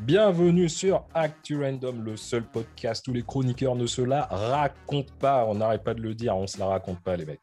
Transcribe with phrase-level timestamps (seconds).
[0.00, 5.44] Bienvenue sur Actu Random, le seul podcast où les chroniqueurs ne se la racontent pas.
[5.46, 7.40] On n'arrête pas de le dire, on se la raconte pas, les mecs.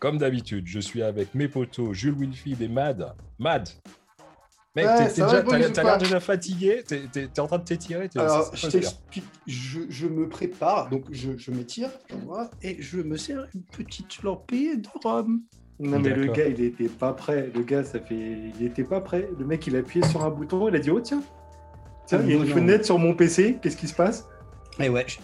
[0.00, 3.14] Comme d'habitude, je suis avec mes potos Jules Wilfried et Mad.
[3.38, 3.68] Mad,
[4.76, 5.42] Mec, Ouais, t'es- déjà-
[5.72, 8.10] t'as l'air déjà fatigué, t'es en train de t'étirer.
[8.16, 11.90] Alors, je t'explique, je, je me prépare, donc je, je m'étire,
[12.60, 15.42] et je me sers une petite lampée de rhum.
[15.80, 17.50] Non mais le gars il était pas prêt.
[17.54, 19.28] Le gars ça fait il était pas prêt.
[19.36, 21.20] Le mec il a appuyé sur un bouton, il a dit oh tiens
[22.06, 23.58] tiens il y a une fenêtre sur mon PC.
[23.62, 24.26] Qu'est-ce qui se passe?
[24.80, 25.18] Et ouais, je-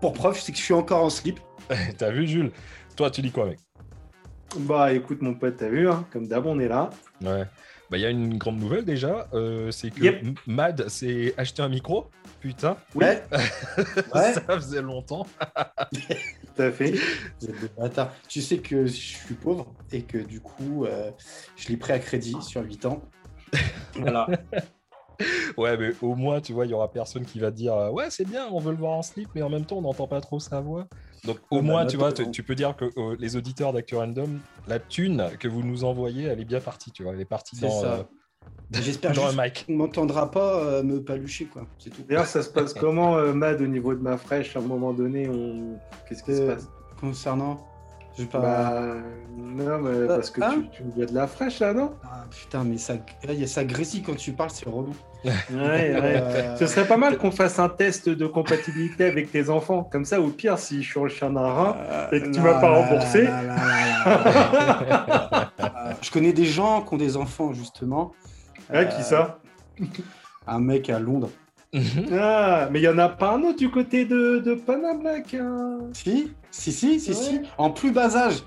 [0.00, 1.38] pour preuve, c'est que je suis encore en slip.
[1.98, 2.52] T'as vu, Jules?
[2.96, 3.58] Toi, tu dis quoi, mec
[4.58, 6.90] Bah écoute mon pote t'as vu hein, comme d'hab on est là.
[7.22, 7.44] Ouais.
[7.90, 10.38] Bah, il y a une grande nouvelle déjà, euh, c'est que Yep.
[10.46, 12.06] Mad s'est acheté un micro.
[12.40, 13.22] Putain, Oui Ouais,
[14.14, 14.32] Ouais.
[14.32, 15.26] ça faisait longtemps.
[15.92, 16.92] tout à fait.
[17.40, 18.12] vous êtes des bâtards.
[18.28, 21.10] Tu sais que je suis pauvre et que du coup, euh,
[21.56, 23.02] je l'ai pris à crédit sur 8 ans.
[23.96, 24.26] Voilà.
[25.56, 28.10] Ouais, mais au moins, tu vois, il y aura personne qui va dire euh, Ouais,
[28.10, 30.20] c'est bien, on veut le voir en slip, mais en même temps, on n'entend pas
[30.20, 30.86] trop sa voix.
[31.24, 33.72] Donc, au Ah bah, moins, tu vois, tu, tu peux dire que euh, les auditeurs
[33.72, 37.12] d'Actu Random, la thune que vous nous envoyez, elle est bien partie, tu vois.
[37.12, 37.92] Elle est partie C'est dans, ça.
[37.94, 38.02] euh,
[38.72, 39.66] J'espère dans juste un mic.
[39.66, 41.66] qu'on m'entendra pas euh, me palucher, quoi.
[41.78, 42.02] C'est tout.
[42.08, 44.92] D'ailleurs ça se passe comment euh, Mad au niveau de ma fraîche à un moment
[44.94, 46.68] donné on qu'est-ce qui se passe?
[47.00, 47.66] Concernant.
[48.26, 48.38] Pas.
[48.40, 48.94] Bah
[49.36, 51.92] non mais parce que Hein tu, tu me dois de la fraîche là non?
[52.04, 54.94] Ah, putain, mais ça, là, il y a ça grésille quand tu parles, c'est relou.
[55.24, 56.00] Ouais ouais.
[56.22, 59.84] Euh, Ce serait pas mal qu'on fasse un test de compatibilité avec tes enfants.
[59.84, 61.76] Comme ça, au pire, si je suis le chien d'un rat,
[62.12, 63.26] et que tu m'as pas remboursé.
[63.28, 63.54] Euh,
[66.02, 68.12] Je connais des gens qui ont des enfants, justement.
[68.72, 69.38] hein, qui ça?
[70.46, 71.30] Un mec à Londres.
[72.12, 74.60] Ah, mais il y en a pas un autre du côté de, de
[75.38, 77.14] un- Si, si, si, si, Ouais.
[77.16, 77.40] si.
[77.58, 78.42] En plus bas âge.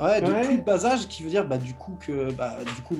[0.00, 0.44] Ouais, de Ouais.
[0.46, 2.96] plus bas âge, qui veut dire bah, du coup que bah, du coup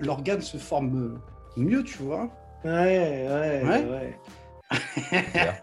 [0.00, 1.18] l'organe se forme
[1.56, 2.28] mieux, tu vois.
[2.64, 3.84] Ouais, ouais, Ouais.
[3.84, 4.18] ouais.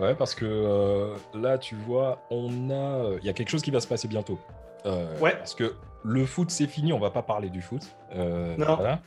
[0.00, 3.16] Ouais, parce que euh, là, tu vois, on a.
[3.20, 4.38] Il y a quelque chose qui va se passer bientôt.
[4.86, 5.36] Euh, Ouais.
[5.36, 5.74] Parce que
[6.04, 7.82] le foot, c'est fini, on va pas parler du foot.
[8.14, 8.74] Euh, Non.
[8.76, 9.00] voilà.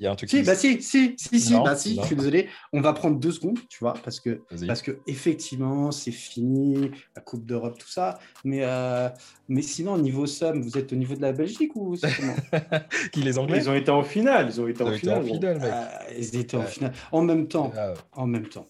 [0.00, 1.94] Il y a un truc Si, qui bah si, si, si, si, Non, bah si,
[1.96, 2.02] non.
[2.02, 2.48] je suis désolé.
[2.72, 4.42] On va prendre deux secondes, tu vois, parce que.
[4.66, 8.18] Parce que effectivement, c'est fini, la Coupe d'Europe, tout ça.
[8.44, 9.08] Mais, euh,
[9.48, 11.94] mais sinon, au niveau somme, vous êtes au niveau de la Belgique ou
[13.12, 13.58] Qui les Anglais?
[13.58, 15.58] Ils ont été en finale, ils ont été Ils en ont été en finale.
[15.62, 15.84] Euh,
[16.18, 16.92] Ils étaient en finale.
[17.12, 18.66] En même temps, Ah, en même temps,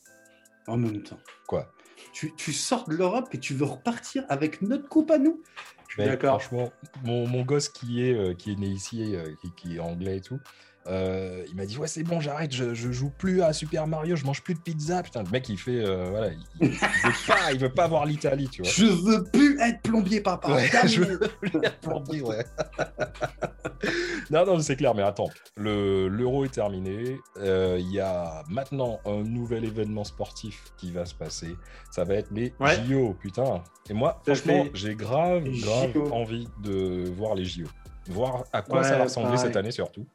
[0.66, 1.18] en même temps.
[1.46, 1.70] Quoi?
[2.12, 5.42] Tu, tu sors de l'Europe et tu veux repartir avec notre coupe à nous
[5.88, 6.40] Je suis d'accord.
[6.40, 6.70] Franchement,
[7.04, 10.18] mon, mon gosse qui est, euh, qui est né ici, euh, qui, qui est anglais
[10.18, 10.38] et tout,
[10.86, 14.16] euh, il m'a dit Ouais, c'est bon, j'arrête, je, je joue plus à Super Mario,
[14.16, 15.02] je mange plus de pizza.
[15.02, 15.84] Putain, le mec, il fait.
[15.84, 16.76] euh, voilà, il, il veut
[17.26, 18.70] pas, il veut pas voir l'Italie, tu vois.
[18.70, 20.52] Je veux plus être plombier, papa.
[20.52, 22.44] Ouais, je veux plus être plombier, ouais.
[24.30, 25.30] non, non, c'est clair, mais attends.
[25.56, 27.18] Le- L'euro est terminé.
[27.38, 31.54] Euh, Il y a maintenant un nouvel événement sportif qui va se passer.
[31.90, 32.76] Ça va être les Ouais.
[32.86, 33.62] JO, putain.
[33.88, 36.12] Et moi, franchement, j'ai grave, grave JO.
[36.12, 37.64] envie de voir les JO.
[38.08, 39.46] Voir à quoi Ouais, ça va ressembler pareil.
[39.46, 40.06] cette année, surtout.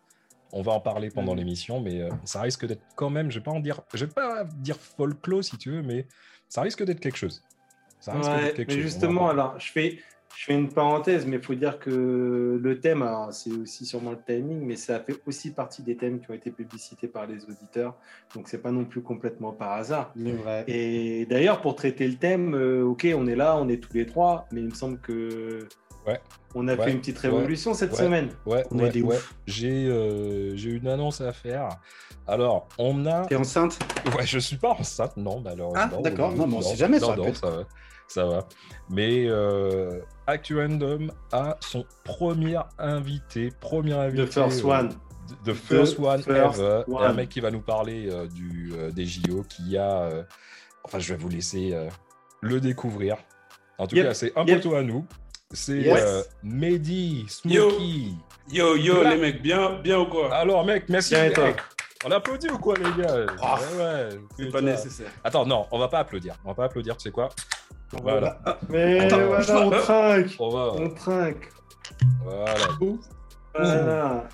[0.51, 1.39] On va en parler pendant Mhm.
[1.39, 4.11] l'émission, mais euh, ça risque d'être quand même, je vais pas en dire, je vais
[4.11, 6.07] pas dire folklore si tu veux, mais
[6.47, 7.43] ça risque d'être quelque chose.
[7.99, 8.83] Ça risque Ouais, d'être quelque mais chose.
[8.83, 9.99] Justement, alors, je fais,
[10.35, 14.11] je fais une parenthèse, mais il faut dire que le thème, alors, c'est aussi sûrement
[14.11, 17.43] le timing, mais ça fait aussi partie des thèmes qui ont été publicités par les
[17.45, 17.95] auditeurs.
[18.33, 20.13] Donc, c'est pas non plus complètement par hasard.
[20.15, 20.63] Vrai.
[20.67, 24.05] Et d'ailleurs, pour traiter le thème, euh, ok, on est là, on est tous les
[24.07, 25.67] trois, mais il me semble que
[26.09, 26.21] Ouais.
[26.55, 26.83] on a Ouais.
[26.85, 27.97] fait une petite révolution cette Ouais.
[27.97, 28.29] semaine.
[28.45, 29.33] Ouais, On est des ouf.
[29.47, 31.69] J'ai euh, une annonce à faire.
[32.27, 33.25] Alors, on a.
[33.25, 33.79] T'es enceinte?
[34.17, 35.97] Ouais, je suis pas enceinte, non, malheureusement.
[35.97, 36.31] Ah, d'accord.
[36.35, 37.63] Non, mais on sait jamais, ça Non, peut non, ça va.
[38.07, 38.47] Ça va.
[38.89, 43.51] Mais euh, Actu Random a son premier invité.
[43.61, 44.25] Premier invité.
[44.25, 44.89] The first euh, one.
[45.45, 46.83] The first The one first ever.
[46.87, 47.03] one.
[47.03, 50.01] Un mec qui va nous parler euh, du, euh, des JO, qui a.
[50.03, 50.23] euh,
[50.83, 51.77] Enfin, je vais vous laisser
[52.41, 53.17] le découvrir.
[53.77, 54.07] En tout Yep.
[54.07, 54.61] cas, c'est un Yep.
[54.63, 55.05] poteau à nous.
[55.51, 55.99] C'est Yes.
[56.05, 57.69] euh, Mehdi Yo.
[57.71, 58.13] Smokey.
[58.51, 60.31] Yo, yo, les mecs, bien, bien ou quoi?
[60.33, 61.15] Alors, mec, merci.
[61.15, 61.49] Bien toi?
[62.05, 63.25] On applaudit ou quoi, les gars?
[63.41, 65.09] Ah, Ouais, ouais, C'est pas nécessaire.
[65.23, 66.35] Attends, non, on va pas applaudir.
[66.45, 67.29] On va pas applaudir, tu sais quoi?
[68.03, 68.39] Voilà.
[68.69, 70.35] Mais Attends, voilà, on trinque.
[70.39, 70.73] On va.
[70.77, 71.49] On trinque.
[72.23, 72.53] Voilà.
[73.55, 74.27] Voilà.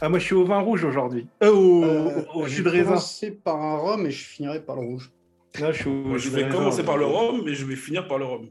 [0.00, 1.28] Ah, moi, je suis au vin rouge aujourd'hui.
[1.44, 2.88] Euh, au, Euh, au je jus vais de raisin.
[2.88, 5.12] commencer par un rhum et je finirai par le rouge.
[5.60, 6.56] Là, je suis au Moi, je vais raisin.
[6.56, 8.48] commencer par le rhum, mais je vais finir par le rhum.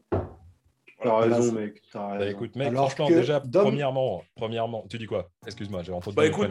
[1.02, 1.82] T'as raison, Bah, mec.
[1.94, 2.32] Bah, raison.
[2.32, 5.30] écoute, mec, Alors franchement, que déjà, Dom- premièrement, premièrement, tu dis quoi?
[5.46, 6.50] Excuse-moi, j'ai entendu Bah écoute,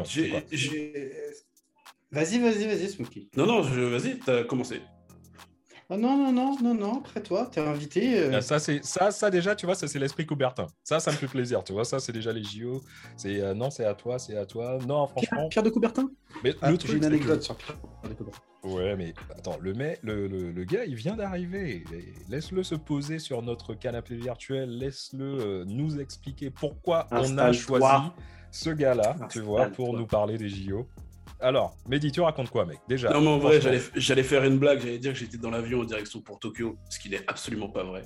[2.12, 3.28] Vas-y, vas-y, vas-y, Smokey.
[3.36, 3.80] Non, non, je...
[3.82, 4.82] vas-y, t'as commencé.
[5.88, 8.18] Ah non, non, non, non, non, après toi, t'es invité.
[8.18, 10.66] euh, Ah, Ça, c'est ça, ça déjà, tu vois, ça c'est l'esprit Coubertin.
[10.84, 11.84] Ça, ça me fait plaisir, tu vois.
[11.84, 12.80] Ça, c'est déjà les JO.
[13.16, 14.78] C'est euh, non, c'est à toi, c'est à toi.
[14.86, 15.48] Non, franchement.
[15.48, 16.08] Pierre de Coubertin?
[16.44, 17.76] Mais Ah, J'ai une que- anecdote sur Pierre
[18.08, 18.40] de Coubertin.
[18.62, 21.84] Ouais, mais attends, le, mec, le, le, le gars, il vient d'arriver.
[22.28, 24.78] Laisse-le se poser sur notre canapé virtuel.
[24.78, 28.10] Laisse-le euh, nous expliquer pourquoi on a choisi
[28.50, 30.86] ce gars-là, tu vois, pour nous parler des JO.
[31.42, 32.80] Alors, Mehdi, tu racontes quoi, mec?
[32.86, 33.10] Déjà.
[33.10, 33.60] Non, mais en vrai,
[33.94, 34.80] j'allais faire une blague.
[34.80, 37.82] J'allais dire que j'étais dans l'avion en direction pour Tokyo, ce qui n'est absolument pas
[37.82, 38.02] vrai.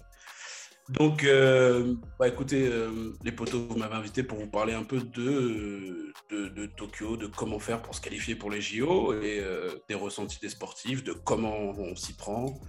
[0.90, 5.00] Donc, euh, bah, écoutez, euh, les potos, vous m'avez invité pour vous parler un peu
[5.00, 9.70] de, de, de Tokyo, de comment faire pour se qualifier pour les JO et euh,
[9.88, 12.60] des ressentis des sportifs, de comment on s'y prend.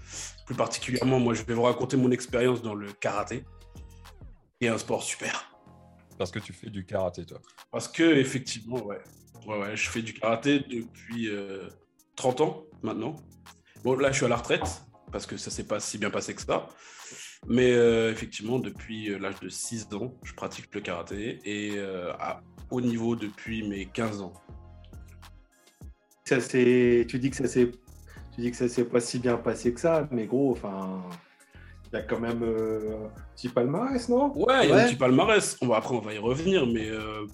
[0.46, 3.44] Plus particulièrement, moi, je vais vous raconter mon expérience dans le karaté,
[4.60, 5.52] qui est un sport super.
[6.18, 7.42] Parce que tu fais du karaté, toi.
[7.70, 9.02] Parce que, effectivement, ouais.
[9.46, 11.68] Ouais, ouais, je fais du karaté depuis euh,
[12.16, 13.18] 30 ans maintenant.
[13.84, 16.34] Bon, là, je suis à la retraite parce que ça s'est pas si bien passé
[16.34, 16.68] que ça.
[17.48, 22.12] Mais euh, effectivement, depuis euh, l'âge de 6 ans, je pratique le karaté et euh,
[22.20, 24.34] à haut niveau depuis mes 15 ans.
[26.26, 27.72] Ça, tu dis que ça s'est
[28.34, 31.02] tu dis que ça s'est pas si bien passé que ça, mais gros, enfin,
[31.94, 34.34] il y a quand même euh, un petit palmarès, non?
[34.36, 34.82] Ouais, il y a Ouais.
[34.82, 35.56] un petit palmarès.
[35.62, 37.28] On va, après, on va y revenir, mais euh,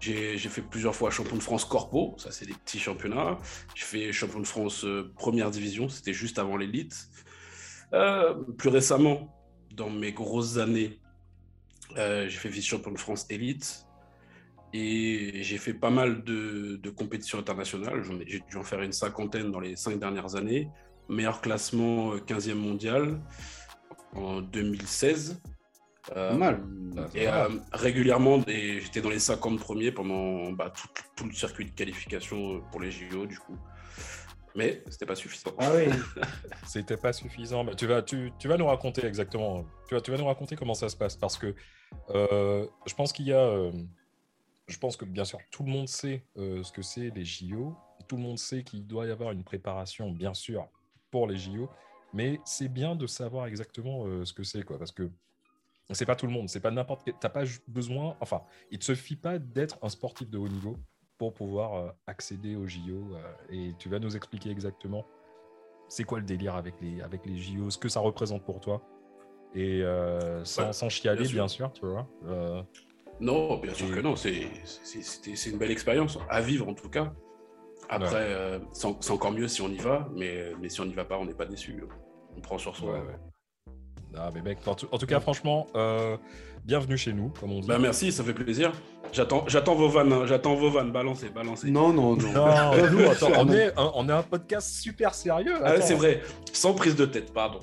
[0.00, 3.38] j'ai j'ai fait plusieurs fois champion de France corpo, ça c'est des petits championnats.
[3.74, 4.86] J'ai fait champion de France
[5.16, 7.08] première division, c'était juste avant l'élite.
[7.92, 9.32] Euh, plus récemment,
[9.74, 10.98] dans mes grosses années,
[11.96, 13.86] euh, j'ai fait vice-champion de France élite.
[14.72, 18.02] Et j'ai fait pas mal de, de compétitions internationales.
[18.26, 20.68] J'ai dû en faire une cinquantaine dans les cinq dernières années.
[21.08, 23.20] Meilleur classement euh, 15e mondial
[24.14, 25.40] en 2016.
[26.16, 26.62] Euh, Pas mal.
[27.14, 31.70] Et euh, régulièrement, j'étais dans les 50 premiers pendant bah, tout, tout le circuit de
[31.70, 33.56] qualification pour les JO, du coup.
[34.54, 35.50] Mais c'était pas suffisant.
[35.58, 35.86] Ah oui.
[36.66, 37.64] C'était pas suffisant.
[37.64, 39.64] Mais tu vas, tu, tu vas nous raconter exactement.
[39.88, 41.54] Tu vas, tu vas nous raconter comment ça se passe parce que
[42.10, 43.40] euh, je pense qu'il y a.
[43.40, 43.72] euh,
[44.66, 47.76] je pense que bien sûr tout le monde sait euh, ce que c'est les JO.
[48.06, 50.68] Tout le monde sait qu'il doit y avoir une préparation, bien sûr,
[51.10, 51.68] pour les JO.
[52.12, 55.10] Mais c'est bien de savoir exactement ce que c'est, quoi, parce que
[55.90, 56.48] c'est pas tout le monde.
[56.48, 57.14] C'est pas n'importe quel.
[57.20, 58.16] T'as pas besoin.
[58.20, 60.76] Enfin, il te suffit pas d'être un sportif de haut niveau
[61.18, 63.14] pour pouvoir euh, accéder aux JO.
[63.14, 65.04] euh, et tu vas nous expliquer exactement
[65.88, 68.82] c'est quoi le délire avec les, avec les JO, ce que ça représente pour toi.
[69.54, 71.34] Et euh, sans, sans chialer, bien sûr.
[71.36, 72.08] bien sûr, tu vois.
[72.26, 72.62] Euh,
[73.20, 74.16] Non, bien sûr Et- que non.
[74.16, 77.12] C'est une belle expérience, à vivre en tout cas.
[77.90, 78.20] Après, Ouais.
[78.22, 80.94] euh, c'est en- c'est encore mieux si on y va, mais, mais si on n'y
[80.94, 81.84] va pas, on n'est pas déçu.
[82.36, 82.92] On prend sur soi.
[82.94, 83.16] Ouais, ouais.
[84.16, 86.16] Ah, mais mec, en tout, en tout cas, franchement, euh,
[86.64, 87.66] bienvenue chez nous, comme on dit.
[87.66, 88.72] Bah merci, ça fait plaisir.
[89.12, 91.70] J'attends j'attends vos vannes, hein, j'attends vos vannes, balancez, balancez.
[91.70, 92.32] Non, non, non.
[92.32, 95.54] non, nous, attends, on, est un, on est un podcast super sérieux.
[95.62, 96.22] Ah, c'est vrai,
[96.52, 97.60] sans prise de tête, pardon.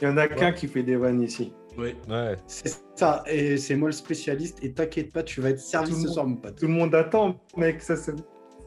[0.00, 1.52] Il y en a qu'un qui fait des vannes ici.
[1.78, 1.94] Oui.
[2.08, 2.36] Ouais.
[2.46, 5.96] C'est ça, et c'est moi le spécialiste, et t'inquiète pas, tu vas être servi Tout
[5.96, 6.56] ce monde- soir, mon pote.
[6.56, 7.82] Tout le monde attend, mec.
[7.82, 8.14] Ça, c'est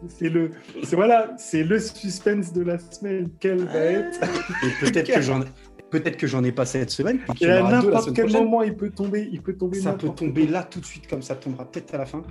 [0.10, 0.52] c'est le,
[0.84, 3.32] c'est voilà, c'est le suspense de la semaine.
[3.40, 4.20] Quel va être
[4.64, 5.42] Et peut-être que j'en
[5.90, 8.44] peut-être que j'en ai pas cette semaine, Et y à n'importe quel prochaine.
[8.46, 9.80] moment, il peut tomber, il peut tomber.
[9.80, 12.22] Ça peut tomber là tout de suite, comme ça tombera peut-être à la fin.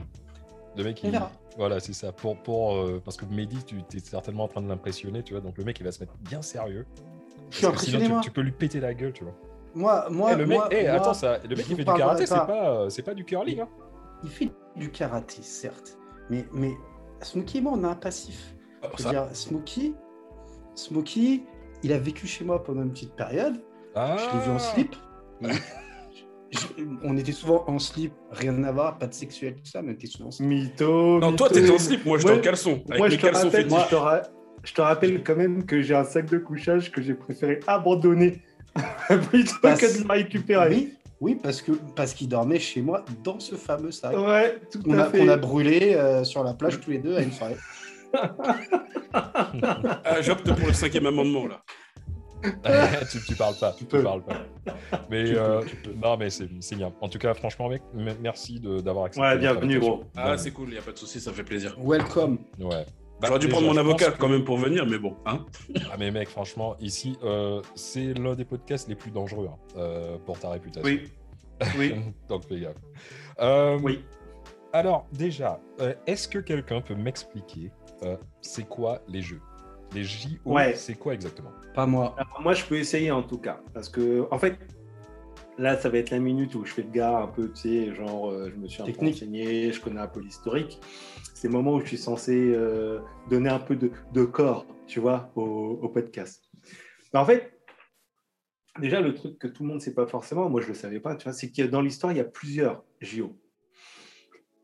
[0.77, 1.19] Le mec, il...
[1.57, 2.13] Voilà, c'est ça.
[2.13, 5.41] Pour, pour, euh, parce que Mehdi, tu es certainement en train de l'impressionner, tu vois.
[5.41, 6.85] Donc le mec, il va se mettre bien sérieux.
[7.49, 8.21] Je suis sinon, impressionné, tu, moi.
[8.23, 9.35] tu peux lui péter la gueule, tu vois.
[9.75, 11.93] Moi, moi, Eh, le mec, moi, eh, moi, attends, ça, le mec vous fait du
[11.95, 12.47] karaté, c'est pas.
[12.47, 13.61] pas, euh, c'est pas du curling.
[13.61, 13.69] Hein.
[14.23, 15.99] il fait du karaté, certes,
[16.29, 16.73] mais, mais
[17.23, 18.55] Smokey et moi, on a un passif.
[18.83, 19.95] Je veux ça, dire, Smokey,
[20.75, 21.43] Smokey,
[21.87, 23.55] il a vécu chez moi pendant une petite période.
[23.95, 24.97] Ah, Je l'ai vu en slip.
[26.51, 29.91] Je- on était souvent en slip, rien à voir, pas de sexuel, tout ça, mais
[29.91, 30.49] on était souvent en slip.
[30.49, 31.19] Mytho.
[31.19, 31.61] Non, toi, mytho.
[31.67, 32.71] t'es en slip, moi, j'étais Moi- en caleçon.
[32.89, 33.85] Avec Moi, mes je te, caleçons rappelle, fétiches.
[33.85, 34.23] je, te ra-
[34.63, 38.43] je te rappelle quand même que j'ai un sac de couchage que j'ai préféré abandonner
[39.31, 40.69] plutôt Parce- que de le récupérer.
[40.71, 44.83] Oui, oui, parce que parce qu'il dormait chez moi dans ce fameux sac Ouais, tout
[44.83, 45.19] qu'on à a, fait.
[45.19, 47.57] qu'on a brûlé euh, sur la plage tous les deux à une soirée.
[49.13, 51.63] Ah, J'opte pour le cinquième amendement, là.
[53.11, 54.03] tu, tu parles pas, tu, peux.
[54.03, 54.37] parles pas.
[55.11, 55.93] Mais, Tu euh, tu peux.
[55.95, 56.47] non, mais c'est
[56.77, 56.93] bien.
[57.01, 57.83] En tout cas, franchement, mec,
[58.21, 59.27] merci de- d'avoir accepté.
[59.29, 60.05] Ouais, bienvenue, gros.
[60.17, 61.75] Ah, c'est cool, y a pas de souci, ça fait plaisir.
[61.83, 62.39] Welcome.
[62.61, 62.85] Ouais.
[63.25, 65.17] J'aurais dû prendre mon avocat que- quand même pour venir, mais bon.
[65.25, 65.45] Hein
[65.91, 70.19] Ah, mais mec, franchement, ici, euh, c'est l'un des podcasts les plus dangereux hein, euh,
[70.27, 70.83] pour ta réputation.
[70.85, 71.11] Oui,
[71.79, 71.95] oui,
[72.29, 72.77] Donc, fais gaffe.
[73.41, 74.05] Euh, oui.
[74.75, 77.71] Alors, déjà, euh, est-ce que quelqu'un peut m'expliquer
[78.03, 79.41] euh, c'est quoi les jeux?
[79.95, 80.75] Les JO, Ouais.
[80.75, 81.53] c'est quoi exactement?
[81.75, 82.15] Pas moi.
[82.19, 83.61] Alors, moi, je peux essayer en tout cas.
[83.73, 84.59] Parce que, en fait,
[85.59, 87.95] là, ça va être la minute où je fais le gars un peu, tu sais,
[87.95, 89.15] genre, euh, je me suis un peu Technique.
[89.15, 90.81] renseigné, je connais un peu l'historique.
[91.35, 92.99] C'est le moment où je suis censé euh,
[93.31, 95.43] donner un peu de, de corps, tu vois, au,
[95.81, 96.43] au podcast.
[97.15, 97.53] Mais en fait,
[98.81, 100.79] déjà, le truc que tout le monde ne sait pas forcément, moi, je ne le
[100.79, 103.37] savais pas, tu vois, c'est que dans l'histoire, il y a plusieurs JO.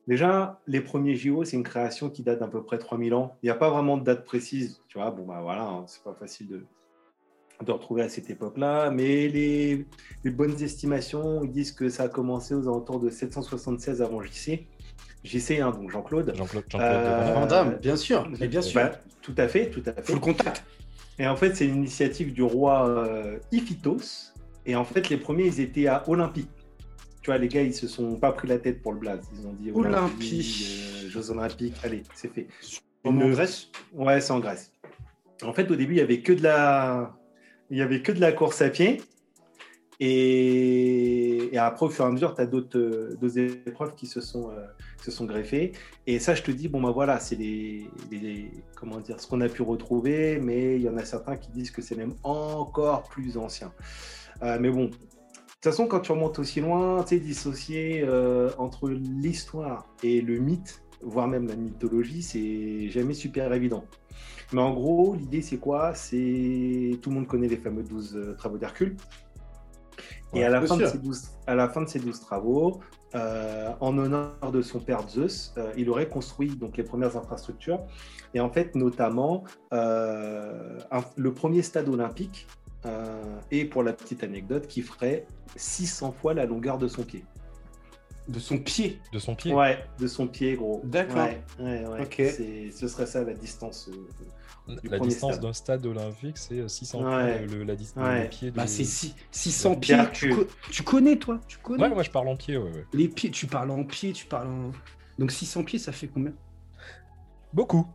[0.08, 3.36] Déjà, les premiers JO, c'est une création qui date d'à peu près 3000 ans.
[3.42, 4.80] Il n'y a pas vraiment de date précise.
[4.88, 6.64] Tu vois, bon, bah voilà, hein, c'est pas facile de,
[7.64, 8.90] de retrouver à cette époque-là.
[8.90, 9.86] Mais les,
[10.24, 14.66] les bonnes estimations ils disent que ça a commencé aux alentours de 776 avant JC.
[15.24, 16.32] JC, hein, donc Jean-Claude.
[16.36, 18.80] Jean-Claude Jean Euh, Van Damme, bien sûr, mais bien sûr.
[18.80, 18.90] Bah,
[19.20, 20.02] tout à fait, tout à fait.
[20.02, 20.64] Full contact.
[21.20, 24.32] Et en fait, c'est une initiative du roi euh, Iphitos.
[24.66, 26.48] Et en fait, les premiers, ils étaient à Olympie.
[27.22, 29.24] Tu vois, les gars, ils se sont pas pris la tête pour le blaze.
[29.38, 30.66] Ils ont dit Olympie.
[31.04, 32.48] euh, Jeux Olympiques, allez, c'est fait.
[33.04, 34.72] En Grèce Ouais, c'est en Grèce.
[35.44, 37.16] En fait, au début, il y avait que de la,
[37.70, 39.00] il y avait que de la course à pied.
[40.00, 44.06] Et, et après, au fur et à mesure, tu as d'autres euh, d'autres épreuves qui
[44.06, 44.66] se sont, euh,
[44.98, 45.72] qui se sont greffées.
[46.08, 49.40] Et ça, je te dis, bon, bah voilà, c'est les, les- comment dire, ce qu'on
[49.42, 53.04] a pu retrouver, mais il y en a certains qui disent que c'est même encore
[53.04, 53.72] plus ancien.
[54.42, 54.90] Euh, mais bon,
[55.62, 60.38] toute façon, quand tu remontes aussi loin, tu sais, dissocier euh, entre l'histoire et le
[60.40, 63.84] mythe, voire même la mythologie, c'est jamais super évident.
[64.52, 65.94] Mais en gros, l'idée, c'est quoi?
[65.94, 68.96] C'est tout le monde connaît les fameux 12 euh, travaux d'Hercule.
[70.34, 72.80] Et Ouais, à la, fin de ces 12, à la fin de ces 12 travaux,
[73.14, 77.78] euh, en honneur de son père Zeus, euh, il aurait construit donc les premières infrastructures.
[78.34, 82.48] Et en fait, notamment, un- le premier stade olympique,
[82.86, 87.24] euh, et pour la petite anecdote, qui ferait 600 fois la longueur de son pied.
[88.28, 89.00] De son pied.
[89.12, 89.52] De son pied.
[89.52, 90.80] Ouais, de son pied, gros.
[90.84, 91.28] D'accord.
[91.58, 92.06] Ouais,
[92.70, 93.88] Ce serait ça la distance.
[94.68, 97.38] euh, du La distance d'un stade olympique, c'est euh, 600 Ouais.
[97.46, 98.22] pieds, le, la distance Ouais.
[98.22, 98.56] le pied de...
[98.56, 99.96] Bah, c'est six- 600 de pieds.
[100.12, 101.40] Tu, co- tu connais, toi?
[101.48, 101.82] Tu connais?
[101.82, 102.86] Ouais, moi je parle en pied, ouais, ouais.
[102.92, 104.70] Les pieds, tu parles en pieds, tu parles en.
[105.18, 106.32] Donc 600 pieds, ça fait combien?
[107.52, 107.86] Beaucoup.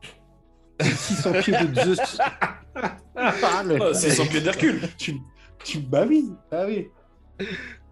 [0.81, 2.17] 600 pieds de Zeus.
[3.15, 4.81] Ah, le- Ah, c'est 100 pieds d'Hercule.
[4.97, 5.17] tu,
[5.63, 6.87] tu, bah oui, bah oui.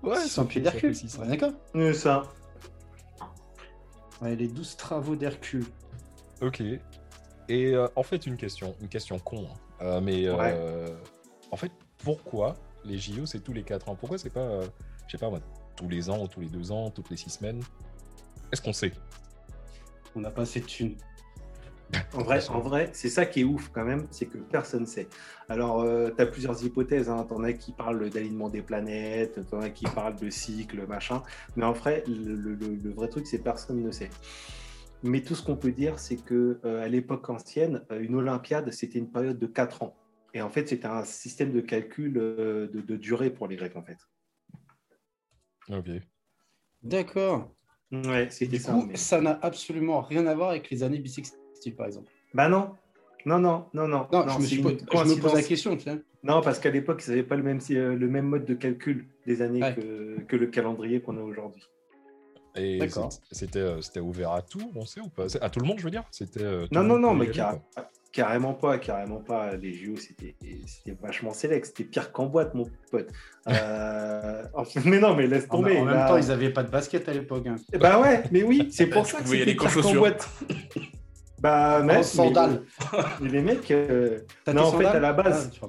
[0.03, 0.95] Ouais, 600 pieds d'Hercule.
[0.95, 1.21] 600.
[1.23, 1.53] Ouais, D'accord.
[1.75, 2.23] euh, ça.
[4.21, 5.65] Ouais, les 12 travaux d'Hercule.
[6.41, 6.61] Ok.
[7.47, 9.57] Et euh, en fait, une question, une question con, hein.
[9.81, 10.87] Euh, mais euh,
[11.51, 11.71] en fait,
[12.03, 13.95] pourquoi les JO c'est tous les 4 ans?
[13.95, 14.65] Pourquoi c'est pas, euh,
[15.07, 15.39] je sais pas moi,
[15.75, 17.61] tous les ans, ou tous les 2 ans, toutes les 6 semaines?
[18.51, 18.93] Est-ce qu'on sait?
[20.15, 20.95] On n'a pas assez de thunes.
[22.13, 24.85] En vrai, en vrai c'est ça qui est ouf quand même, c'est que personne ne
[24.85, 25.07] sait.
[25.49, 25.83] Alors,
[26.15, 27.09] tu as plusieurs hypothèses.
[27.09, 27.25] Hein.
[27.29, 31.21] T'en as qui parlent d'alignement des planètes, t'en as qui parlent de cycle, machin.
[31.55, 34.09] Mais en vrai, le, le- le- le vrai truc, c'est personne ne sait.
[35.03, 38.71] Mais tout ce qu'on peut dire, c'est que euh, à l'époque ancienne, euh, une Olympiade,
[38.71, 39.95] c'était une période de 4 ans.
[40.33, 43.75] Et en fait, c'était un système de calcul euh, de, de durée pour les Grecs,
[43.75, 43.97] en fait.
[45.69, 45.89] Ok.
[46.83, 47.51] D'accord.
[47.91, 48.73] Ouais, c'était Du ça.
[48.73, 51.39] coup, mais- ça n'a absolument rien à voir avec les années bissextiles,
[51.77, 52.07] par exemple.
[52.33, 52.71] Bah non.
[53.25, 54.07] Non, non, non, non.
[54.11, 54.69] Non, je, me suis une po-
[55.03, 55.99] je me pose la question, tu sais.
[56.23, 59.05] Non, parce qu'à l'époque, ils n'avaient pas le même, euh, le même mode de calcul
[59.25, 59.73] des années Ouais.
[59.75, 61.63] que, que le calendrier qu'on a aujourd'hui.
[62.55, 62.79] Et
[63.31, 65.25] c'était euh, c'était ouvert à tout, on sait ou pas?
[65.41, 66.03] À tout le monde, je veux dire?
[66.11, 66.43] C'était.
[66.43, 67.57] euh, Non, non, non, mais car-
[68.13, 69.55] carrément pas, carrément pas.
[69.57, 70.35] Les JO, c'était
[70.65, 71.65] c'était vachement sélect.
[71.65, 73.09] C'était pire qu'en boîte, mon pote.
[73.47, 74.43] Euh,
[74.85, 75.77] mais non, mais laisse En, tomber.
[75.77, 76.07] en même là.
[76.07, 77.45] temps, ils n'avaient pas de basket à l'époque.
[77.45, 77.57] Hein.
[77.79, 80.27] Bah ouais, mais oui, c'est pour ça que c'était pire qu'en boîte.
[81.45, 82.63] Bah, En mais, sandales.
[83.21, 84.19] mais les mecs, euh,
[84.51, 85.67] Non, en fait, à la base- Ah,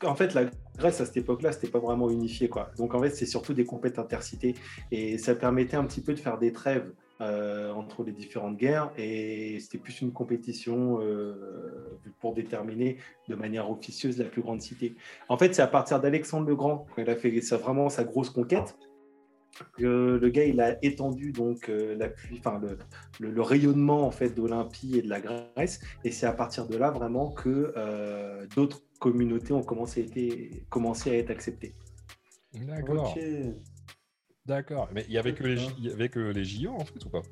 [0.00, 0.08] pas.
[0.08, 0.46] en fait, la
[0.78, 2.70] Grèce à cette époque-là, c'était pas vraiment unifié, quoi.
[2.78, 4.54] Donc en fait, c'est surtout des compètes intercités
[4.90, 8.90] et ça permettait un petit peu de faire des trêves euh, entre les différentes guerres
[8.96, 12.96] et c'était plus une compétition euh, pour déterminer
[13.28, 14.96] de manière officieuse la plus grande cité.
[15.28, 18.02] En fait, c'est à partir d'Alexandre le Grand quand il a fait ça, vraiment sa
[18.02, 18.74] grosse conquête.
[19.76, 22.78] Que le gars, il a étendu donc euh, l'appui, enfin le,
[23.20, 26.76] le- le rayonnement en fait d'Olympie et de la Grèce, et c'est à partir de
[26.76, 31.74] là vraiment que euh, d'autres communautés ont commencé à, été, commencé à être acceptées.
[32.54, 33.14] D'accord.
[34.46, 34.88] D'accord.
[34.92, 37.08] Mais il y avait que les, il y avait que les JO en fait ou
[37.10, 37.22] pas?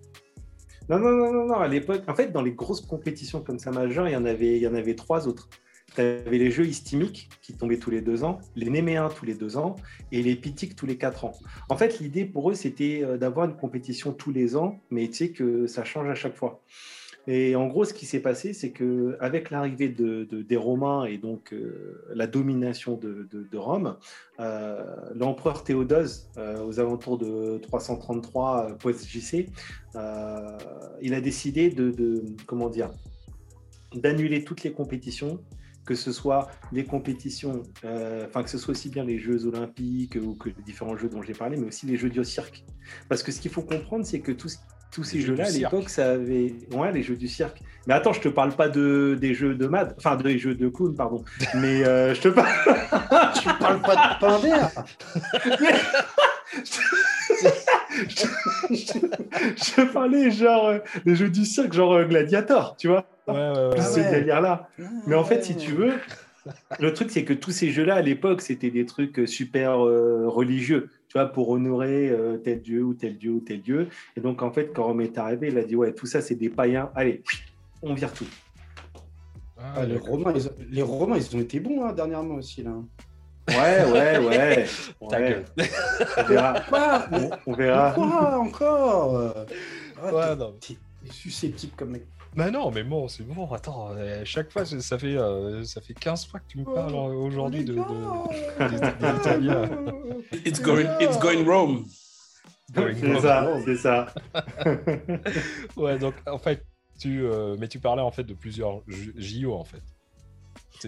[0.88, 3.70] Non, non, non, non, non, à l'époque, en fait, dans les grosses compétitions comme ça
[3.70, 5.48] majeures, il y en avait, il y en avait trois autres.
[5.94, 9.34] Tu avais les jeux histimiques qui tombaient tous les deux ans, les néméens tous les
[9.34, 9.74] deux ans
[10.12, 11.32] et les pitiques tous les quatre ans.
[11.68, 15.14] En fait, l'idée pour eux, c'était euh, d'avoir une compétition tous les ans, mais tu
[15.14, 16.62] sais que ça change à chaque fois.
[17.26, 21.04] Et en gros, ce qui s'est passé, c'est que avec l'arrivée de, de- des Romains
[21.04, 23.96] et donc euh, la domination de, Rome,
[24.40, 24.82] euh,
[25.14, 26.30] l'empereur Théodose,
[26.66, 29.48] aux alentours de 333 post-JC,
[31.02, 32.90] il a décidé de- comment dire
[33.94, 35.40] d'annuler toutes les compétitions
[35.84, 40.18] que ce soit les compétitions, euh, enfin que ce soit aussi bien les Jeux olympiques
[40.22, 42.64] ou que les différents jeux dont j'ai parlé, mais aussi les jeux du cirque.
[43.08, 44.60] Parce que ce qu'il faut comprendre, c'est que tous,
[44.92, 46.54] tous ces jeux jeux-là, à l'époque, ça avait...
[46.72, 47.62] Ouais, les jeux du cirque.
[47.86, 50.68] Mais attends, je te parle pas de, des jeux de mad, enfin des jeux de
[50.68, 51.24] clown, pardon.
[51.54, 52.48] Mais euh, je te parle...
[53.40, 54.70] Tu parles pas de pain d'air
[58.08, 58.26] je,
[58.70, 63.06] je parlais genre euh, les jeux du cirque, genre euh, Gladiator, tu vois.
[63.26, 63.70] Ouais, ouais, ouais.
[63.70, 64.68] Plus ce délire-là.
[65.06, 65.92] Mais en fait, si tu veux,
[66.78, 70.90] le truc, c'est que tous ces jeux-là, à l'époque, c'était des trucs super euh, religieux,
[71.08, 73.88] tu vois, pour honorer euh, tel dieu ou tel dieu ou tel dieu.
[74.16, 76.34] Et donc, en fait, quand Rome est arrivé, il a dit, ouais, tout ça, c'est
[76.34, 76.90] des païens.
[76.94, 77.22] Allez,
[77.82, 78.26] on vire tout.
[79.58, 79.96] Ah, Ah, les.
[79.98, 80.52] Romains, ils ont...
[80.70, 82.62] les Romains, ils ont été bons hein, dernièrement aussi.
[82.62, 82.72] Là.
[83.50, 84.66] Ouais, ouais, ouais.
[85.10, 85.28] Ta ouais.
[85.30, 85.44] gueule.
[86.16, 86.60] On verra.
[86.68, 87.90] Quoi On, on verra.
[87.92, 89.34] Quoi encore?
[90.02, 90.56] Ah, Ouais, t'es- non.
[91.10, 92.06] Susceptible comme mec.
[92.36, 93.50] Bah non, mais bon, c'est bon.
[93.52, 96.94] Attends, euh, chaque fois, ça fait, euh, ça fait 15 fois que tu me parles
[96.94, 99.68] euh, aujourd'hui de, de- des- des Italiens.
[100.46, 101.86] It's going, it's going Rome.
[102.72, 104.06] C'est ça, c'est ça.
[105.76, 106.64] Ouais, donc en fait,
[107.00, 108.82] tu, euh, mais tu parlais en fait de plusieurs
[109.16, 109.82] JO en fait.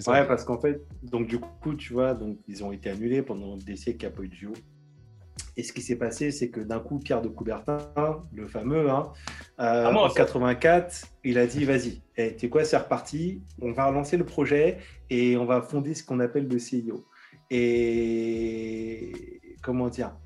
[0.00, 0.10] Ça.
[0.12, 3.56] Ouais, parce qu'en fait, donc du coup, tu vois, donc ils ont été annulés pendant
[3.56, 4.52] des siècles, il n'y a pas eu de JO.
[5.56, 7.78] Et ce qui s'est passé, c'est que d'un coup, Pierre de Coubertin,
[8.32, 9.12] le fameux, hein,
[9.60, 10.14] euh, Ah, moi, en ça.
[10.14, 14.24] 84, il a dit vas-y, eh, tu sais quoi, c'est reparti, on va relancer le
[14.24, 14.78] projet
[15.10, 17.04] et on va fonder ce qu'on appelle le CIO.
[17.50, 19.12] Et
[19.62, 20.16] comment dire?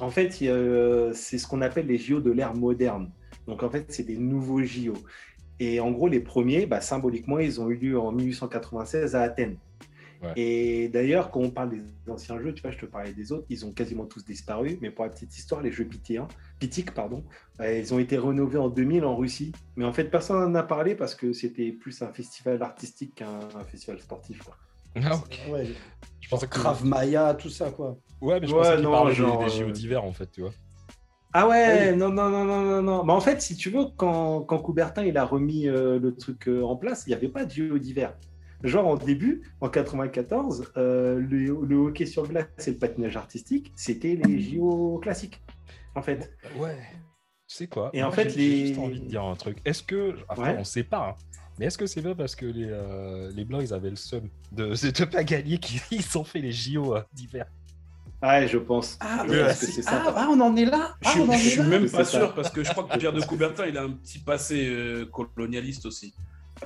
[0.00, 3.10] En fait, a- c'est ce qu'on appelle les JO de l'ère moderne.
[3.46, 4.94] Donc en fait, c'est des nouveaux JO.
[5.60, 9.56] Et en gros, les premiers, bah, symboliquement, ils ont eu lieu en 1896 à Athènes.
[10.22, 10.32] Ouais.
[10.36, 13.44] Et d'ailleurs, quand on parle des anciens jeux, tu vois, je te parlais des autres,
[13.50, 14.78] ils ont quasiment tous disparu.
[14.80, 17.24] Mais pour la petite histoire, les jeux pythéens, pythiques, pardon,
[17.60, 19.52] euh, ils ont été rénovés en 2000 en Russie.
[19.76, 23.38] Mais en fait, personne n'en a parlé parce que c'était plus un festival artistique qu'un
[23.54, 24.42] un festival sportif.
[24.42, 24.56] Quoi.
[24.96, 25.40] Ah, ok.
[25.52, 25.66] Ouais,
[26.20, 27.98] Je pensais que Krav Maya, tout ça, quoi.
[28.22, 30.30] Ouais, mais je Ouais, pensais qu'il non, parlait des- des, JO euh, d'hiver en fait,
[30.30, 30.52] tu vois.
[31.36, 31.96] Ah ouais, Oui.
[31.98, 33.04] non, non, non, non, non, non.
[33.04, 36.46] Mais en fait, si tu veux, quand, quand Coubertin il a remis euh, le truc
[36.48, 38.14] euh, en place, il n'y avait pas de JO d'hiver.
[38.62, 43.72] Genre en début, en 94, euh, le, le hockey sur glace et le patinage artistique,
[43.76, 45.42] c'était les JO classiques,
[45.96, 46.32] en fait.
[46.56, 46.78] Ouais.
[47.48, 47.90] Tu sais quoi?
[47.92, 49.58] Et en fait, les- juste envie de dire un truc.
[49.64, 50.56] Est-ce que, après, Ouais.
[50.60, 51.14] on sait pas, hein,
[51.58, 52.70] mais est-ce que c'est pas parce que les,
[53.34, 55.80] les blancs ils avaient le seum de de pas gagner qu'ils
[56.16, 57.46] ont fait les JO d'hiver?
[58.26, 58.96] Ouais, je pense.
[59.00, 60.02] Ah, Je mais pense mais que c'est- c'est ça.
[60.06, 61.64] ah, ah, on en est là Je Ah, suis, on en je est suis là
[61.64, 62.18] même pas ça.
[62.18, 65.04] sûr parce que je crois que Pierre de Coubertin, il a un petit passé euh,
[65.06, 66.14] colonialiste aussi.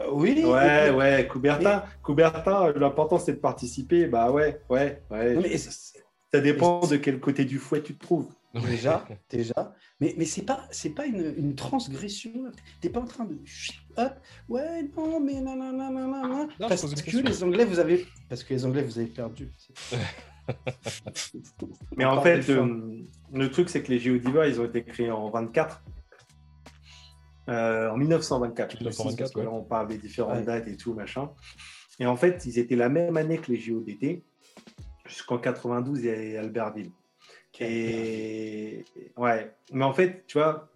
[0.00, 0.44] Euh, Oui.
[0.44, 4.06] Ouais, ouais, Coubertin, Coubertin, l'important c'est de participer.
[4.06, 5.34] Bah ouais, ouais, ouais.
[5.34, 8.28] Non, mais Ça dépend de quel côté du fouet tu te trouves.
[8.54, 9.74] Déjà, déjà.
[10.00, 12.30] Mais, mais c'est pas, c'est pas une, une transgression.
[12.44, 12.50] là.
[12.80, 13.36] T'es pas en train de.
[13.96, 14.12] Hop,
[14.48, 18.06] ouais, non, mais non, non, non, non, Parce que les Anglais, vous avez.
[18.28, 19.50] Parce que les Anglais, vous avez perdu.
[21.96, 25.30] Mais en fait, euh, le truc, c'est que les d'hiver, ils ont été créés en
[25.30, 25.82] 24.
[27.48, 28.72] Euh, en 1924.
[28.72, 29.60] je précise, 1924, parce que là, ouais.
[29.60, 30.44] on parle des différentes Ouais.
[30.44, 31.30] dates et tout, machin.
[31.98, 34.24] Et en fait, ils étaient la même année que les JO d'été,
[35.06, 36.90] jusqu'en 92 et Albertville.
[37.60, 38.84] Et
[39.16, 40.70] ouais, mais en fait, tu vois,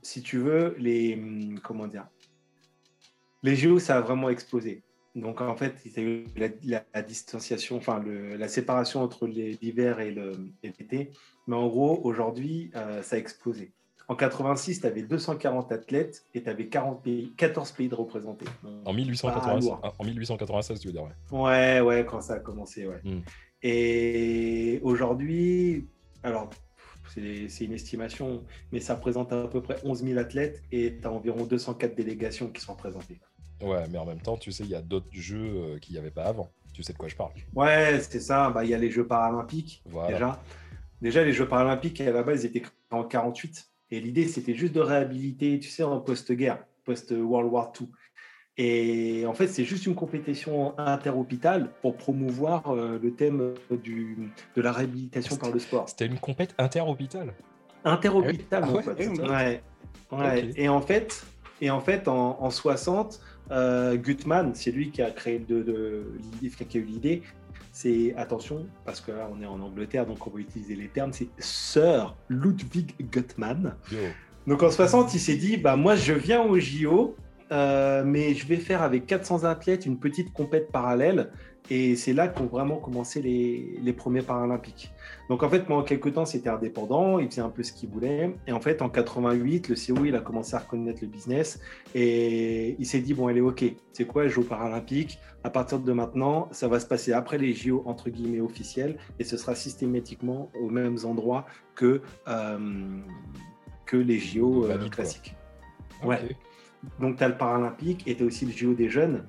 [0.00, 1.20] si tu veux, les
[1.62, 2.06] comment dire,
[3.42, 4.82] les JO, ça a vraiment explosé.
[5.20, 9.02] Donc en fait, il y a eu la, la- la distanciation, enfin le- la séparation
[9.02, 10.14] entre l'hiver et
[10.62, 11.10] l'été.
[11.46, 13.72] Mais en gros, aujourd'hui, euh, ça a explosé.
[14.10, 18.46] En 86, tu avais 240 athlètes et tu avais 40 pays, 14 pays de représentés.
[18.64, 19.80] En Ah, 1896, lourd.
[19.98, 21.10] en 1896, tu veux dire, ouais.
[21.30, 23.00] Ouais, ouais, quand ça a commencé, ouais.
[23.04, 23.20] Mm.
[23.62, 25.86] Et aujourd'hui,
[26.22, 26.48] alors,
[27.08, 31.10] c'est une estimation, mais ça représente à peu près 11 000 athlètes et tu as
[31.12, 33.18] environ 204 délégations qui sont représentées.
[33.62, 35.98] Ouais, mais en même temps, tu sais, il y a d'autres jeux euh, qu'il n'y
[35.98, 36.48] avait pas avant.
[36.72, 37.32] Tu sais de quoi je parle.
[37.54, 38.50] Ouais, c'est ça.
[38.50, 40.12] Bah, Il y a les Jeux paralympiques, Voilà.
[40.12, 40.42] déjà.
[41.02, 43.68] Déjà, les Jeux paralympiques, à la base, ils étaient créés en 48.
[43.90, 47.88] Et l'idée, c'était juste de réhabiliter, tu sais, en post-guerre, post-World War II.
[48.60, 54.62] Et en fait, c'est juste une compétition interhôpitale pour promouvoir euh, le thème du, de
[54.62, 55.88] la réhabilitation par le sport.
[55.88, 57.34] C'était une compète inter-hôpital.
[57.84, 58.92] Interhôpital, Ah ouais, ça.
[58.94, 59.62] Ouais.
[60.10, 60.50] Ouais.
[60.56, 61.24] Et en fait,
[61.60, 66.04] et en, fait en, en 60, euh, Gutmann, c'est lui qui a créé de, de,
[66.40, 67.22] qui a eu l'idée.
[67.72, 71.12] C'est attention, parce que là on est en Angleterre, donc on va utiliser les termes.
[71.12, 73.76] C'est Sir Ludwig Gutmann.
[73.92, 73.98] Yo.
[74.46, 77.14] Donc en 60, il s'est dit bah moi je viens au JO,
[77.52, 81.30] euh, mais je vais faire avec 400 athlètes une petite compète parallèle.
[81.70, 84.92] Et c'est là qu'ont vraiment commencé les, les premiers Paralympiques.
[85.28, 88.34] Donc en fait, pendant quelques temps, c'était indépendant, il faisait un peu ce qu'il voulait.
[88.46, 91.60] Et en fait, en 88, le CO, il a commencé à reconnaître le business
[91.94, 95.18] et il s'est dit, bon, allez, ok, c'est quoi les Jeux Paralympiques?
[95.44, 99.24] À partir de maintenant, ça va se passer après les JO, entre guillemets, officiels, et
[99.24, 102.58] ce sera systématiquement aux mêmes endroits que, euh,
[103.86, 105.34] que les JO euh, classiques.
[106.04, 106.36] Ouais.
[107.00, 109.24] Donc, tu as le Paralympique et tu as aussi le JO des jeunes.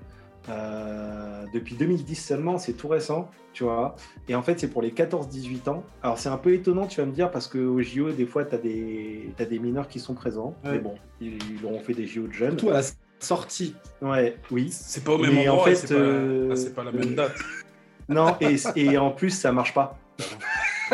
[0.48, 3.96] Euh, depuis 2010 seulement, c'est tout récent, tu vois.
[4.28, 5.84] Et en fait, c'est pour les 14-18 ans.
[6.02, 8.56] Alors, c'est un peu étonnant, tu vas me dire, parce qu'au JO, des fois, tu
[8.56, 10.56] as des, t'as des mineurs qui sont présents.
[10.64, 10.72] Ouais.
[10.74, 12.52] Mais bon, ils, ils auront fait des JO de jeunes.
[12.58, 12.88] Surtout à la
[13.20, 13.76] sortie.
[14.02, 14.70] Ouais, oui.
[14.72, 16.92] C'est pas au même Mais en endroit, et fait, c'est pas, euh, ah, pas la
[16.92, 17.36] même date.
[18.12, 19.96] Non, et, et en plus, ça marche pas.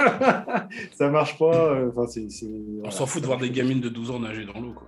[0.94, 1.56] ça marche pas.
[1.72, 2.92] euh, Enfin, c'est, c'est- On voilà.
[2.92, 4.88] s'en fout de voir des gamines de 12 ans nager dans l'eau, quoi.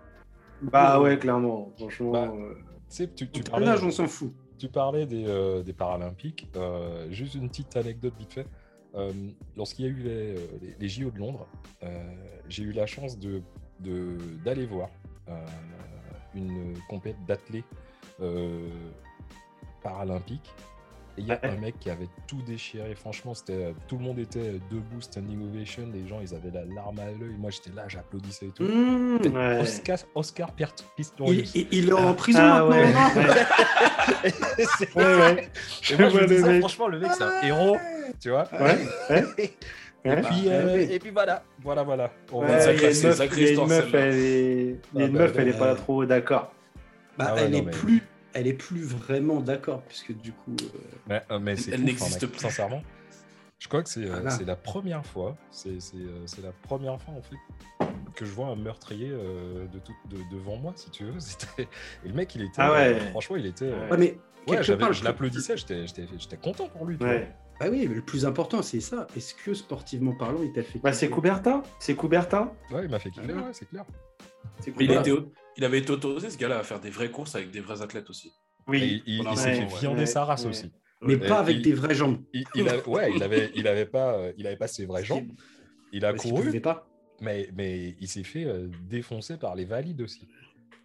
[0.62, 1.72] Bah ouais, clairement.
[1.78, 2.12] Franchement.
[2.12, 2.54] Bah, euh,
[2.90, 4.34] Tu sais, tu, parlais, on s'en fout.
[4.58, 6.48] Tu parlais des, euh, des Paralympiques.
[6.56, 8.48] euh, juste une petite anecdote vite fait.
[8.96, 9.12] Euh,
[9.56, 10.36] Lorsqu'il y a eu les,
[10.80, 11.48] les- JO de Londres,
[12.50, 13.42] j'ai eu la chance de,
[13.82, 14.90] de- d'aller voir
[16.34, 17.66] une compète d'athlètes
[19.84, 20.54] paralympiques.
[21.20, 22.94] Il y a un mec qui avait tout déchiré.
[22.96, 25.84] Franchement, c'était tout le monde était debout, standing ovation.
[25.92, 27.36] Les gens, ils avaient la larme à l'œil.
[27.40, 28.64] Moi, j'étais là, j'applaudissais et tout.
[28.64, 29.18] Mmh.
[29.34, 29.60] ouais.
[29.62, 30.52] Oscar, Oscar
[30.96, 31.56] Pistorius.
[31.56, 32.94] il- il est en prison Ah, maintenant, ouais.
[32.94, 33.34] non
[34.78, 35.50] C'est- Ouais, ouais.
[35.90, 36.60] Et moi, je vois me le disais, mec.
[36.60, 37.78] franchement, le mec, c'est un héros,
[38.20, 38.48] tu vois.
[40.06, 40.22] Et Ouais.
[40.22, 42.12] puis, Ah, euh, et puis voilà, voilà, voilà.
[42.32, 44.88] On Ouais, va- ça il y a classe, une meuf, histoire, meuf, elle est, Ah
[44.94, 46.52] bah, meuf, elle bah, est pas euh, trop d'accord.
[47.18, 48.04] Bah, Ah ouais, elle, non, est mais- plus,
[48.40, 50.56] elle est plus vraiment d'accord, puisque du coup.
[50.62, 50.68] euh,
[51.08, 52.40] Mais, euh, Elle n'existe hein, plus.
[52.40, 52.82] Sincèrement,
[53.60, 55.72] je crois que c'est euh, Ah la première fois, c'est
[56.44, 57.36] la première fois en fait
[58.16, 61.14] que je vois un meurtrier euh, de tout, de- devant moi, si tu veux.
[62.06, 62.94] Et le mec, il était, Ah ouais.
[62.96, 63.66] euh, franchement, il était.
[63.66, 63.98] euh, Ouais.
[63.98, 66.98] Mais quelque part, je l'applaudissais, j'étais j'étais- j'étais content pour lui.
[67.60, 69.08] Ah oui, mais le plus important, c'est ça.
[69.16, 70.78] Est-ce que sportivement parlant, il t'a fait.
[70.78, 71.64] Bah, c'est Coubertin.
[71.80, 72.52] C'est Coubertin.
[72.72, 73.42] Ouais, il m'a fait kiffer, Ah.
[73.42, 73.84] ouais, c'est clair.
[74.80, 77.52] Il, était au- il avait été autorisé, ce gars-là, à faire des vraies courses avec
[77.52, 78.32] des vrais athlètes aussi.
[78.68, 79.02] Oui.
[79.08, 79.80] il il- il s'est ouais, fait ouais.
[79.80, 80.50] viander sa race ouais.
[80.50, 80.72] aussi.
[81.02, 81.28] Mais Ouais.
[81.28, 82.20] pas avec Il- des vraies jambes.
[82.34, 85.06] Il, il a- ouais, il avait, il avait pas, euh, il avait pas ses vraies
[85.06, 85.28] jambes.
[85.94, 86.88] Il a Parce couru, pouvait pas.
[87.22, 90.28] mais, mais il s'est fait euh, défoncer par les valides aussi.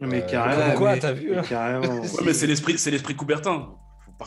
[0.01, 0.67] Mais Euh, carrément.
[0.71, 2.01] comme quoi, mais- t'as vu mais hein carrément.
[2.03, 3.75] Ouais, mais c'est l'esprit, c'est l'esprit Coubertin.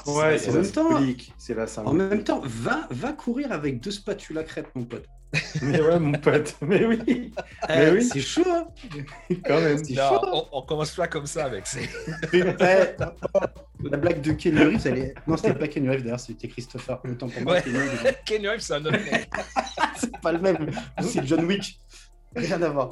[0.04, 1.34] Faut Ouais, à c'est En la même temps- symbolique.
[1.38, 5.06] C'est la En même temps, va, va courir avec deux spatulas crêpes, mon pote.
[5.62, 6.56] Mais ouais, mon pote.
[6.62, 7.32] Mais oui,
[7.70, 8.04] Eh, oui.
[8.04, 8.68] C'est chaud, hein
[9.46, 9.84] quand même.
[9.84, 10.22] C'est Non, chaud.
[10.52, 11.64] on, on commence pas comme ça, mec.
[11.66, 11.90] c'est-
[12.34, 12.44] Eh,
[13.90, 15.14] La blague de Kenny Reeves, elle est...
[15.28, 17.00] Non, c'était pas Kenny Reeves, d'ailleurs, c'était Christopher.
[17.06, 17.64] Autant pour moi, Ouais.
[18.26, 19.30] Kenny Reeves, c'est un autre mec.
[19.98, 20.72] c'est pas le même.
[21.02, 21.80] C'est John Wick.
[22.36, 22.92] Rien à voir.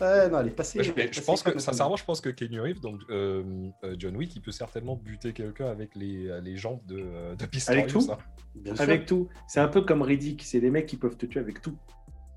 [0.00, 0.82] Ouais, non, elle est passée.
[0.82, 4.42] je, pense que, sincèrement, je pense que Kenny Reeves, donc euh, euh, John Wick, il
[4.42, 7.82] peut certainement buter quelqu'un avec les, les jambes de, euh, de Pistorius.
[7.82, 8.18] Avec tout hein.
[8.54, 8.82] Bien sûr.
[8.82, 9.28] Avec tout.
[9.48, 10.42] C'est un peu comme Riddick.
[10.42, 11.76] C'est des mecs qui peuvent te tuer avec tout.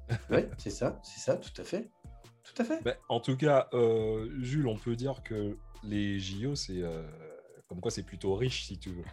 [0.31, 1.87] Ouais, c'est ça, c'est ça, tout à fait.
[2.43, 2.81] Tout à fait.
[2.83, 7.03] Ben, en tout cas, euh, Jules, on peut dire que les JO, c'est euh,
[7.67, 9.03] comme quoi c'est plutôt riche, si tu veux.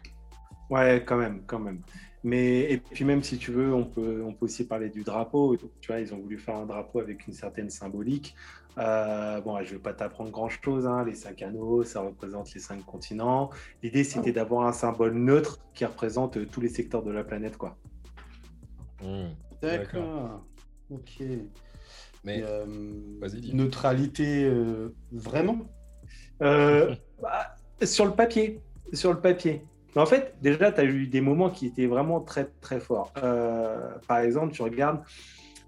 [0.70, 1.82] Ouais, quand même, quand même.
[2.27, 5.57] Mais et puis même si tu veux, on peut, on peut aussi parler du drapeau.
[5.57, 8.35] Tu vois, ils ont voulu faire un drapeau avec une certaine symbolique.
[8.79, 10.89] Euh, bon, je vais pas t'apprendre grand-chose.
[10.89, 11.05] hein.
[11.05, 13.51] Les cinq anneaux, ça représente les cinq continents.
[13.81, 17.57] L'idée, c'était d'avoir un symbole neutre qui représente euh, tous les secteurs de la planète,
[17.57, 17.79] quoi.
[19.01, 19.29] Hmm.
[19.62, 20.45] D'accord.
[20.91, 21.23] Ok.
[22.25, 22.67] Mais euh,
[23.21, 25.59] vas-y, neutralité, euh, vraiment?
[26.43, 28.61] Euh, bah, sur le papier,
[28.93, 29.62] sur le papier.
[29.96, 33.14] Mais en fait, déjà, tu as eu des moments qui étaient vraiment très, très forts.
[33.22, 35.00] Euh, par exemple, tu regardes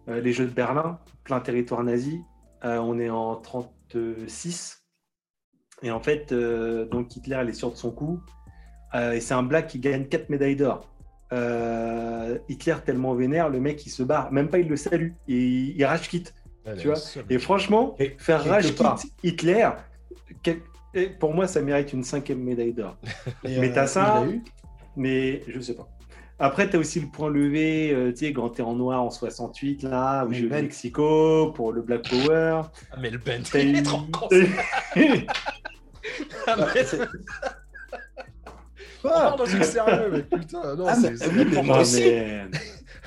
[0.06, 2.20] euh, les Jeux de Berlin, plein territoire nazi.
[2.62, 4.84] Euh, on est en 36.
[5.82, 8.20] Et en fait, donc Hitler, il est sûr de son coup.
[8.94, 10.92] Et c'est un black qui gagne 4 médailles d'or.
[12.48, 15.84] Hitler tellement vénère, le mec il se barre, même pas il le salue, il, il
[15.84, 16.34] rage quitte.
[16.78, 16.96] Tu vois.
[17.30, 19.70] Et franchement, faire rage quitte Hitler,
[21.04, 22.96] et pour moi ça mérite une cinquième médaille d'or.
[23.44, 24.42] Mais t'as ça il a eu
[24.96, 25.88] Mais je sais pas.
[26.40, 29.10] Après, tu as aussi le point levé, euh, tu sais, quand t'es en noir en
[29.10, 32.62] 68, là, au de Ben- Mexico, pour le Black Power.
[32.92, 33.58] Ah, mais le Ben, T'as.
[36.46, 36.56] Ah,
[39.02, 40.26] Bah, mais- sérieux.
[40.30, 42.46] Putain, non, Ah, c'est oui, mais Non, mais-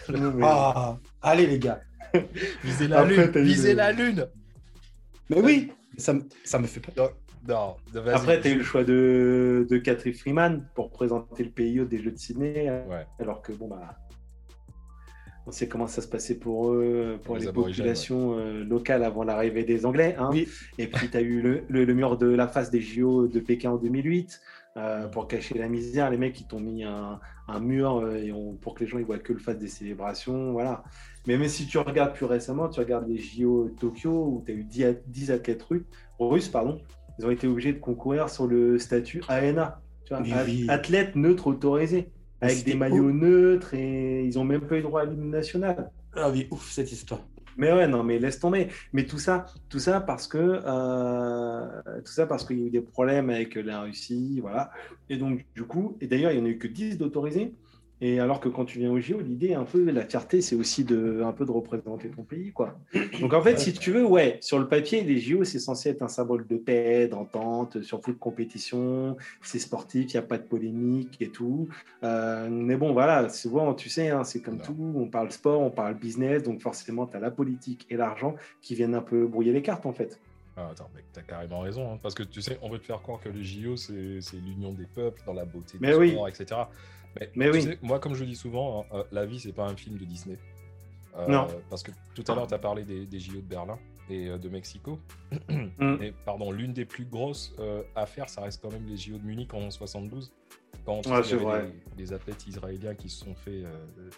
[0.19, 1.81] Non, mais- Ah, allez les gars.
[2.63, 4.27] Visez la Après, lune, t'as eu visez le- la lune.
[5.29, 6.81] Mais oui, ça, me- ça me fait.
[7.47, 7.75] Non.
[8.13, 11.97] Après, tu as eu le choix de, de Catherine Freeman pour présenter le pays des
[11.97, 12.69] Jeux de Sydney.
[12.89, 13.05] Ouais.
[13.19, 13.97] Alors que, bon, bah.
[15.47, 19.63] On sait comment ça se passait pour eux, pour Les populations euh, locales avant l'arrivée
[19.63, 20.15] des Anglais.
[20.19, 20.29] hein.
[20.31, 20.47] Oui.
[20.77, 23.39] Et puis, tu as eu le, le- le mur de la face des JO de
[23.39, 24.39] Pékin en 2008.
[24.77, 28.31] euh, pour cacher la misère, les mecs, ils t'ont mis un, un mur euh, et
[28.31, 30.51] on- pour que les gens ils voient que le face des célébrations.
[30.53, 30.83] Voilà.
[31.27, 34.55] Mais même si tu regardes plus récemment, tu regardes les JO Tokyo où tu as
[34.55, 35.83] eu 10, a- 10 athlètes russes,
[36.19, 36.79] russes, pardon,
[37.19, 40.65] ils ont été obligés de concourir sur le statut ANA, tu vois, Mais a- oui.
[40.69, 42.09] athlète neutre autorisé,
[42.41, 45.91] avec des maillots neutres et ils ont même pas eu droit à l'hymne national.
[46.15, 47.21] Ah oui, ouf cette histoire.
[47.57, 48.69] Mais ouais, non, mais laisse tomber.
[48.93, 52.69] Mais tout ça, tout ça parce que euh, tout ça parce qu'il y a eu
[52.69, 54.71] des problèmes avec la Russie, voilà.
[55.09, 57.53] Et donc du coup, et d'ailleurs, il n'y en a eu que 10 d'autorisés.
[58.03, 60.83] Et alors que quand tu viens au JO, l'idée, un peu, la fierté, c'est aussi
[60.83, 62.79] de, un peu de représenter ton pays, quoi.
[63.19, 66.01] Donc en fait, si tu veux, ouais, sur le papier, les JO, c'est censé être
[66.01, 69.17] un symbole de paix, d'entente, surtout de compétition.
[69.43, 71.67] C'est sportif, il n'y a pas de polémique et tout.
[72.03, 74.63] Euh, mais bon, voilà, souvent, tu sais, hein, c'est comme Non.
[74.65, 74.93] tout.
[74.95, 78.73] On parle sport, on parle business, donc forcément, tu as la politique et l'argent qui
[78.73, 80.19] viennent un peu brouiller les cartes, en fait.
[80.57, 81.93] Ah, attends, mec, t'as carrément raison.
[81.93, 83.93] hein, parce que tu sais, on veut te faire croire que les JO, c'est
[84.33, 86.11] l'union des peuples dans la beauté Mais du oui.
[86.11, 86.61] sport, etc.
[87.35, 87.61] Mais, oui.
[87.61, 90.05] sais, moi, comme je dis souvent, hein, euh, la vie, c'est pas un film de
[90.05, 90.37] Disney.
[91.17, 91.47] Euh, Non.
[91.69, 93.77] Parce que tout à l'heure, tu as parlé des, des JO de Berlin
[94.09, 94.99] et euh, de Mexico.
[95.49, 96.01] Mm.
[96.01, 99.23] Et pardon, l'une des plus grosses euh, affaires, ça reste quand même les JO de
[99.23, 100.31] Munich en 72.
[100.85, 103.63] Quand Ouais, il y avait des, des athlètes israéliens qui se sont fait.
[103.65, 104.09] euh,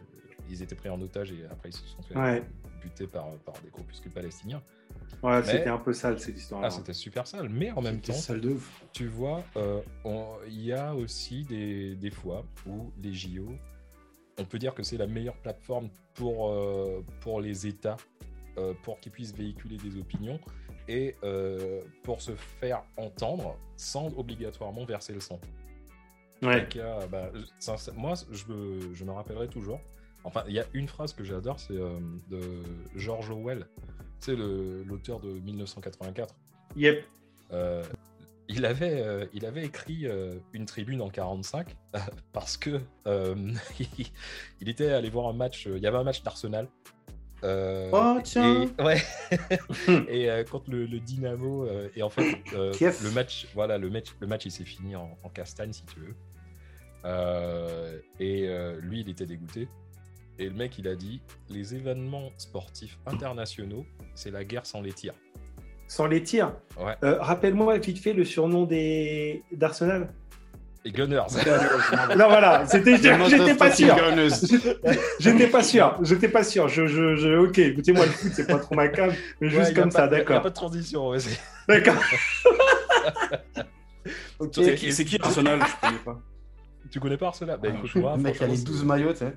[0.49, 2.43] ils étaient pris en otage et après ils se sont fait Ouais.
[2.81, 4.61] buter par, par des groupuscules palestiniens.
[5.21, 6.61] Ouais, Mais- c'était un peu sale, cette histoire.
[6.63, 7.49] Ah, c'était super sale.
[7.49, 8.83] Mais en même temps, sale de ouf.
[8.93, 9.81] tu vois, euh,
[10.47, 13.49] il y a aussi des, des fois où les JO,
[14.39, 17.97] on peut dire que c'est la meilleure plateforme pour, euh, pour les États,
[18.57, 20.39] euh, pour qu'ils puissent véhiculer des opinions
[20.87, 21.15] et
[22.03, 25.39] pour se faire entendre sans obligatoirement verser le sang.
[26.41, 26.59] Ouais.
[26.61, 26.77] Donc,
[27.09, 27.31] bah,
[27.95, 29.79] moi, je me, je me rappellerai toujours.
[30.25, 32.41] Enfin, il y a une phrase que j'adore, c'est de
[32.95, 33.65] George Orwell.
[34.23, 36.33] C'est l'auteur de 1984.
[36.77, 37.05] Yep.
[37.51, 37.83] Euh,
[38.47, 41.75] il, avait, euh, il avait écrit euh, une tribune en 45
[42.31, 42.79] parce que
[44.61, 45.65] il était allé voir un match.
[45.65, 46.69] Il y avait un match d'Arsenal.
[47.43, 48.69] Oh, tiens.
[48.79, 49.01] Et, ouais.
[50.07, 54.45] et contre le, le Dynamo et en fait le match voilà le match le match
[54.45, 56.15] il s'est fini en, en castagne si tu veux
[58.21, 58.47] et
[58.79, 59.67] lui il était dégoûté
[60.39, 64.91] et le mec il a dit les événements sportifs internationaux c'est la guerre sans les
[64.93, 65.13] tirs
[65.87, 66.53] Sans les tirs.
[66.79, 70.11] ouais Euh, Rappelle-moi vite fait le surnom des d'Arsenal.
[70.85, 71.21] et Gunners
[72.17, 73.95] Non, voilà, c'était, j'étais pas sûr.
[75.19, 75.97] J'étais pas sûr.
[76.01, 76.67] J'étais pas sûr.
[76.67, 79.73] Je, je, je- ok, écoutez-moi, le foot, c'est pas trop ma cam, mais Ouais, juste
[79.75, 80.41] comme ça, a- y a d'accord.
[80.41, 81.19] pas de transition ouais,
[81.67, 81.95] D'accord.
[84.51, 85.59] C'est qui, c'est qui Arsenal?
[85.61, 86.19] Je connais pas.
[86.91, 87.57] tu connais pas Arsenal?
[87.61, 89.33] Bah écoute moi Le mec a les franchement, 12 maillots, tu sais.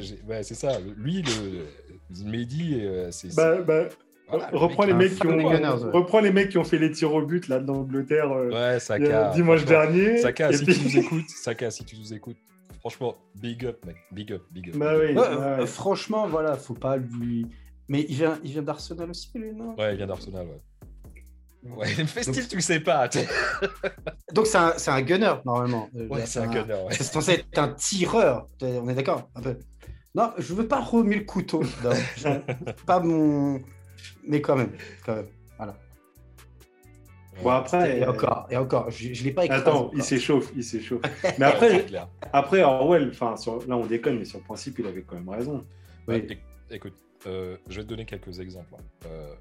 [0.00, 3.84] C'est- euh, ouais c'est ça lui le Mehdi euh, c'est Bah, bah,
[4.28, 5.90] voilà, le reprends mec, les mecs qui ont, des Gunners, ouais.
[5.92, 9.30] reprends les mecs qui ont fait les tirs au but là d'Angleterre euh, Ouais, Saka.
[9.34, 10.18] dimanche dernier.
[10.18, 12.36] Saka, si puis- tu nous écoutes, Saka, si tu nous écoutes,
[12.80, 13.96] franchement, big up, mec.
[14.10, 14.76] Big up, big up.
[14.76, 15.16] Bah big oui.
[15.16, 15.16] up.
[15.16, 15.66] Ouais, ouais, ouais.
[15.66, 17.46] franchement, voilà, faut pas lui.
[17.88, 19.76] Mais il vient, il vient d'Arsenal aussi, lui, non?
[19.78, 21.72] Ouais, il vient d'Arsenal, ouais.
[21.76, 23.08] Ouais, festif, tu le sais pas.
[24.34, 25.88] Donc c'est un, c'est un gunner, normalement.
[25.94, 26.92] Ouais, c'est un gunner, ouais.
[26.92, 28.48] C'est censé être un tireur.
[28.62, 29.56] On est d'accord un peu.
[30.16, 31.62] Non, je veux pas remuer le couteau.
[32.86, 33.60] Pas mon.
[34.26, 34.72] Mais quand même,
[35.04, 35.26] quand même.
[35.58, 35.76] Voilà.
[37.42, 39.60] Bon, après, Et euh, encore, et encore, je, je l'ai pas écrasé.
[39.62, 39.90] Attends, encore.
[39.94, 41.02] il s'échauffe, il s'échauffe.
[41.38, 41.84] Mais après,
[42.32, 45.28] après Orwell, enfin, sur- là on déconne, mais sur le principe, il avait quand même
[45.28, 45.66] raison.
[46.08, 46.16] Oui.
[46.16, 46.38] éc-
[46.70, 46.94] écoute,
[47.26, 48.74] euh, je vais te donner quelques exemples.
[48.78, 48.82] hein.
[49.06, 49.34] Euh,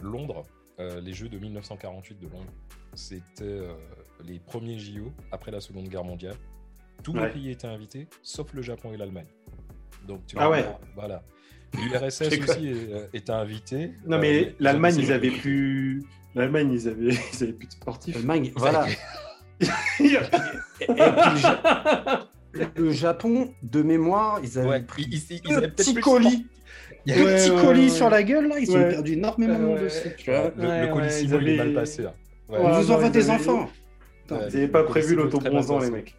[0.00, 0.44] Londres,
[0.80, 2.52] euh, les Jeux de 1948 de Londres,
[2.94, 3.74] c'était euh,
[4.24, 6.36] les premiers JO après la Seconde Guerre mondiale.
[7.02, 7.30] Tous les Ouais.
[7.30, 9.26] pays étaient invités, sauf le Japon et l'Allemagne.
[10.06, 10.64] Donc, tu Ah vois, ouais.
[10.94, 11.22] Voilà.
[11.74, 13.92] L'URSS aussi euh, était invité.
[14.06, 16.02] Non, euh, mais l'Allemagne, ils avaient plus.
[16.34, 17.14] L'Allemagne, ils avaient...
[17.32, 18.14] ils avaient plus de sportifs.
[18.14, 18.86] L'Allemagne, voilà.
[19.60, 22.28] Et, et puis le, Ja-
[22.76, 26.46] le Japon, de mémoire, ils avaient Ouais, pris ils, ils- ils avaient de colis.
[27.06, 27.88] Il y Deux a- Ouais, petits ouais, colis ouais.
[27.88, 29.88] sur la gueule, là, ils ont perdu énormément de
[30.30, 30.52] vois.
[30.56, 32.04] le, le ils il est mal passé.
[32.06, 32.12] hein.
[32.48, 33.68] Ouais, vous non, envoie des avaient- enfants.
[34.30, 36.14] Ouais, Ils n'avaient pas prévu est l'autobronzant, les passé.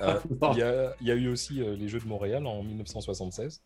[0.00, 0.18] Euh,
[0.52, 3.62] Il y, a, il y a eu aussi euh, les Jeux de Montréal en 1976.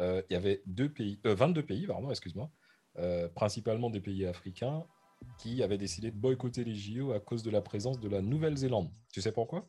[0.00, 2.48] Euh, il y avait deux pays, euh, 22 pays, pardon, excuse-moi,
[2.98, 4.84] euh, principalement des pays africains,
[5.38, 8.88] qui avaient décidé de boycotter les JO à cause de la présence de la Nouvelle-Zélande.
[9.12, 9.66] Tu sais pourquoi?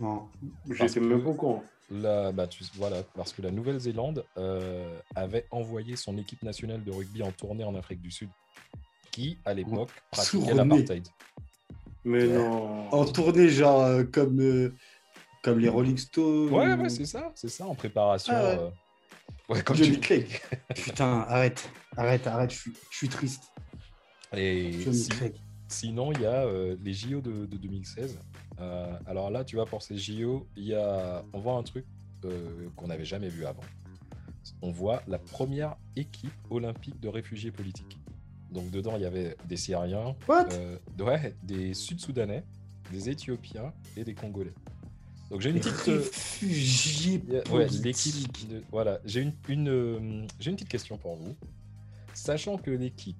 [0.00, 0.28] Non.
[0.66, 1.64] J'étais Parce que- même pas au courant.
[1.90, 6.90] la, bah, tu- Voilà, parce que la Nouvelle-Zélande euh, avait envoyé son équipe nationale de
[6.90, 8.28] rugby en tournée en Afrique du Sud,
[9.12, 11.06] qui, à l'époque, pratiquait l'apartheid.
[12.04, 12.88] Mais non.
[12.92, 14.74] En tournée, genre euh, comme, euh,
[15.42, 16.50] comme les Rolling Stones.
[16.52, 18.32] Ouais, ouais, c'est ça, c'est ça, en préparation.
[18.36, 18.58] Ah ouais.
[18.58, 20.24] euh, ouais, comme Johnny tu-.
[20.74, 23.44] Putain, arrête, arrête, arrête, je suis, je suis triste.
[24.36, 25.34] Et Johnny si- Clegg.
[25.68, 28.18] Sinon, il y a euh, les JO de, de 2016.
[28.60, 31.84] Euh, alors là, tu vois, pour ces JO, il y a, on voit un truc
[32.24, 33.62] euh, qu'on n'avait jamais vu avant.
[34.62, 37.98] On voit la première équipe olympique de réfugiés politiques.
[38.50, 42.44] Donc dedans, il y avait des Syriens, euh, ouais, des Sud-Soudanais,
[42.90, 44.54] des Éthiopiens et des Congolais.
[45.30, 48.48] Donc j'ai une petite, euh, Réfugiés ouais, l'équipe.
[48.48, 51.36] de- Voilà, j'ai une, une, euh, j'ai une petite question pour vous.
[52.14, 53.16] Sachant que l'équipe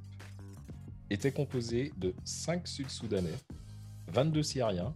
[1.11, 3.35] était composée de 5 Sud-Soudanais,
[4.13, 4.95] 22 Syriens,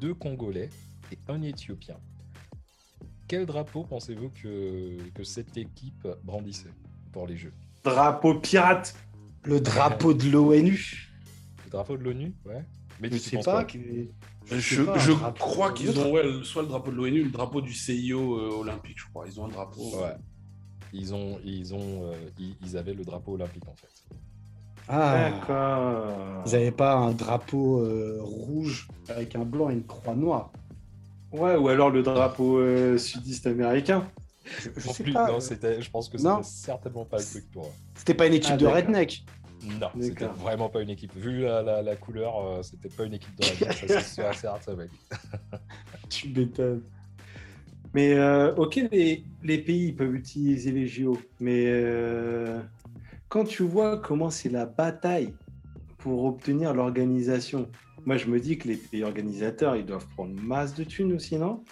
[0.00, 0.70] 2 Congolais
[1.10, 1.96] et un Éthiopien.
[3.28, 6.72] Quel drapeau pensez-vous que, que cette équipe brandissait
[7.12, 7.52] pour les Jeux?
[7.84, 8.94] Drapeau pirate.
[9.44, 11.10] Le drapeau de l'ONU.
[11.64, 12.64] Le drapeau de l'ONU Ouais.
[13.00, 13.64] Mais Je tu sais pas.
[13.64, 13.78] que-
[14.50, 18.38] Je, pas, crois qu'ils ont ouais, soit le drapeau de l'ONU, le drapeau du CIO
[18.38, 19.24] euh, olympique, je crois.
[19.26, 19.92] Ils ont un drapeau.
[19.96, 20.14] euh, Ouais.
[20.92, 23.88] Ils, ont, ils, ont, euh, ils, ils avaient le drapeau olympique en fait.
[24.88, 26.42] Ah, D'accord.
[26.46, 30.52] ils n'avaient pas un drapeau euh, rouge avec un blanc et une croix noire.
[31.32, 34.06] Ouais, ou alors le drapeau euh, sudiste américain.
[34.44, 35.30] Je, je sais plus, pas.
[35.30, 36.42] non, c'était, je pense que Non.
[36.42, 37.70] c'était certainement pas le truc pour eux.
[37.94, 39.24] C'était pas une équipe Ah, de redneck.
[39.64, 41.14] Non, c'était vraiment pas une équipe.
[41.14, 44.34] Vu la, la, la couleur, euh, c'était pas une équipe de ça c'est sûr et
[44.34, 44.90] certain, mec.
[46.08, 46.82] Tu m'étonnes.
[47.94, 52.60] Mais euh, ok, les, les pays peuvent utiliser les JO, mais euh,
[53.28, 55.34] quand tu vois comment c'est la bataille
[55.98, 57.70] pour obtenir l'organisation,
[58.04, 61.36] moi je me dis que les pays organisateurs ils doivent prendre masse de thunes aussi,
[61.36, 61.62] non?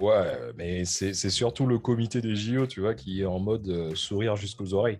[0.00, 4.36] Ouais, mais c'est surtout le comité des JO, tu vois, qui est en mode sourire
[4.36, 4.98] jusqu'aux oreilles.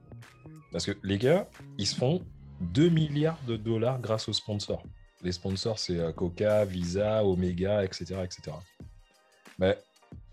[0.77, 2.21] Parce que les gars, ils se font
[2.61, 4.83] 2 milliards de dollars grâce aux sponsors.
[5.23, 8.17] Les sponsors, c'est euh, Coca, Visa, Omega, etc.
[8.23, 8.55] etc.
[9.59, 9.79] Mais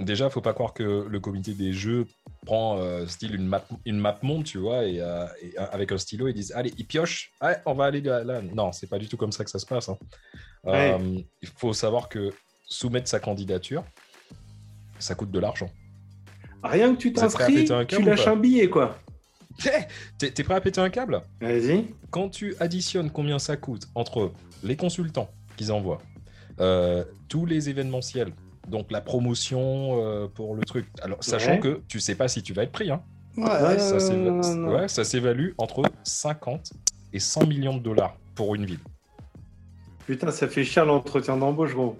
[0.01, 2.07] déjà, faut pas croire que le comité des jeux
[2.45, 5.97] prend euh, style une map, une map monde, tu vois, et, euh, et, avec un
[5.97, 8.25] stylo, ils disent Allez, ils piochent, ouais, on va aller là.
[8.25, 8.41] là.
[8.41, 9.87] Non, c'est pas du tout comme ça que ça se passe.
[9.87, 9.97] hein.
[10.65, 10.91] Ouais.
[10.91, 12.33] Euh, il faut savoir que
[12.67, 13.85] soumettre sa candidature,
[14.99, 15.69] ça coûte de l'argent.
[16.61, 18.97] Rien que tu t'inscris, tu lâches un billet quoi.
[20.17, 21.21] T'es t'es prêt à péter un câble?
[21.41, 21.85] Vas-y.
[22.11, 24.31] Quand tu additionnes combien ça coûte entre
[24.63, 26.01] les consultants qu'ils envoient,
[26.59, 28.33] euh, tous les événementiels,
[28.67, 31.59] donc la promotion euh, pour le truc, alors sachant Ouais.
[31.59, 33.01] que tu sais pas si tu vas être pris, hein,
[33.37, 34.75] Ouais, Ouais, ça non, s'éva- non, non, non.
[34.75, 36.71] ouais, ça s'évalue entre 50
[37.13, 38.79] et 100 millions de dollars pour une ville.
[40.05, 41.97] Putain, ça fait cher l'entretien d'embauche, gros.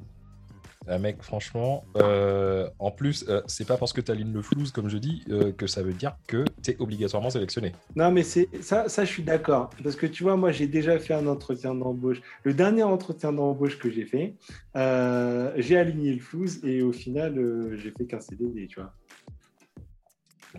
[0.87, 4.71] Ah, mec, franchement, euh, en plus, euh, c'est pas parce que tu alignes le flouze,
[4.71, 7.71] comme je dis, euh, que ça veut dire que tu es obligatoirement sélectionné.
[7.95, 9.69] Non, mais c'est ça, ça, je suis d'accord.
[9.81, 12.21] Parce que tu vois, moi, j'ai déjà fait un entretien d'embauche.
[12.43, 14.35] Le dernier entretien d'embauche que j'ai fait,
[14.75, 18.93] euh, j'ai aligné le flouze et au final, euh, j'ai fait qu'un CDD, tu vois.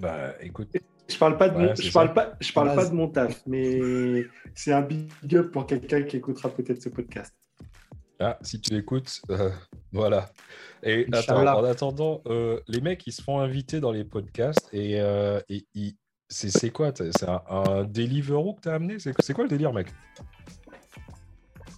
[0.01, 0.69] Bah écoute,
[1.09, 1.93] Je parle pas de Ouais, mon, je ça.
[1.93, 2.77] parle pas, je parle Base.
[2.77, 6.89] pas de mon taf, mais c'est un big up pour quelqu'un qui écoutera peut-être ce
[6.89, 7.33] podcast.
[8.21, 9.51] Ah, si tu écoutes, euh,
[9.93, 10.31] voilà.
[10.83, 15.01] Et attends, en attendant, euh, les mecs, ils se font inviter dans les podcasts et,
[15.01, 15.97] euh, et ils-
[16.29, 18.99] c'est quoi C'est un, un Deliveroo que t'as amené?
[18.99, 19.89] C'est c'est quoi le délire, mec?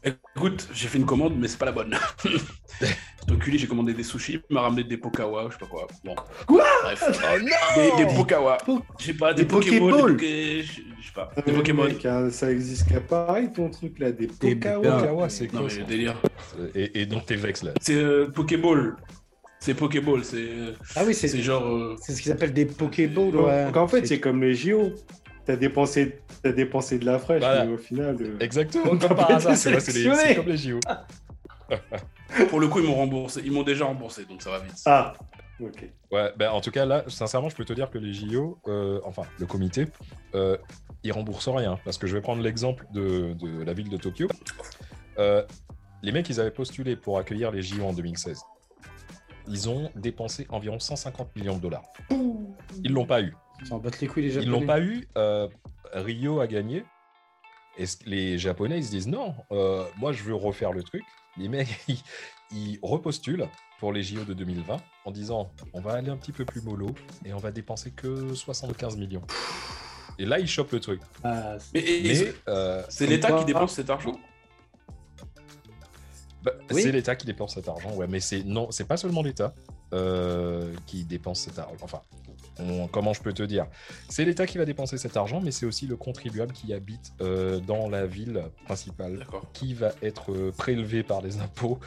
[0.06, 1.96] Écoute, j'ai fait une commande, mais c'est pas la bonne.
[2.78, 5.88] Cet enculé, j'ai commandé des sushis, il m'a ramené des pokawa, je sais pas quoi.
[6.04, 6.14] Bon.
[6.46, 7.02] Quoi Bref.
[7.08, 8.56] Oh non Des, des pokawa.
[8.64, 10.16] Po- Je sais pas, des, des Pokémon, Pokéballs.
[10.16, 10.62] des Poké...
[10.62, 11.84] Je sais pas, des Euh, Pokémon.
[11.84, 14.98] mec, hein, ça existe qu'à Paris, ton truc là, des Des Pokawa.
[15.00, 16.22] Pokawa, c'est Non quoi mais ça délire.
[16.76, 17.72] et, et donc t'es vex là.
[17.80, 18.94] C'est euh, Pokéball.
[19.58, 20.48] C'est Pokéball, c'est
[20.94, 21.66] Ah oui, c'est c'est genre...
[21.66, 23.34] euh, c'est ce qu'ils appellent des Pokéballs.
[23.34, 23.64] Ouais.
[23.64, 24.92] donc, en fait, c'est comme les JO.
[25.46, 27.64] T'as dépensé, as dépensé de la fraîche, Voilà.
[27.64, 28.16] mais au final.
[28.20, 30.80] euh, Exactement, On comme par pas hasard, c'est comme les JO.
[32.50, 33.40] Pour le coup, ils m'ont remboursé.
[33.44, 34.74] Ils m'ont déjà remboursé, donc ça va vite.
[34.86, 35.12] Ah,
[35.60, 35.88] ok.
[36.12, 39.00] Ouais, ben en tout cas, là, sincèrement, je peux te dire que les JO, euh,
[39.04, 39.86] enfin, le comité,
[40.34, 40.56] euh,
[41.02, 41.78] ils remboursent rien.
[41.84, 44.28] Parce que je vais prendre l'exemple de, de la ville de Tokyo.
[45.18, 45.44] Euh,
[46.02, 48.40] les mecs, ils avaient postulé pour accueillir les JO en 2016.
[49.48, 51.84] Ils ont dépensé environ 150 millions de dollars.
[52.82, 53.34] Ils l'ont pas eu.
[53.60, 54.50] Ils s'en battent les couilles, les Ils Japonais.
[54.60, 55.08] l'ont pas eu.
[55.16, 55.48] euh,
[55.92, 56.84] Rio a gagné.
[57.78, 61.02] Et les Japonais, ils se disent non, euh, moi je veux refaire le truc.
[61.36, 62.02] Les mecs, ils,
[62.52, 66.44] ils repostulent pour les JO de 2020 en disant on va aller un petit peu
[66.46, 66.88] plus mollo
[67.26, 69.22] et on va dépenser que 75 millions.
[70.18, 71.00] Et là, ils chopent le truc.
[71.24, 74.18] Ah, c'est- Mais, euh, c'est l'État qui dépense cet argent?
[76.42, 76.82] Bah, Oui.
[76.82, 79.52] c'est l'État qui dépense cet argent, ouais, mais c'est non, c'est pas seulement l'État
[79.92, 81.76] euh, qui dépense cet argent.
[81.82, 82.00] Enfin,
[82.58, 83.66] on- comment je peux te dire
[84.08, 87.60] C'est l'État qui va dépenser cet argent, mais c'est aussi le contribuable qui habite euh,
[87.60, 91.78] dans la ville principale qui va être euh, prélevé par les impôts.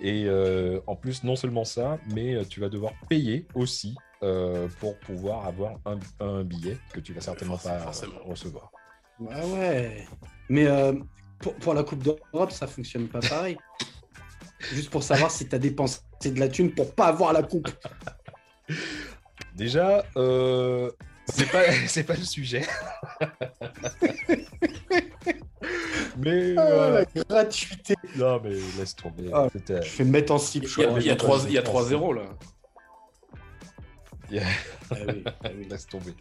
[0.00, 4.68] Et euh, en plus, non seulement ça, mais euh, tu vas devoir payer aussi euh,
[4.80, 8.18] pour pouvoir avoir un, un billet que tu vas certainement Forcément, pas forcément.
[8.24, 8.72] recevoir.
[9.20, 10.06] Ouais.
[10.48, 10.92] Mais euh,
[11.40, 13.56] pour, pour la Coupe d'Europe, ça fonctionne pas pareil.
[14.72, 17.68] Juste pour savoir si tu as dépensé de la thune pour pas avoir la coupe.
[19.58, 20.88] Déjà, euh,
[21.26, 22.62] c'est pas, c'est pas le sujet.
[26.16, 26.90] mais Ah, voilà.
[27.00, 27.94] la gratuité.
[28.16, 29.28] non, mais laisse tomber.
[29.32, 30.64] Ah, C'était- Je vais me mettre en slip.
[30.78, 32.22] Il y a, il y a trois- il y a 3-0 là.
[34.90, 35.66] Ah oui, ah oui.
[35.68, 36.14] laisse tomber.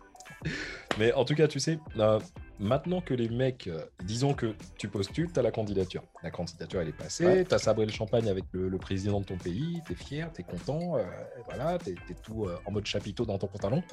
[0.98, 2.20] Mais en tout cas, tu sais, euh,
[2.60, 6.04] maintenant que les mecs, euh, disons que tu postules, tu as la candidature.
[6.24, 7.46] La candidature, elle est passée, Ouais.
[7.46, 10.32] tu as sabré le champagne avec le, le président de ton pays, tu es fier,
[10.34, 11.04] tu es content, euh,
[11.46, 13.84] voilà, tu es, tout euh, en mode chapiteau dans ton pantalon.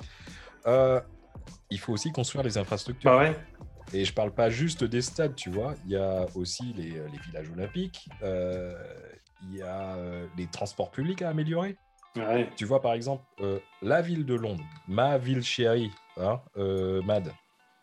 [1.70, 3.10] Il faut aussi construire les infrastructures.
[3.10, 3.36] Bah ouais.
[3.92, 5.74] Et je parle pas juste des stades, tu vois.
[5.84, 8.08] Il y a aussi les, les villages olympiques.
[8.22, 9.96] il y a
[10.38, 11.76] les transports publics à améliorer.
[12.16, 12.48] Ouais.
[12.56, 17.32] Tu vois, par exemple, euh, la ville de Londres, ma ville chérie, hein, euh, Mad.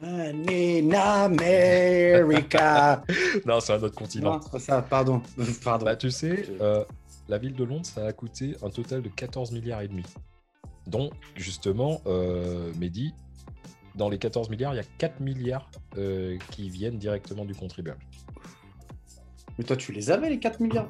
[0.03, 3.03] In America.
[3.45, 4.39] Non, c'est un autre continent.
[4.51, 5.21] non, ça, pardon.
[5.63, 5.85] Pardon.
[5.85, 6.83] Bah, tu sais, euh,
[7.29, 10.03] la ville de Londres, ça a coûté un total de 14 milliards et demi.
[10.87, 13.13] Donc, justement, euh, Mehdi,
[13.95, 17.99] dans les 14 milliards, il y a 4 milliards euh, qui viennent directement du contribuable.
[19.57, 20.89] Mais toi, tu les avais, les 4 milliards?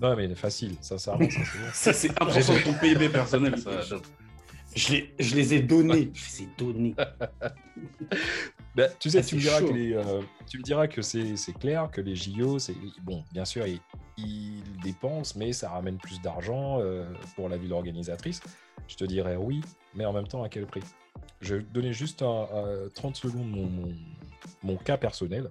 [0.00, 1.28] Non, mais facile, sincèrement,
[1.72, 2.30] ça, c'est bon.
[2.30, 3.70] Ça, c'est 1% de ton PIB personnel, ça.
[4.74, 6.10] je les, je les ai donnés.
[6.14, 6.94] Je les ai donnés.
[8.76, 11.58] Bah, tu sais, Ah, tu, me diras que les, euh, tu me diras que c'est
[11.58, 13.80] clair que les JO, c'est bon, bien sûr, ils,
[14.16, 17.04] ils dépensent, mais ça ramène plus d'argent euh,
[17.34, 18.40] pour la ville organisatrice.
[18.86, 19.60] Je te dirais oui,
[19.94, 20.82] mais en même temps, à quel prix?
[21.40, 23.92] Je vais te donner juste un, un 30 secondes mon, mon,
[24.62, 25.50] mon cas personnel.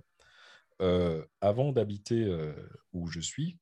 [0.81, 2.53] Euh, avant d'habiter euh,
[2.93, 3.57] où je suis,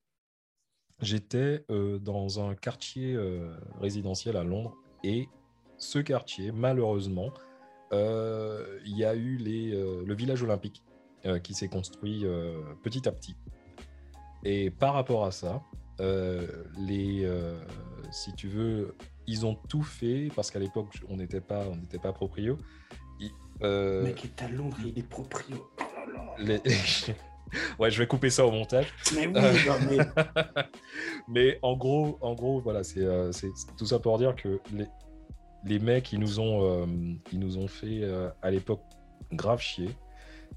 [1.01, 5.27] j'étais euh, dans un quartier euh, résidentiel à Londres et
[5.77, 7.29] ce quartier, malheureusement,
[7.93, 10.83] euh, il y a eu les, euh, le village olympique
[11.25, 12.25] euh, qui s'est construit
[12.83, 13.35] petit à petit.
[14.43, 15.61] Et par rapport à ça,
[15.99, 17.29] les,
[18.11, 21.99] si tu veux, ils ont tout fait parce qu'à l'époque on n'était pas, on n'était
[21.99, 22.57] pas proprio.
[23.19, 23.31] Ils-
[23.63, 25.67] euh, Le mec est à Londres, il est proprio.
[25.79, 26.35] Oh là là.
[26.37, 26.61] les-
[27.79, 28.93] ouais, je vais couper ça au montage.
[29.15, 29.41] Mais oui, non,
[29.89, 29.97] mais
[31.27, 33.05] Mais en gros, en gros, voilà, c'est
[33.77, 34.85] tout ça pour dire que les,
[35.67, 36.85] les mecs, ils nous ont, euh,
[37.31, 38.81] ils nous ont fait euh, à l'époque
[39.31, 39.89] grave chier.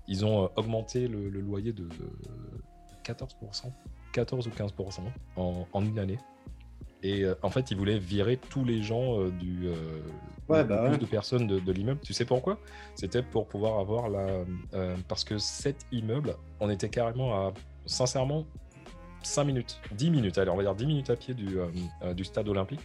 [0.08, 1.88] Ils ont euh, augmenté le, le loyer de
[3.04, 3.70] 14%,
[4.12, 5.00] 14 ou 15%
[5.36, 6.18] en, en une année.
[7.02, 9.70] Et en fait, ils voulaient virer tous les gens du
[10.50, 10.98] Ouais, bah plus ouais.
[10.98, 12.00] de personnes de, de l'immeuble.
[12.02, 12.58] Tu sais pourquoi?
[12.94, 14.44] C'était pour pouvoir avoir la.
[15.08, 17.54] parce que cet immeuble, on était carrément à,
[17.86, 18.44] sincèrement,
[19.22, 21.56] 5 minutes, 10 minutes, allez, on va dire 10 minutes à pied du,
[22.14, 22.80] du stade olympique.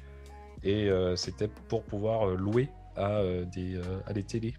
[0.66, 4.56] Et euh, c'était pour pouvoir euh, louer à, euh, des, euh, à des télés.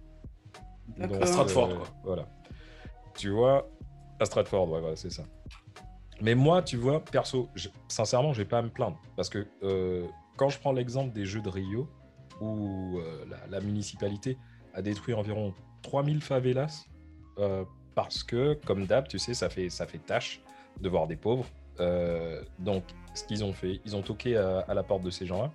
[0.96, 1.86] Donc, À Stratford, euh, quoi.
[2.04, 2.28] Voilà.
[3.16, 3.68] Tu vois,
[4.20, 5.24] à Stratford, ouais, voilà, c'est ça.
[6.22, 8.98] Mais moi, tu vois, perso, je- sincèrement, je vais pas à me plaindre.
[9.16, 11.88] Parce que euh, quand je prends l'exemple des Jeux de Rio,
[12.40, 14.38] où euh, la, la municipalité
[14.74, 16.86] a détruit environ 3000 favelas,
[17.38, 20.40] euh, parce que, comme d'hab, tu sais, ça fait, ça fait tâche
[20.80, 21.46] de voir des pauvres.
[21.80, 22.84] Euh, donc,
[23.14, 25.50] ce qu'ils ont fait, ils ont toqué à, à la porte de ces gens-là.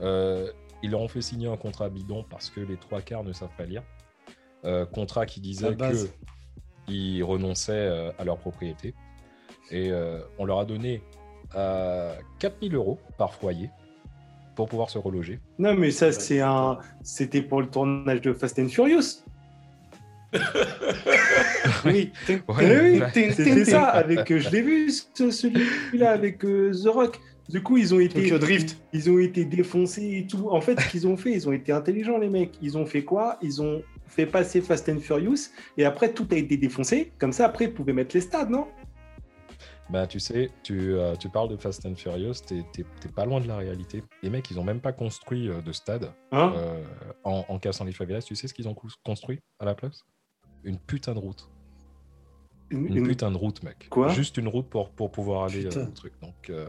[0.00, 0.50] Euh,
[0.82, 3.54] ils leur ont fait signer un contrat bidon parce que les trois quarts ne savent
[3.56, 3.82] pas lire.
[4.64, 5.66] Euh, contrat qui disait
[6.86, 8.94] qu'ils renonçaient euh, à leur propriété.
[9.70, 11.02] Et euh, on leur a donné
[11.54, 13.70] euh, 4000 euros par foyer
[14.56, 15.40] pour pouvoir se reloger.
[15.58, 16.78] Non, mais ça, c'est un.
[17.02, 19.22] C'était pour le tournage de Fast and Furious.
[21.84, 22.12] oui.
[22.48, 23.84] Ouais, oui, bah, c'était ça.
[23.84, 27.20] Avec, je l'ai vu, ce- celui-là, avec euh, The Rock.
[27.48, 28.22] Du coup, ils ont été.
[28.22, 28.76] Tokyo Drift.
[28.92, 30.50] Ils ont été défoncés et tout.
[30.50, 32.58] En fait, ce qu'ils ont fait, ils ont été intelligents, les mecs.
[32.60, 33.38] Ils ont fait quoi?
[33.42, 37.12] Ils ont fait passer Fast and Furious et après, tout a été défoncé.
[37.18, 38.66] Comme ça, après, ils pouvaient mettre les stades, non?
[39.90, 43.24] Bah, tu sais, tu, euh, tu parles de Fast and Furious, t'es t'es- t'es pas
[43.24, 44.02] loin de la réalité.
[44.22, 46.52] Les mecs, ils ont même pas construit euh, de stade Hein?
[46.54, 46.84] euh,
[47.24, 48.20] en, en cassant les favelas.
[48.20, 50.02] Tu sais ce qu'ils ont construit à la place?
[50.64, 51.48] Une putain de route.
[52.68, 53.86] Une- Une, une- putain de route, mec.
[53.88, 54.08] Quoi?
[54.08, 56.12] Juste une route pour, pour pouvoir aller euh, au truc.
[56.20, 56.68] Donc, euh,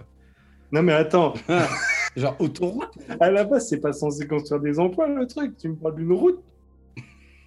[0.72, 1.34] Non, mais attends.
[2.15, 2.89] Genre autoroute.
[3.20, 5.57] À la base, c'est pas censé construire des emplois, le truc.
[5.57, 6.43] Tu me parles d'une route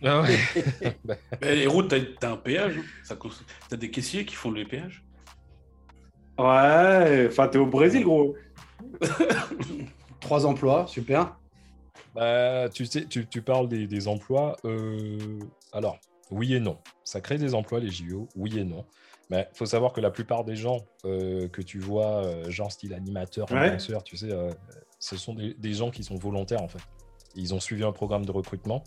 [0.04, 0.36] Ah ouais.
[1.40, 2.78] Mais les routes, t'as t'as un péage.
[3.10, 3.16] hein.
[3.68, 5.04] T'as des caissiers qui font les péages.
[6.38, 8.34] Ouais, enfin, t'es au Brésil, gros.
[10.20, 11.36] Trois emplois, super.
[12.14, 14.56] Bah, tu sais, tu, tu parles des, des emplois.
[14.64, 15.38] euh,
[15.72, 15.98] alors,
[16.30, 16.78] oui et non.
[17.04, 18.84] Ça crée des emplois, les JO, oui et non.
[19.32, 22.70] Mais il faut savoir que la plupart des gens euh, que tu vois, euh, genre
[22.70, 23.60] style animateur, Ouais.
[23.60, 24.50] influenceur, tu sais, euh,
[24.98, 26.82] ce sont des, des gens qui sont volontaires en fait.
[27.34, 28.84] Ils ont suivi un programme de recrutement,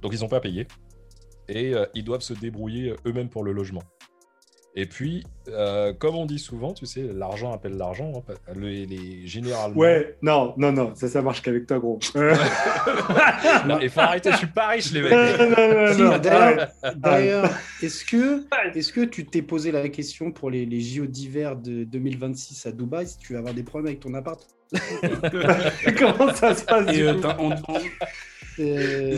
[0.00, 0.66] donc ils n'ont pas payé.
[1.48, 3.82] Et ils doivent se débrouiller eux-mêmes pour le logement.
[4.74, 8.24] Et puis, euh, comme on dit souvent, tu sais, l'argent appelle l'argent.
[8.26, 9.76] hein, les, les- généralement.
[9.76, 11.98] Ouais, non, non, non, ça, ça marche qu'avec toi, gros.
[13.66, 15.12] Non, il faut arrêter, je suis pas riche, les mecs.
[15.12, 16.18] non, non, non, non,
[16.96, 17.50] d'ailleurs-
[17.82, 18.44] est-ce que,
[18.74, 22.72] est que tu t'es posé la question pour les, les JO d'hiver de 2026 à
[22.72, 24.40] Dubaï si tu vas avoir des problèmes avec ton appart?
[25.98, 27.20] Comment ça se passe Et du euh, coup?
[27.20, 27.80] t'as- on- on-
[28.58, 29.16] Euh,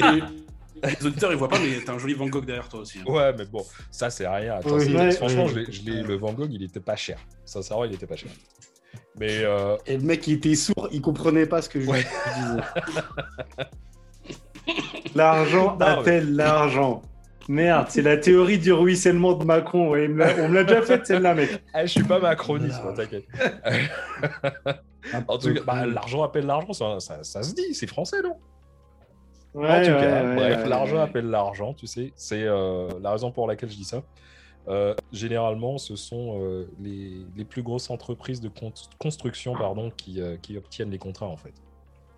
[0.86, 2.98] les, auditeurs ils voient pas, mais t'as un joli Van Gogh derrière toi aussi.
[3.00, 3.10] hein.
[3.10, 4.54] Ouais, mais bon, ça c'est rien.
[4.56, 5.64] Attends, Oui, ouais, franchement, ouais.
[5.70, 7.18] je le Van Gogh, il était pas cher.
[7.44, 8.30] Sincèrement, il était pas cher.
[9.18, 12.04] Mais euh, Et le mec, il était sourd, il comprenait pas ce que je, Ouais.
[12.36, 13.64] disais.
[15.14, 17.02] L'argent mais- appelle l'argent?
[17.46, 19.90] Merde, c'est la théorie du ruissellement de Macron.
[19.90, 21.62] ouais, on me l'a déjà faite celle-là, mec.
[21.74, 23.26] ah, je suis pas macroniste, t'inquiète.
[25.28, 28.36] En tout cas, bah, l'argent appelle l'argent, ça, ça- ça se dit, c'est français, non?
[29.54, 31.02] Ouais, En tout ouais, cas, ouais, bref, ouais, l'argent ouais.
[31.02, 32.12] appelle l'argent, tu sais.
[32.16, 34.02] C'est euh, la raison pour laquelle je dis ça.
[34.66, 40.20] Euh, généralement, ce sont euh, les, les plus grosses entreprises de con- construction pardon, qui,
[40.20, 41.52] euh, qui obtiennent les contrats, en fait.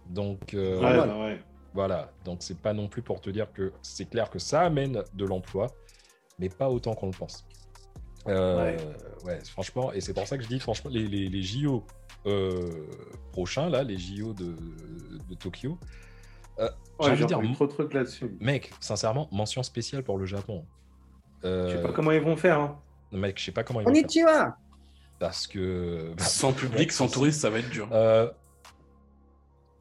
[0.09, 1.09] Donc, euh, Ouais, Normal.
[1.09, 1.41] bah ouais.
[1.75, 2.13] voilà.
[2.25, 5.25] Donc, c'est pas non plus pour te dire que c'est clair que ça amène de
[5.25, 5.67] l'emploi,
[6.39, 7.45] mais pas autant qu'on le pense.
[8.29, 8.77] Euh,
[9.25, 9.39] ouais.
[9.45, 11.85] franchement, et c'est pour ça que je dis, franchement, les, les, les JO
[12.27, 12.87] euh,
[13.33, 14.55] prochains, là, les JO de,
[15.29, 15.79] de Tokyo,
[16.59, 18.37] J'ai Ouais, envie de j'ai dire, entendu trop de trucs là-dessus.
[18.41, 20.65] Mec, sincèrement, mention spéciale pour le Japon.
[21.45, 22.59] Euh, Je sais pas comment ils vont faire.
[22.59, 22.81] hein.
[23.13, 24.03] Mec, je sais pas comment ils vont faire.
[24.03, 24.57] Konnichiwa
[25.19, 26.13] Parce que.
[26.19, 27.89] Sans public, sans touristes, ça va être dur.
[27.93, 28.31] Euh,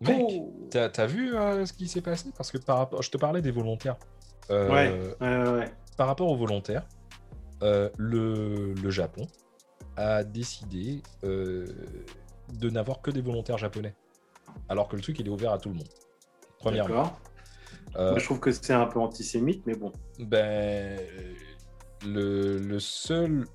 [0.02, 0.54] Mec, Oh.
[0.70, 2.30] t'as vu euh, ce qui s'est passé?
[2.36, 3.96] Parce que par rapport, je te parlais des volontaires.
[4.52, 5.74] Euh, Ouais, ouais, ouais, ouais.
[5.98, 6.86] Par rapport aux volontaires,
[7.64, 9.26] euh, le, le Japon
[9.96, 11.66] a décidé euh,
[12.54, 13.96] de n'avoir que des volontaires japonais.
[14.68, 15.88] Alors que le truc, il est ouvert à tout le monde.
[16.60, 16.96] Premièrement.
[16.96, 17.20] D'accord.
[17.98, 19.92] Euh, Moi, je trouve que c'est un peu antisémite, mais bon.
[20.20, 21.00] Ben,
[22.06, 23.46] le, le seul,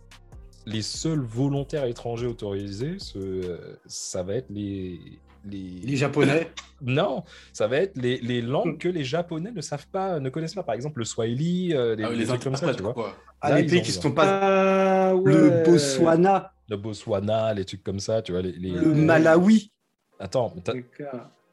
[0.66, 4.98] les seuls volontaires étrangers autorisés, ce- ça va être les,
[5.44, 5.58] les...
[5.84, 6.50] Les Japonais.
[6.82, 10.54] Non, ça va être les, les langues que les Japonais ne savent pas, ne connaissent
[10.54, 10.62] pas.
[10.62, 12.94] Par exemple, le Swahili, euh, Ah oui, des les trucs comme ça, tu vois.
[12.94, 13.14] quoi.
[13.42, 15.10] Ah, Là, les pays qui ne sont pas.
[15.10, 15.30] Ah, ouais.
[15.30, 18.40] Le Botswana, Le Botswana, les trucs comme ça, tu vois.
[18.40, 19.70] Les, les- le Malawi.
[20.18, 20.54] Attends.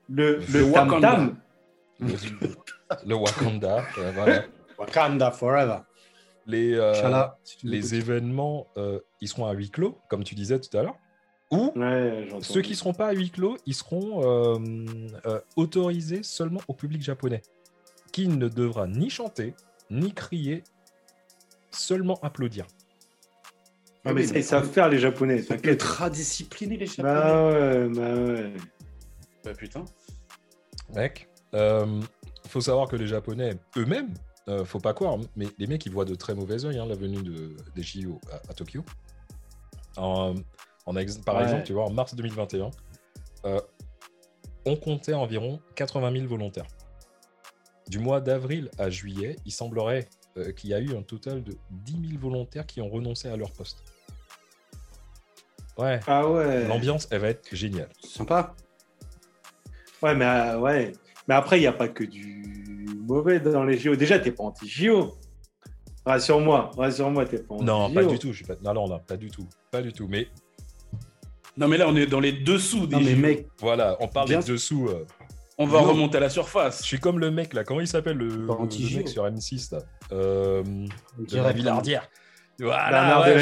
[0.09, 1.11] Le, Le le tam Wakanda.
[1.11, 1.37] tam.
[1.99, 2.07] le,
[3.05, 4.43] le Wakanda, euh, voilà.
[4.77, 5.79] Wakanda forever.
[6.45, 6.93] Les, euh,
[7.43, 10.95] si les événements, euh, ils seront à huis clos, comme tu disais tout à l'heure.
[11.51, 12.27] Ou Ouais.
[12.41, 14.57] Ceux qui ne seront pas à huis clos, ils seront euh,
[15.25, 17.41] euh, autorisés seulement au public japonais,
[18.13, 19.55] qui ne devra ni chanter,
[19.89, 20.63] ni crier,
[21.71, 22.65] seulement applaudir.
[24.05, 25.65] Ah, mais ils savent faire, les Japonais, t'inquiète.
[25.81, 27.13] ultra disciplinés, les Japonais.
[27.13, 28.53] Bah ouais, bah ouais.
[29.43, 29.83] Bah putain.
[30.95, 34.13] Mec, il faut savoir que les Japonais eux-mêmes,
[34.49, 36.95] euh, faut pas croire, mais les mecs ils voient de très mauvais oeil hein, la
[36.95, 38.83] venue de, des JO à, à Tokyo.
[39.97, 40.35] En,
[40.85, 41.43] en ex- par Ouais.
[41.43, 42.71] exemple, tu vois, en mars 2021,
[43.45, 43.59] euh,
[44.65, 46.67] on comptait environ 80 000 volontaires.
[47.89, 50.07] Du mois d'avril à juillet, il semblerait
[50.37, 53.35] euh, qu'il y a eu un total de 10 000 volontaires qui ont renoncé à
[53.37, 53.83] leur poste.
[55.77, 56.67] Ouais, Ah ouais.
[56.67, 57.89] l'ambiance, elle va être géniale.
[58.03, 58.55] Sympa.
[60.01, 60.93] Ouais, mais euh, ouais.
[61.27, 62.43] Mais après, il n'y a pas que du
[63.07, 63.95] mauvais dans les JO.
[63.95, 65.15] Déjà, t'es pas anti-JO.
[66.05, 67.65] Rassure-moi, rassure-moi, t'es pas anti-JO.
[67.71, 68.31] Non, pas du tout.
[68.31, 68.55] Je suis pas...
[68.63, 69.47] Non, non, non, pas du tout.
[69.71, 70.07] Pas du tout.
[70.09, 70.27] Mais
[71.57, 73.21] Non, mais là, on est dans les dessous des Non, mais JO.
[73.21, 74.87] mec, Voilà, on parle Bien- des dessous.
[74.89, 75.05] euh.
[75.57, 75.87] On va Non.
[75.87, 76.83] remonter à la Je surface.
[76.83, 78.27] suis comme le mec là, comment il s'appelle le,
[78.95, 79.79] mec sur M6 là
[80.11, 80.63] euh,
[81.17, 82.07] De la Villardière.
[82.59, 83.39] Voilà, Bernard de ouais,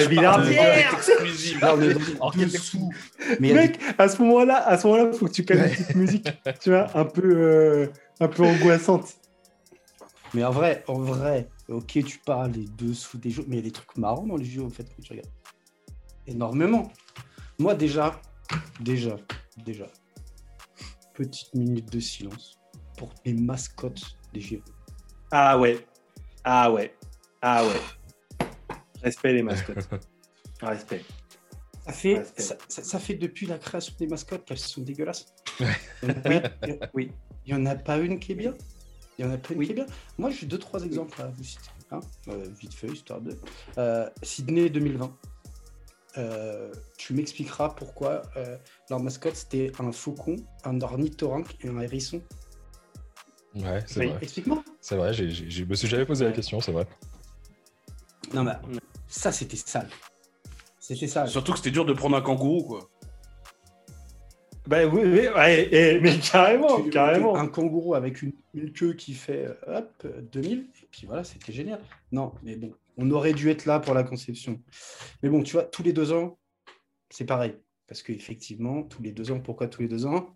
[2.38, 2.92] de- dessous.
[3.40, 6.28] Mais Mec, à ce moment-là, à ce moment-là, faut que tu calmes une petite musique,
[6.62, 7.88] tu vois, un peu, euh,
[8.20, 9.14] un peu angoissante.
[10.34, 13.62] Mais en vrai, en vrai, ok, tu parles des dessous des jeux, mais il y
[13.62, 15.30] a des trucs marrants dans les jeux, en fait, quand tu regardes.
[16.28, 16.92] Énormément.
[17.58, 18.20] Moi, déjà,
[18.82, 19.16] déjà,
[19.64, 19.86] déjà,
[21.14, 22.60] petite minute de silence
[22.98, 24.62] pour les mascottes des jeux.
[25.32, 25.86] Ah ouais,
[26.44, 26.94] ah ouais,
[27.42, 27.82] ah ouais.
[29.06, 29.88] Respect les mascottes.
[30.62, 31.04] Respect.
[31.86, 32.42] Ça fait, Respect.
[32.42, 35.28] ça, ça- ça fait depuis la création des mascottes qu'elles sont dégueulasses.
[35.60, 35.68] Ouais.
[36.04, 37.12] Il y en a- oui, Oui.
[37.46, 38.54] il n'y en a pas une qui est bien.
[39.18, 39.66] Il y en a pas une Oui.
[39.68, 39.86] qui est bien.
[40.18, 41.62] Moi, j'ai deux, trois exemples à vous citer.
[41.92, 42.00] hein,
[42.30, 43.38] euh, vite fait, histoire de.
[43.78, 45.16] Euh, Sydney 2020.
[46.18, 48.58] Euh, tu m'expliqueras pourquoi euh,
[48.90, 52.24] leur mascotte c'était un faucon, un ornithorynque et un hérisson.
[53.54, 54.08] Ouais, c'est Oui.
[54.08, 54.20] vrai.
[54.22, 54.64] Explique-moi.
[54.82, 56.88] C'est vrai, je me suis jamais posé la question, c'est vrai.
[58.34, 58.54] Non, mais
[59.20, 59.90] ça c'était sale.
[60.80, 61.30] C'était sale.
[61.30, 62.90] Surtout que c'était dur de prendre un kangourou, quoi.
[64.68, 67.36] Bah oui, oui, ouais, mais carrément, Tu- carrément.
[67.36, 71.24] Un kangourou avec une, une queue qui fait euh, hop, euh, 2000, et puis voilà,
[71.24, 71.80] c'était génial.
[72.12, 74.60] Non, mais bon, on aurait dû être là pour la conception.
[75.22, 76.40] Mais bon, tu vois, tous les deux ans,
[77.12, 77.56] c'est pareil.
[77.88, 80.36] Parce qu'effectivement, tous les deux ans, pourquoi tous les deux ans?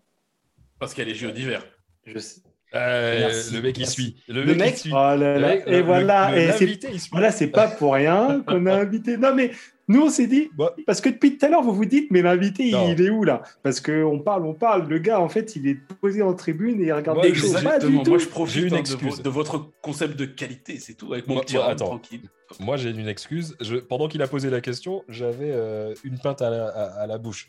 [0.78, 1.64] Parce qu'il y a les JO d'hiver.
[2.06, 2.40] Je sais,
[2.74, 4.16] Euh, le mec, il suit.
[4.28, 4.90] Le, Le mec, suit.
[4.92, 5.48] Oh là Le là.
[5.48, 6.30] mec- Et le- voilà.
[6.34, 9.16] le- et voilà, c'est pas pour rien qu'on a invité.
[9.16, 9.50] Non, mais
[9.88, 12.22] nous, on s'est dit, Bah, parce que depuis tout à l'heure, vous vous dites, mais
[12.22, 13.42] l'invité, il est où là?
[13.64, 14.88] Parce qu'on parle, on parle.
[14.88, 17.60] Le gars, en fait, il est posé en tribune et il regarde Moi, des choses.
[17.62, 18.10] Pas du tout.
[18.10, 19.20] Moi, je profite une hein, de, excuse.
[19.20, 21.86] de votre concept de qualité, c'est tout, avec mon Moi- petit moi, rhum attends.
[21.86, 22.22] tranquille.
[22.60, 23.56] Moi, j'ai une excuse.
[23.60, 27.06] Je, pendant qu'il a posé la question, j'avais euh, une pinte à la, à, à
[27.08, 27.48] la bouche.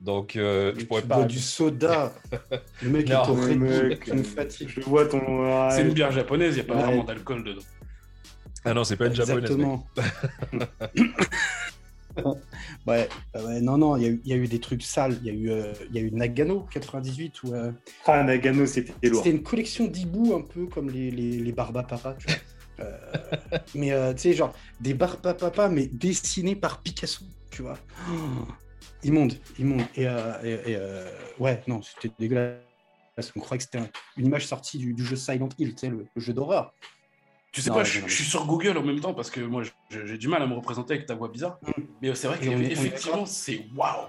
[0.00, 1.16] Donc, euh, je pourrais Tu pas.
[1.16, 2.12] bois du soda.
[2.82, 4.68] Le mec Non, est Bull, mec, tu me fatigues.
[4.74, 5.18] Je vois ton.
[5.18, 5.68] ouais.
[5.70, 6.86] C'est une bière japonaise, il n'y a pas Ouais.
[6.86, 7.60] vraiment d'alcool dedans.
[8.64, 9.50] Ah non, c'est pas une japonaise.
[9.50, 9.50] mec.
[9.60, 9.86] Exactement.
[12.86, 14.82] ouais, euh, ouais, non, non, il y, a eu- il y a eu des trucs
[14.82, 15.16] sales.
[15.22, 17.70] Il y, a eu, euh, il y a eu Nagano 98 où euh,
[18.06, 19.22] Ah, Nagano, c'était lourd.
[19.22, 22.36] c'était une collection d'hiboux un peu comme les, les, les Barbapapa, tu vois.
[22.86, 22.96] Euh,
[23.74, 27.76] mais euh, tu sais, genre des Barbapapa, mais dessinés par Picasso, tu vois.
[28.10, 28.46] Oh,
[29.04, 29.82] immonde, immonde.
[29.96, 31.04] Et, euh, et- et, euh,
[31.38, 32.58] ouais, non, c'était dégueulasse.
[33.36, 35.88] On croyait que c'était un- une image sortie du, du jeu Silent Hill, tu sais,
[35.88, 36.72] le, le jeu d'horreur.
[37.52, 39.40] Tu sais Non, pas, je, non, je suis sur Google en même temps parce que
[39.40, 41.58] moi, j'ai du mal à me représenter avec ta voix bizarre.
[41.62, 41.82] Mm.
[42.00, 44.06] Mais euh, c'est vrai qu'effectivement, c'est waouh.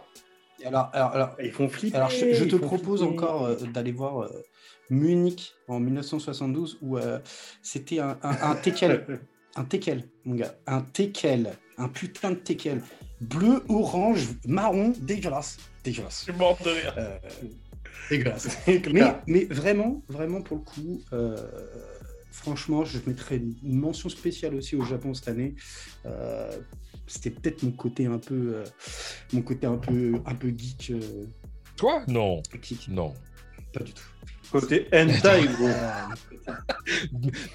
[0.60, 1.98] Et Alors, alors, alors, Ils font flipper.
[1.98, 3.16] Alors, je, je te propose flipper.
[3.16, 4.44] encore euh, d'aller voir euh,
[4.92, 7.20] Munich en 1972 où euh,
[7.64, 9.22] c'était un, un, un teckel.
[9.58, 10.56] Un teckel, mon gars.
[10.66, 11.52] Un teckel.
[11.78, 12.82] Un putain de teckel.
[13.22, 15.58] Bleu, orange, marron, dégueulasse.
[15.84, 16.26] Dégueulasse.
[16.26, 16.94] Je suis mort de rire.
[16.98, 17.18] Euh,
[18.10, 18.58] dégueulasse.
[18.68, 21.38] Mais, mais vraiment, vraiment pour le coup, euh,
[22.32, 25.56] franchement, je mettrais une mention spéciale aussi au Japon cette année.
[26.06, 26.52] Euh,
[27.08, 28.64] C'était peut-être mon côté un peu, euh,
[29.34, 30.92] mon côté un peu, un peu geek.
[30.92, 31.26] euh,
[31.78, 32.88] Toi Non, geek.
[32.90, 33.14] non.
[33.74, 34.04] Pas du tout.
[34.52, 35.68] Côté hentai, gros.
[35.68, 36.52] Euh,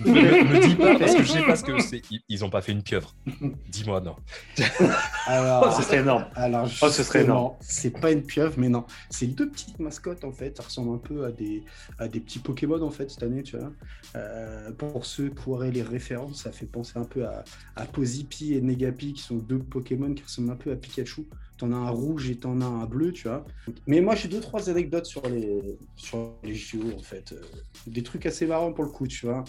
[0.06, 2.02] me, me dis pas parce que je sais pas ce que c'est.
[2.28, 3.14] Ils, ont pas fait une pieuvre.
[3.68, 4.16] Dis-moi non.
[5.26, 6.26] alors, Oh, ce serait énorme.
[6.34, 7.54] alors Oh, ce serait énorme.
[7.60, 8.84] C'est pas une pieuvre, mais non.
[9.10, 10.56] C'est deux petites mascottes en fait.
[10.56, 11.64] Ça ressemble un peu à des,
[11.98, 13.72] à des petits Pokémon en fait cette année, tu vois.
[14.14, 17.44] Euh, pour ceux qui auraient les références, ça fait penser un peu à,
[17.74, 21.26] à Posipi et Negapi qui sont deux Pokémon qui ressemblent un peu à Pikachu.
[21.58, 23.44] T'en as un rouge et t'en as un bleu, tu vois.
[23.86, 27.32] Mais moi j'ai deux trois anecdotes sur les sur les JO en fait.
[27.32, 27.40] Euh,
[27.86, 29.42] Des trucs assez marrants pour le coup, tu vois.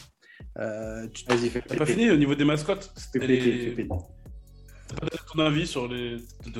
[0.60, 3.88] Euh, tu- Vas-y, fais T'as pas fini au niveau des mascottes C'était les- donné
[5.34, 6.18] ton avis sur les.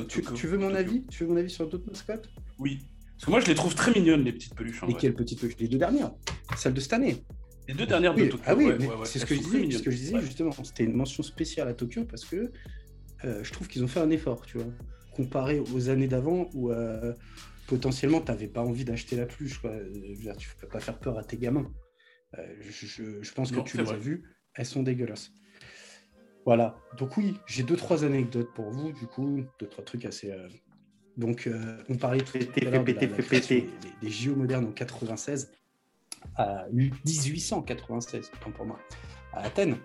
[0.10, 1.06] tu, tu veux mon avis?
[1.08, 2.30] Tu veux mon avis sur d'autres mascottes?
[2.60, 2.80] Oui.
[3.16, 4.84] Parce que moi, je les trouve très mignonnes, les petites peluches.
[4.84, 5.02] en Et vrai.
[5.02, 5.58] quelles petites peluches?
[5.60, 6.12] Les deux dernières.
[6.56, 7.24] Celles de cette année.
[7.68, 8.44] Les deux dernières Oui, de Tokyo.
[8.46, 9.06] ah oui, ouais, mais ouais, ouais.
[9.06, 9.96] c'est ce que je disais, ce que je mignonnes.
[9.96, 10.22] disais Ouais.
[10.22, 10.52] justement.
[10.64, 12.52] C'était une mention spéciale à Tokyo parce que
[13.26, 14.68] euh, je trouve qu'ils ont fait un effort, tu vois,
[15.18, 17.14] comparé aux années d'avant où euh,
[17.68, 19.58] potentiellement tu n'avais pas envie d'acheter la peluche.
[19.60, 19.72] Quoi.
[19.72, 21.70] Euh, dire, tu ne peux pas faire peur à tes gamins.
[22.38, 23.98] Euh, je, je- je pense Non, que tu les as vrai.
[23.98, 24.24] vues,
[24.56, 25.32] elles sont dégueulasses.
[26.46, 26.78] Voilà.
[26.98, 30.32] Donc oui, j'ai deux trois anecdotes pour vous, du coup, deux trois trucs assez.
[30.32, 30.48] euh,
[31.18, 32.66] Donc euh, on parlait péter.
[33.62, 35.52] Des, des JO modernes en 96
[36.36, 38.80] à 1896, autant pour moi,
[39.34, 39.78] à Athènes.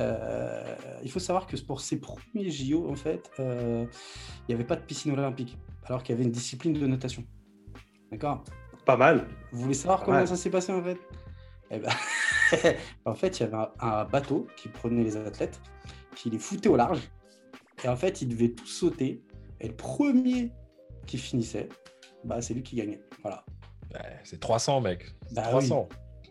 [0.00, 3.86] Euh, il faut savoir que pour ces premiers JO, en fait, euh,
[4.40, 7.24] il n'y avait pas de piscine olympique, alors qu'il y avait une discipline de natation.
[8.10, 8.44] D'accord?
[8.84, 9.26] Pas mal.
[9.52, 10.28] Vous voulez savoir Pas comment mal.
[10.28, 10.98] ça s'est passé en fait?
[11.70, 11.90] Eh ben,
[13.04, 15.60] En fait, il y avait un, un bateau qui prenait les athlètes,
[16.16, 17.00] qui les foutait au large,
[17.82, 19.22] et en fait, ils devaient tous sauter,
[19.60, 20.50] et le premier
[21.06, 21.68] qui finissait,
[22.24, 23.00] bah, c'est lui qui gagnait.
[23.22, 23.44] Voilà.
[23.92, 25.06] Ouais, c'est 300, mec.
[25.28, 25.88] C'est Bah 300.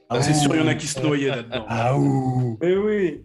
[0.09, 1.65] Ah, c'est sûr, il y en a qui se noyaient là-dedans.
[1.67, 3.23] Ah ouh Mais oui.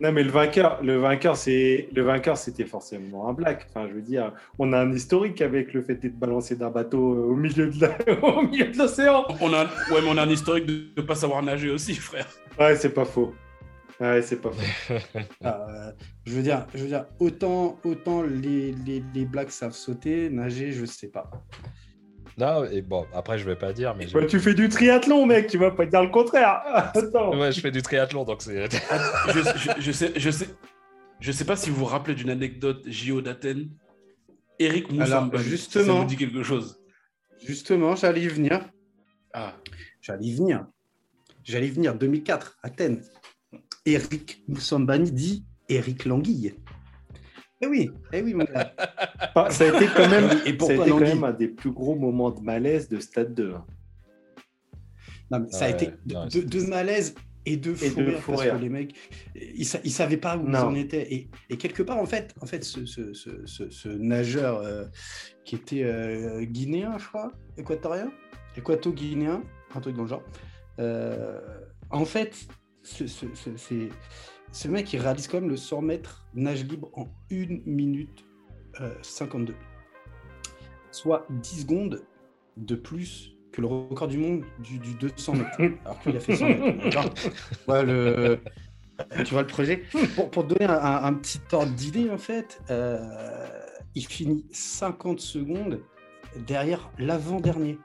[0.00, 3.66] Non, mais le vainqueur, le vainqueur, c'est le vainqueur, c'était forcément un black.
[3.68, 7.12] Enfin, je veux dire, on a un historique avec le fait d'être balancé d'un bateau
[7.14, 9.26] euh, au milieu de la- au milieu de l'océan.
[9.42, 12.26] On a, ouais, mais on a un historique de ne pas savoir nager aussi, frère.
[12.58, 13.34] Ouais, c'est pas faux.
[14.00, 14.94] Ouais, c'est pas faux.
[15.44, 15.92] Euh,
[16.26, 20.72] je veux dire, je veux dire autant, autant les, les, les blacks savent sauter, nager,
[20.72, 21.30] je sais pas.
[22.40, 24.06] Non, et bon, après, je vais pas dire, mais.
[24.06, 25.46] Bah, tu fais du triathlon, mec.
[25.48, 26.62] Tu vas pas dire le contraire.
[26.94, 27.38] Attends.
[27.38, 28.70] Ouais, je fais du triathlon, donc c'est.
[29.28, 30.46] je, je- je sais, je sais,
[31.20, 33.68] je sais pas si vous vous rappelez d'une anecdote JO d'Athènes.
[34.58, 35.84] Eric Moussamba, justement.
[35.84, 36.80] ça vous dit quelque chose?
[37.44, 38.60] Justement, j'allais y venir.
[39.32, 39.54] Ah,
[40.02, 40.66] J'allais y venir.
[41.44, 41.94] J'allais y venir.
[41.94, 43.02] 2004, Athènes.
[43.86, 46.54] Eric Moussambani dit Eric Languille.
[47.62, 48.72] Eh oui, eh oui, mon gars.
[49.34, 51.70] Ah, ça a été quand même, Et ça a été quand même un des plus
[51.70, 53.52] gros moments de malaise de Stade 2.
[53.54, 53.64] hein.
[55.30, 57.14] Non, mais ça a Ouais, été de, non, de- de malaise
[57.46, 58.56] et de fou, Et de rire, fou parce rire.
[58.56, 58.94] que les mecs,
[59.36, 60.58] ils, ils savaient pas où ils Non.
[60.60, 61.12] en étaient.
[61.14, 64.86] Et, et quelque part, en fait, en fait ce, ce- ce- ce- ce nageur euh,
[65.44, 68.10] qui était euh, guinéen, je crois, équatorien,
[68.56, 69.42] équato-guinéen,
[69.74, 70.24] un truc dans le genre,
[70.80, 71.38] euh,
[71.90, 72.34] en fait,
[72.82, 73.90] ce, ce- ce- c'est-
[74.52, 78.24] ce mec, il réalise quand même le 100 mètres nage libre en 1 minute
[78.80, 79.54] euh, 52.
[80.90, 82.02] Soit 10 secondes
[82.56, 85.58] de plus que le record du monde du, du 200 mètres.
[85.84, 86.84] Alors qu'il a fait 100 mètres.
[86.84, 87.04] d'accord
[87.68, 88.40] Ouais, le-
[89.24, 89.84] tu vois le projet?
[90.14, 93.48] Pour, pour te donner un, un- un petit ordre d'idée, en fait, euh,
[93.94, 95.80] il finit 50 secondes
[96.46, 97.78] derrière l'avant-dernier.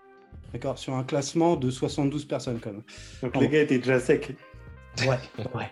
[0.51, 0.78] D'accord?
[0.78, 2.84] Sur un classement de 72 personnes, quand même.
[3.22, 4.36] Donc les gars étaient déjà secs.
[5.07, 5.20] Ouais,
[5.55, 5.72] ouais.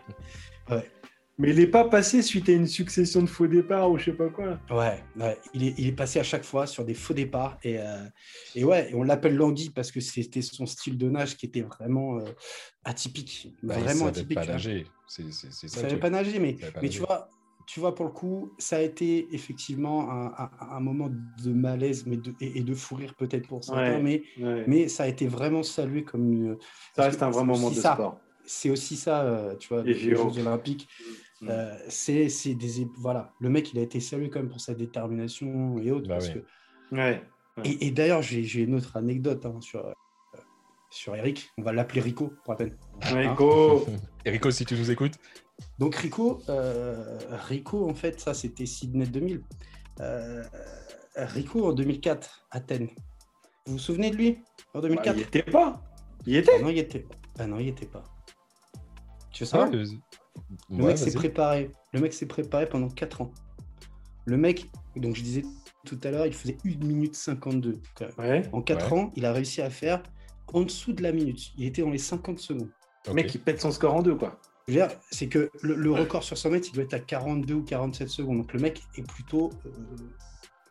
[1.40, 4.14] Mais il n'est pas passé suite à une succession de faux départs ou je sais
[4.14, 4.60] pas quoi.
[4.70, 5.38] Ouais, ouais.
[5.56, 7.58] Il, est, il est passé à chaque fois sur des faux départs.
[7.64, 8.06] Et, euh,
[8.54, 12.20] et ouais, on l'appelle Langui parce que c'était son style de nage qui était vraiment
[12.20, 12.26] euh,
[12.84, 13.54] atypique.
[13.64, 14.36] Bah, il vraiment savait atypique.
[14.38, 14.86] pas nager.
[15.08, 15.76] C'est c'est- c'est Il ça.
[15.78, 16.02] le savait truc.
[16.02, 17.00] pas nager, mais, Il savait pas mais nager.
[17.00, 17.30] tu vois,
[17.66, 21.10] tu vois, pour le coup, ça a été effectivement un, un- un moment
[21.44, 24.02] de malaise mais de, et, et de fou rire peut-être pour certains, Ouais.
[24.04, 24.66] mais, Ouais.
[24.68, 26.58] mais ça a été vraiment salué comme une.
[26.96, 27.94] ça reste un vrai moment de ça.
[27.94, 28.20] sport.
[28.46, 29.94] C'est aussi ça, euh, tu vois, Les.
[29.94, 30.88] Jeux Olympiques.
[31.42, 31.48] Mm.
[31.50, 34.74] Euh, c'est c'est des voilà le mec il a été salué quand même pour sa
[34.74, 36.36] détermination et autres Bah parce oui.
[36.92, 37.22] que Ouais.
[37.66, 39.92] et, et d'ailleurs j'ai j'ai une autre anecdote hein, sur euh,
[40.90, 43.86] sur Eric on va l'appeler Rico pour la peine Hein go.
[44.24, 45.16] Erico, si tu nous écoutes.
[45.80, 49.42] donc Rico euh, Rico en fait ça c'était Sydney 2000
[50.00, 50.44] Euh,
[51.18, 52.88] Rico en 2004 Athènes
[53.66, 54.38] vous vous souvenez de lui
[54.74, 55.82] en Bah, 2004 il y était pas.
[56.26, 56.52] Il y était.
[56.58, 57.06] ah non il était
[57.38, 58.04] ah non il était pas
[59.34, 59.86] tu sais Ah, ça euh,
[60.70, 61.70] Le ouais, mec s'est préparé.
[61.92, 63.32] Le mec s'est préparé pendant 4 ans.
[64.26, 65.44] Le mec, donc je disais
[65.86, 67.80] tout à l'heure, il faisait 1 minute 52.
[67.96, 68.30] quand même.
[68.30, 68.50] Ouais.
[68.54, 69.00] En 4 Ouais.
[69.00, 70.02] ans, il a réussi à faire
[70.54, 71.52] en dessous de la minute.
[71.58, 72.70] Il était dans les 50 secondes.
[73.08, 74.40] Le mec, il pète son score en deux, quoi.
[74.70, 77.00] Je veux dire, c'est que le, le record sur 100 mètres, il doit être à
[77.00, 78.38] 42 ou 47 secondes.
[78.38, 79.50] Donc le mec est plutôt.
[79.66, 79.70] euh,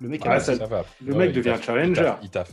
[0.00, 0.84] le mec Ah, a ça- va.
[1.04, 2.14] le Ouais, mec devient taffe, challenger.
[2.22, 2.52] Il taffe.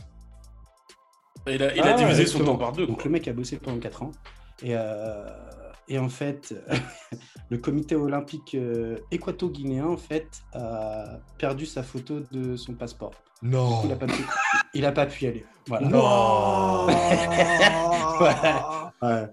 [1.46, 2.86] il a, il a Ah, divisé son temps par deux.
[2.86, 3.04] Donc quoi.
[3.06, 4.12] le mec a bossé pendant 4 ans.
[4.62, 5.24] Et, euh,
[5.90, 6.54] et en fait,
[7.50, 13.10] le comité olympique euh, équato-guinéen en fait, a perdu sa photo de son passeport.
[13.42, 13.80] Non.
[13.82, 14.24] Il n'a pas, pu...
[14.72, 15.44] il a pas pu y aller.
[15.66, 15.88] Voilà.
[15.88, 16.86] Non.
[18.20, 19.30] Ouais.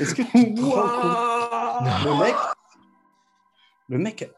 [0.00, 2.04] Est-ce que tu te rends compte?
[2.06, 2.34] Le mec,
[3.90, 4.30] le mec,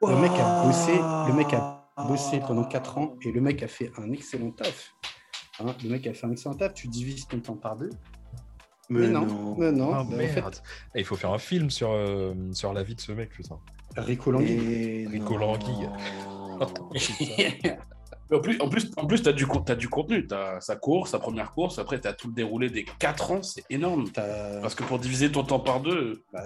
[0.00, 3.68] le mec a bossé, le mec a bossé pendant 4 ans et le mec a
[3.68, 4.94] fait un excellent taf.
[5.60, 6.72] Hein, le mec a fait un excellent taf.
[6.72, 7.90] Tu divises ton temps par deux.
[9.00, 9.92] Mais, non, mais non.
[9.94, 10.50] Ah, en
[10.94, 13.58] Il faut faire un film sur, euh, sur la vie de ce mec, putain.
[13.96, 14.30] Rico.
[14.32, 15.06] Languille.
[18.30, 20.26] Mais En plus, en plus, en plus, t'as du, con- t'as du contenu.
[20.26, 21.78] T'as sa course, sa première course.
[21.78, 23.42] Après, t'as tout le déroulé des 4 ans.
[23.42, 24.10] C'est énorme.
[24.14, 26.42] Parce que pour diviser ton temps par deux, bah,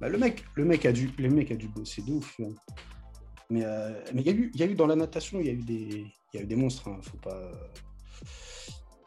[0.00, 2.34] bah, le mec, le mec a dû, le mec a dû bosser de ouf.
[2.36, 2.44] tu.
[3.50, 5.46] Mais euh, mais il y a eu, il y a eu dans la natation, il
[5.46, 6.88] y a eu des, il y a eu des monstres.
[6.88, 7.50] hein, faut pas.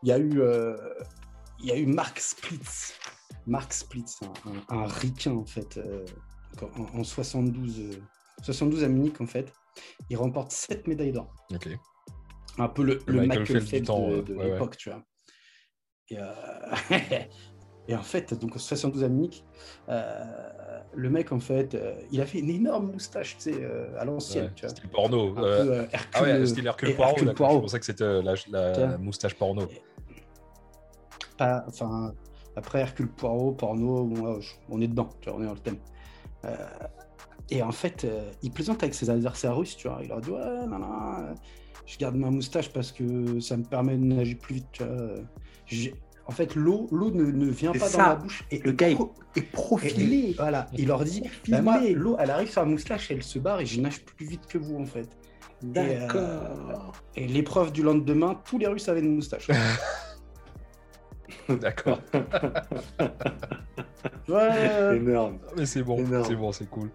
[0.03, 0.75] Il y a eu, euh,
[1.59, 2.93] il y a eu Mark Splitz.
[3.45, 6.05] Mark Splitz, un, un, un ricain en fait, euh,
[6.93, 8.01] en, en 72, euh,
[8.43, 9.51] 72 à Munich en fait.
[10.09, 11.33] Il remporte 7 médailles d'or.
[11.53, 11.69] Ok.
[12.57, 14.21] Un peu le, Le Michael Michael Phelps de, ouais.
[14.23, 15.03] de Ouais, l'époque, tu vois.
[16.09, 16.31] Et, euh,
[17.87, 19.45] et en fait, donc en 72 à Munich,
[19.87, 21.77] le mec, en fait,
[22.11, 23.65] il a fait une énorme moustache, tu sais,
[23.97, 24.69] à l'ancienne, Ouais, tu vois.
[24.69, 25.31] Style porno.
[25.37, 27.11] Un peu, Hercule, Ah ouais, style Hercule Poirot.
[27.11, 27.27] Hercule.
[27.29, 27.61] Je Poirot.
[27.61, 29.67] pensais que c'était la, moustache porno.
[31.37, 32.13] Pas- enfin,
[32.55, 35.77] après Hercule Poirot, porno, je- on est dedans, tu vois, on est dans le thème.
[36.45, 36.55] Euh,
[37.49, 39.99] et en fait, euh, il plaisante avec ses adversaires russes, tu vois.
[40.01, 40.87] Il leur dit Ouais, non, non,
[41.19, 41.33] euh,
[41.85, 44.95] je garde ma moustache parce que ça me permet de nager plus vite, tu vois.
[45.65, 45.95] J'ai-
[46.29, 48.43] En fait, l'eau l'eau ne, ne vient pas dans la bouche.
[48.51, 50.15] Et Le gars est, pro- est et profilé.
[50.31, 53.39] il, voilà, il leur dit Bah, moi, l'eau, elle arrive sur la moustache, elle se
[53.39, 55.07] barre et je nage plus vite que vous, en fait.
[55.61, 56.91] D'accord.
[57.15, 59.47] Et l'épreuve du lendemain, tous les Russes avaient une moustache.
[61.61, 61.99] D'accord.
[64.29, 65.39] Ouais, Énorme.
[65.55, 66.89] Mais c'est bon, c'est bon, c'est cool.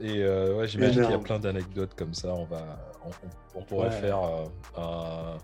[0.00, 2.28] Et euh, ouais, j'imagine qu'il y a plein d'anecdotes comme ça.
[2.32, 4.00] On va, on, on- on pourrait Ouais.
[4.00, 4.44] faire euh,
[4.76, 5.36] un,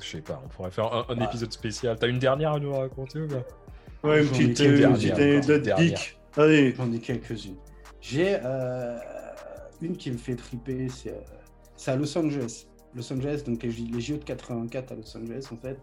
[0.00, 1.24] je sais pas, on pourrait faire un, un Ouais.
[1.24, 1.96] épisode spécial.
[1.98, 4.08] T'as une dernière à nous raconter ou pas?
[4.08, 6.18] Ouais, une petite, anecdote geek.
[6.36, 6.74] Allez.
[6.74, 7.56] J'en ai quelques-unes.
[8.00, 8.96] J'ai euh,
[9.82, 11.20] une qui me fait triper, c'est euh,
[11.76, 12.66] c'est à Los Angeles.
[12.94, 15.78] Los Angeles, donc les, JO de 84 à Los Angeles, en fait.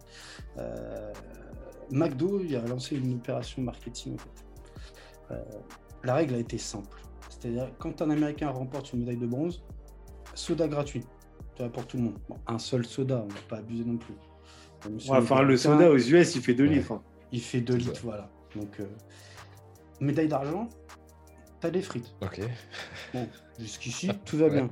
[0.58, 1.12] Euh,
[1.90, 5.34] McDo, il a lancé une opération marketing, en fait.
[5.34, 5.42] Euh,
[6.04, 7.00] la règle a été simple.
[7.28, 9.62] C'est-à-dire, quand un Américain remporte une médaille de bronze,
[10.34, 11.04] soda gratuit.
[11.72, 12.18] Pour tout le monde.
[12.28, 14.12] Bon, un seul soda, on va pas abuser non plus.
[14.84, 16.74] Ouais, enfin, le soda aux US, il fait 2 Ouais.
[16.74, 16.92] litres.
[16.92, 17.02] hein.
[17.32, 18.00] Il fait 2 C'est litres, ça.
[18.04, 18.30] voilà.
[18.54, 18.84] Donc, euh,
[19.98, 20.68] médaille d'argent,
[21.60, 22.14] t'as des frites.
[22.20, 22.42] Ok.
[23.14, 23.26] Bon,
[23.58, 24.68] jusqu'ici, tout va bien.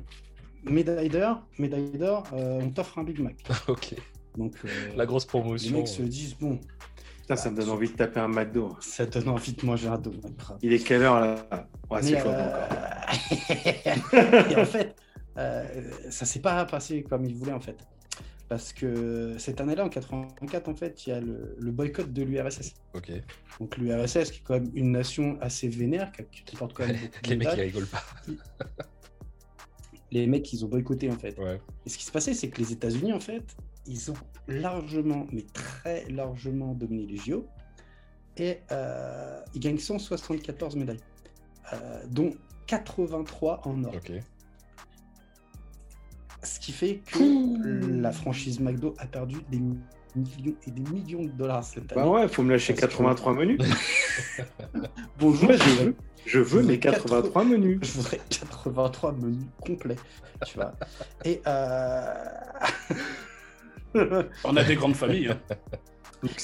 [0.65, 3.37] Médaille d'or, médaille d'or, euh, on t'offre un Big Mac.
[3.69, 3.95] ok.
[4.37, 5.77] Donc, euh, La grosse les promotion.
[5.79, 6.61] mecs se disent, bon,
[7.25, 8.77] Putain, ça me donne envie de taper un McDo.
[8.81, 10.21] ça donne envie de manger un donut.
[10.37, 10.59] grave.
[10.61, 11.67] Il est quelle heure là?
[11.91, 14.51] Ouais, c'est chaud euh, encore.
[14.51, 14.95] Et en fait,
[15.39, 15.65] euh,
[16.11, 17.79] ça s'est pas passé comme il voulait en fait.
[18.51, 22.23] Parce que cette année-là, en 84, en fait, il y a le, le boycott de
[22.25, 22.75] l'URSS.
[22.93, 23.11] Ok.
[23.59, 27.37] Donc l'URSS, qui est quand même une nation assez vénère, qui, comporte quand même Les
[27.37, 28.03] mecs, ils rigolent pas.
[30.13, 31.39] Les mecs, ils ont boycotté, en fait.
[31.39, 31.59] Ouais.
[31.87, 33.57] Et ce qui se passait, c'est que les États-Unis, en fait,
[33.87, 34.15] ils ont
[34.49, 37.47] largement, mais très largement dominé les JO.
[38.37, 41.01] Et euh, ils gagnent 174 médailles,
[41.73, 42.31] euh, dont
[42.67, 43.95] 83 en or.
[43.95, 44.13] Ok.
[46.43, 51.31] Ce qui fait que la franchise McDo a perdu des millions et des millions de
[51.31, 52.03] dollars cette année.
[52.03, 53.61] Bah ouais, faut me lâcher Parce que- 83 menus.
[55.19, 57.79] Bonjour, Moi, je veux, je veux mes 83 menus.
[57.83, 59.97] Je voudrais 83 menus complets,
[60.45, 60.75] tu vois.
[61.25, 62.15] Et euh...
[64.45, 65.29] On a des grandes familles.
[65.29, 65.41] hein.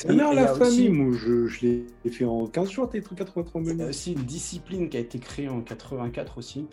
[0.08, 3.16] Il y la famille, aussi- moi je, je l'ai fait en 15 jours, tes trucs
[3.18, 3.88] 83 Il y a menus.
[3.88, 6.68] aussi une discipline qui a été créée en 84 aussi,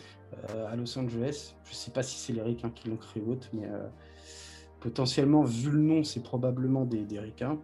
[0.50, 1.54] euh, à Los Angeles.
[1.64, 3.88] Je sais pas si c'est les Ricains qui l'ont créée ou autre, mais euh,
[4.80, 7.58] potentiellement, vu le nom, c'est probablement des, des Ricains.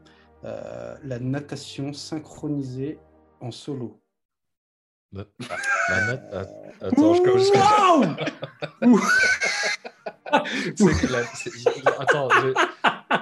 [0.47, 2.99] Euh, la natation synchronisée
[3.41, 4.01] en solo.
[5.13, 5.25] La
[6.07, 6.49] note- att-
[6.81, 7.53] Attends, je je-
[10.77, 12.55] c'est que la- Attends, je-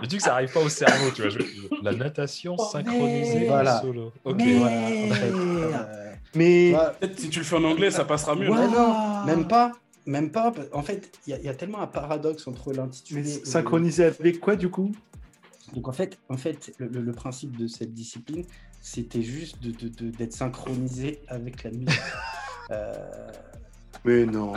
[0.01, 1.31] le truc, ça arrive pas au cerveau, tu vois.
[1.31, 1.39] je-
[1.83, 3.79] La natation synchronisée Voilà.
[3.79, 4.13] en solo.
[4.25, 4.41] Ok.
[4.41, 8.05] Et voilà, en fait, euh, Mais tu Peut-être si tu le fais en anglais, ça
[8.05, 8.51] passera mieux.
[8.51, 9.73] Ouais, non même pas.
[10.07, 10.53] Même pas.
[10.73, 13.23] En fait, il y, a- il y a tellement un paradoxe entre l'intitulé.
[13.23, 14.91] mais et synchronisé avec quoi du coup?
[15.75, 18.45] Donc en fait, en fait le, le- le principe de cette discipline,
[18.81, 21.89] c'était juste de- de- de- d'être synchronisé avec la musique.
[22.71, 22.95] Euh,
[24.05, 24.53] Mais non.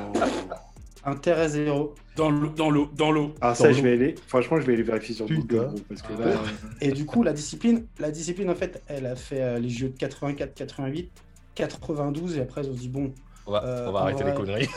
[1.06, 1.94] Intérêt zéro.
[2.16, 3.34] Dans l'eau, dans l'eau, dans l'eau.
[3.42, 4.16] Ah ça je vais aller.
[4.28, 5.28] Franchement je vais aller vérifier sur.
[5.28, 6.26] Google parce que Ah là.
[6.28, 6.38] ouais.
[6.82, 9.90] Et du coup, la discipline, la discipline en fait, elle a fait euh, les jeux
[9.90, 11.12] de 84, 88,
[11.56, 13.14] 92 et après ils ont dit bon,
[13.48, 14.70] On va, Euh, on va arrêter vrai- les conneries.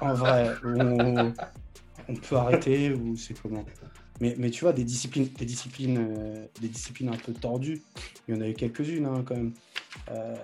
[0.00, 1.32] en vrai, on,
[2.08, 3.64] on peut arrêter ou c'est comment
[4.20, 7.82] mais, mais tu vois, des disciplines, des disciplines, euh, des disciplines un peu tordues,
[8.28, 9.52] il y en a eu quelques-unes hein, quand même.
[10.12, 10.36] Euh,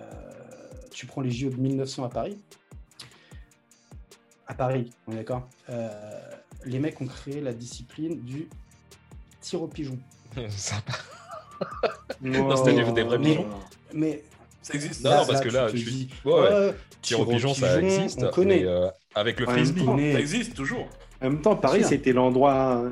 [0.90, 2.36] tu prends les JO de 1900 à Paris.
[4.50, 5.48] À Paris, on est d'accord.
[5.68, 5.88] Euh,
[6.64, 8.48] les mecs ont créé la discipline du
[9.40, 9.96] tir au pigeon.
[10.48, 10.92] Sympa.
[12.20, 13.46] Non, c'était des- des vrais pigeons.
[13.94, 14.24] Mais
[14.60, 15.04] Ça existe.
[15.04, 18.24] Non, non, parce que là, tu dis, Ouais, Tir au pigeon, ça existe.
[18.24, 18.60] On connaît.
[18.60, 19.84] mais, euh, avec le En frisbee.
[20.12, 20.88] Ça existe toujours.
[21.22, 22.84] En même temps, Paris c'était l'endroit.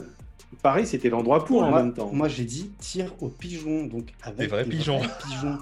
[0.63, 2.11] Paris c'était l'endroit pour en moi, même temps.
[2.13, 5.01] moi, j'ai dit tir au pigeon, donc avec Des vrais pigeons.
[5.27, 5.59] pigeons.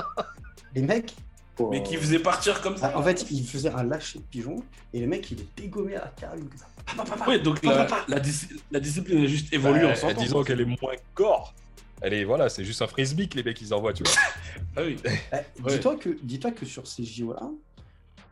[0.74, 1.14] les mecs,
[1.56, 2.92] Pour, Mais euh, qui faisait partir comme ça.
[2.94, 5.96] ah, en fait, ils faisaient un lâcher de pigeons et les mecs, ils les dégommaient
[5.96, 6.48] à la carabine.
[6.48, 6.66] comme ça.
[6.84, 7.30] Pa, pa, pa, pa.
[7.30, 10.12] Oui, donc la, la, dis- la discipline a juste évolué Bah, en 100 ans.
[10.18, 11.54] disons qu'elle est moins gore.
[12.02, 14.12] Elle est, voilà, c'est juste un frisbee que les mecs ils envoient, tu vois.
[14.76, 14.96] Ah oui.
[15.04, 15.46] Eh, Ouais.
[15.72, 17.48] Dis-toi que, dis que sur ces JO-là,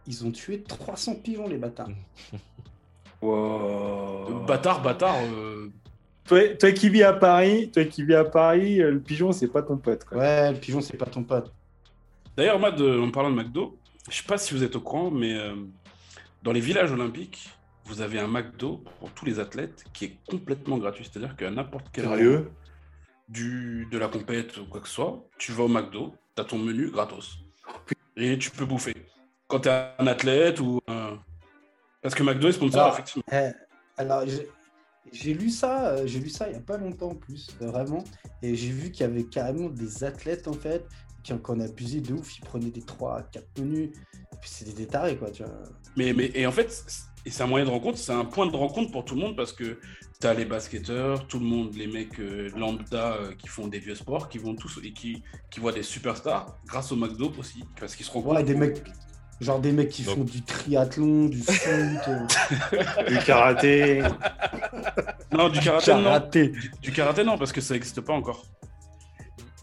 [0.07, 1.89] ils ont tué 300 pigeons, les bâtards.
[3.23, 4.45] wow.
[4.47, 5.17] Bâtard, bâtard.
[5.25, 5.71] euh,
[6.27, 9.49] Toi, toi qui vis à Paris, toi qui vis à Paris, euh, le pigeon c'est
[9.49, 10.19] pas ton pote quoi.
[10.19, 11.53] Ouais, le pigeon, c'est pas ton pote.
[12.37, 13.79] D'ailleurs, Mad, euh, en parlant de McDo,
[14.11, 15.55] je sais pas si vous êtes au courant, mais euh,
[16.43, 17.51] dans les villages olympiques,
[17.85, 21.09] vous avez un McDo pour tous les athlètes qui est complètement gratuit.
[21.11, 22.47] C'est-à-dire qu'à n'importe quel
[23.29, 26.45] du, de la compète ou quoi que ce soit, tu vas au McDo, tu as
[26.45, 27.39] ton menu gratos.
[28.17, 28.95] Et tu peux bouffer.
[29.47, 31.19] Quand tu es un athlète ou un...
[32.03, 33.25] Parce que McDo est sponsor, Alors, effectivement.
[33.33, 33.51] Eh,
[33.97, 34.25] alors,
[35.13, 37.71] j'ai- lu ça, euh, j'ai lu ça il y a pas longtemps en plus, euh,
[37.71, 38.05] vraiment.
[38.43, 40.85] Et j'ai vu qu'il y avait carrément des athlètes en fait
[41.25, 42.39] qui en, qui en abusaient de ouf.
[42.39, 43.91] Ils prenaient des 3 4 menus.
[44.33, 45.53] Et puis c'est des détarés quoi, tu vois.
[45.97, 48.47] Mais, mais, et en fait, c'est- et c'est un moyen de rencontre, c'est un point
[48.47, 49.79] de rencontre pour tout le monde parce que
[50.21, 53.79] tu as les basketteurs, tout le monde, les mecs euh, lambda euh, qui font des
[53.79, 57.65] vieux sports, qui vont tous et qui, qui voient des superstars grâce au McDo aussi,
[57.81, 58.35] parce qu'ils se rencontrent.
[58.37, 58.83] Ouais, des mecs,
[59.41, 61.57] genre des mecs qui Donc- font du triathlon, du foot.
[62.09, 64.03] euh, Du karaté.
[65.33, 66.21] Non, du karaté, non.
[66.31, 68.45] Du, du karaté, non, parce que ça n'existe pas encore.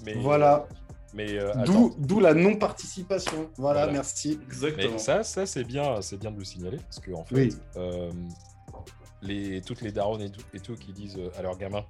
[0.04, 0.68] Mais, Voilà.
[1.14, 1.52] Mais, euh.
[1.66, 3.50] D'où d'où la non-participation.
[3.58, 3.92] Voilà, Voilà.
[3.94, 4.40] merci.
[4.46, 4.94] Exactement.
[4.94, 7.56] Mais ça, ça c'est bien, c'est bien de le signaler parce que en fait, Oui.
[7.78, 8.12] euh,
[9.22, 11.84] les, toutes les darons et tout, et tout qui disent euh, à leurs gamins,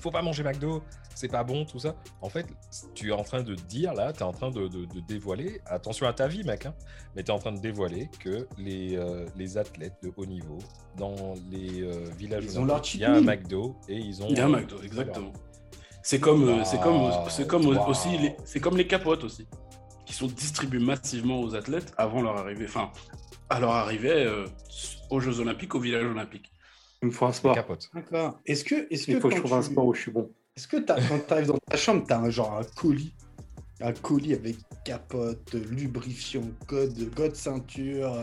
[0.00, 0.82] faut pas manger McDo,
[1.14, 1.94] c'est pas bon, tout ça.
[2.22, 2.46] En fait,
[2.94, 5.60] tu es en train de dire là, tu es en train de, de- de dévoiler,
[5.66, 6.74] attention à ta vie, mec, hein,
[7.14, 10.58] mais tu es en train de dévoiler que les, euh, les athlètes de haut niveau
[10.96, 13.20] dans les euh, villages, Ils ont leur il y a un.
[13.20, 14.28] McDo et ils ont.
[14.28, 15.32] Il y a un McDo, exactement.
[16.02, 17.28] C'est comme, euh, c'est comme, Wow.
[17.28, 17.88] c'est comme Wow.
[17.88, 19.46] aussi, les- c'est comme les capotes aussi,
[20.04, 22.90] qui sont distribués massivement aux athlètes avant leur arrivée, enfin,
[23.48, 24.46] à leur arrivée euh,
[25.10, 26.50] aux Jeux Olympiques, au village olympique.
[27.02, 27.54] Il me faut un sport.
[27.94, 28.38] D'accord.
[28.46, 30.10] Est-ce que, est-ce que Il faut que je quand trouve un sport où je suis
[30.12, 30.30] bon.
[30.56, 33.14] Est-ce que t'as- quand tu arrives dans ta chambre, tu as un, genre un colis
[33.82, 38.14] un colis avec capote, lubrifiant, code, code ceinture.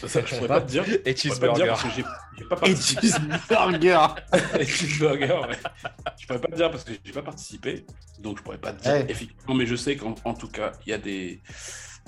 [0.00, 0.84] Ça, ça, je pourrais pas te dire.
[1.04, 1.68] Et Je pourrais pas te dire cheeseburger.
[1.68, 2.04] parce que j'ai
[2.36, 3.08] j'ai pas Et participé.
[3.08, 4.14] cheeseburger
[4.60, 5.58] Et cheeseburger, ouais.
[6.18, 7.86] Je pourrais pas te dire parce que j'ai pas participé,
[8.18, 10.90] donc je pourrais pas te dire effectivement, mais je sais qu'en en tout cas, il
[10.90, 11.42] y a des,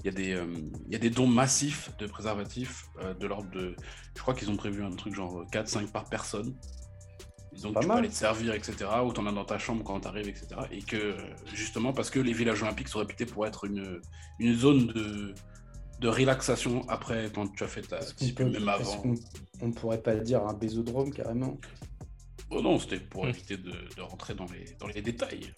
[0.01, 0.47] il y a des, euh,
[0.87, 3.77] il y a des dons massifs de préservatifs euh, de l'ordre de,
[4.15, 6.55] je crois qu'ils ont prévu un truc genre 4-5 par personne.
[7.63, 7.97] Donc Pas tu mal.
[7.97, 8.85] peux aller te servir, etc.
[9.05, 10.47] Ou t'en as dans ta chambre quand t'arrives, etc.
[10.71, 11.17] Et que
[11.55, 14.01] justement parce que les villages olympiques sont réputés pour être une,
[14.39, 15.35] une zone de,
[16.01, 18.97] de relaxation après quand tu as fait ta discipline, peut- même avant.
[18.99, 19.15] qu'on
[19.63, 21.59] on pourrait pas dire un bésodrome carrément?
[22.51, 23.31] Oh non, c'était pour Hmm.
[23.31, 25.53] éviter de, de rentrer dans les, dans les détails.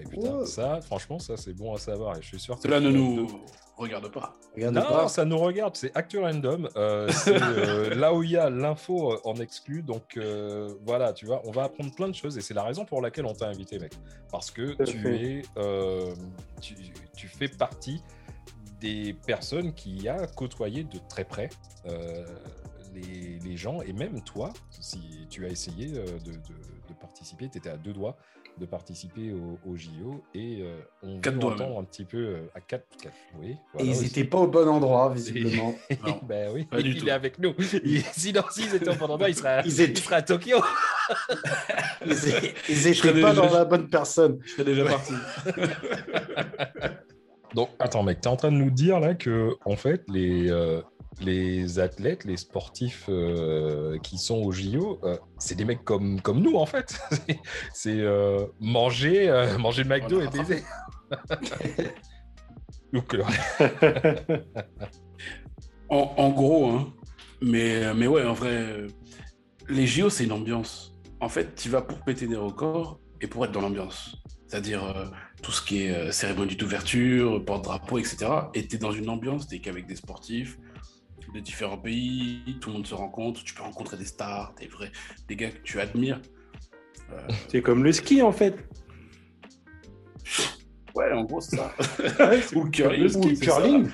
[0.00, 0.46] Eh, putain, Ouais.
[0.46, 2.16] ça, franchement, ça c'est bon à savoir.
[2.18, 3.40] Et je suis sûr que Cela ne tu- nous
[3.76, 4.34] regarde pas.
[4.54, 5.08] Regarde Non, pas.
[5.08, 6.68] ça nous regarde, c'est Actu Random.
[6.76, 9.82] euh, c'est euh, là où il y a l'info euh, en exclu.
[9.82, 12.84] Donc euh, voilà, tu vois, on va apprendre plein de choses et c'est la raison
[12.84, 13.92] pour laquelle on t'a invité, mec.
[14.30, 15.22] Parce que tu fait.
[15.24, 16.14] es, euh,
[16.60, 16.74] tu,
[17.16, 18.02] tu fais partie
[18.80, 21.48] des personnes qui a côtoyé de très près
[21.86, 22.26] euh,
[22.94, 26.32] les, les gens et même toi, si tu as essayé de, de-
[26.88, 28.16] de participer, tu étais à deux doigts
[28.58, 32.16] de participer au, au JO et euh, on Quatre veut doigts entendre un petit peu
[32.16, 33.50] euh, à quatre, quatre oui.
[33.50, 34.06] Et voilà ils aussi.
[34.06, 35.74] étaient pas au bon endroit, visiblement.
[36.06, 36.20] Non.
[36.22, 37.06] ben oui, Pas du il tout.
[37.08, 37.54] est avec nous.
[37.84, 40.56] Il- Sinon, s'ils étaient au bon endroit, Ils étaient- il serait à Tokyo.
[42.06, 44.38] Ils, é- ils serais étaient pas déjà- dans la bonne personne.
[44.42, 45.12] Je serais déjà parti.
[47.54, 50.50] Donc, attends, mec, tu es en train de nous dire là que, en fait, les,
[50.50, 50.82] euh,
[51.20, 56.40] les athlètes, les sportifs euh, qui sont au JO, euh, c'est des mecs comme, comme
[56.40, 56.98] nous, en fait.
[57.72, 60.62] C'est- euh, manger, manger le McDo et baiser.
[65.88, 66.92] En, en gros, hein.
[67.40, 68.86] Mais, mais ouais, en vrai,
[69.68, 70.92] les JO, c'est une ambiance.
[71.20, 74.16] En fait, tu vas pour péter des records et pour être dans l'ambiance.
[74.48, 75.12] C'est-à-dire
[75.42, 78.26] tout ce qui est cérémonie d'ouverture, porte-drapeau, etc.
[78.54, 80.58] Et tu es dans une ambiance, tu qu'avec des sportifs
[81.34, 84.90] de différents pays, tout le monde se rencontre, tu peux rencontrer des stars, des vrais,
[85.28, 86.20] des gars que tu admires.
[87.12, 87.18] Euh,
[87.48, 88.56] C'est comme le ski en fait.
[90.94, 91.72] ouais, en gros, c'est ça.
[92.54, 93.02] Ou Ou le curling.
[93.02, 93.44] le ski, ça.
[93.44, 93.88] curling.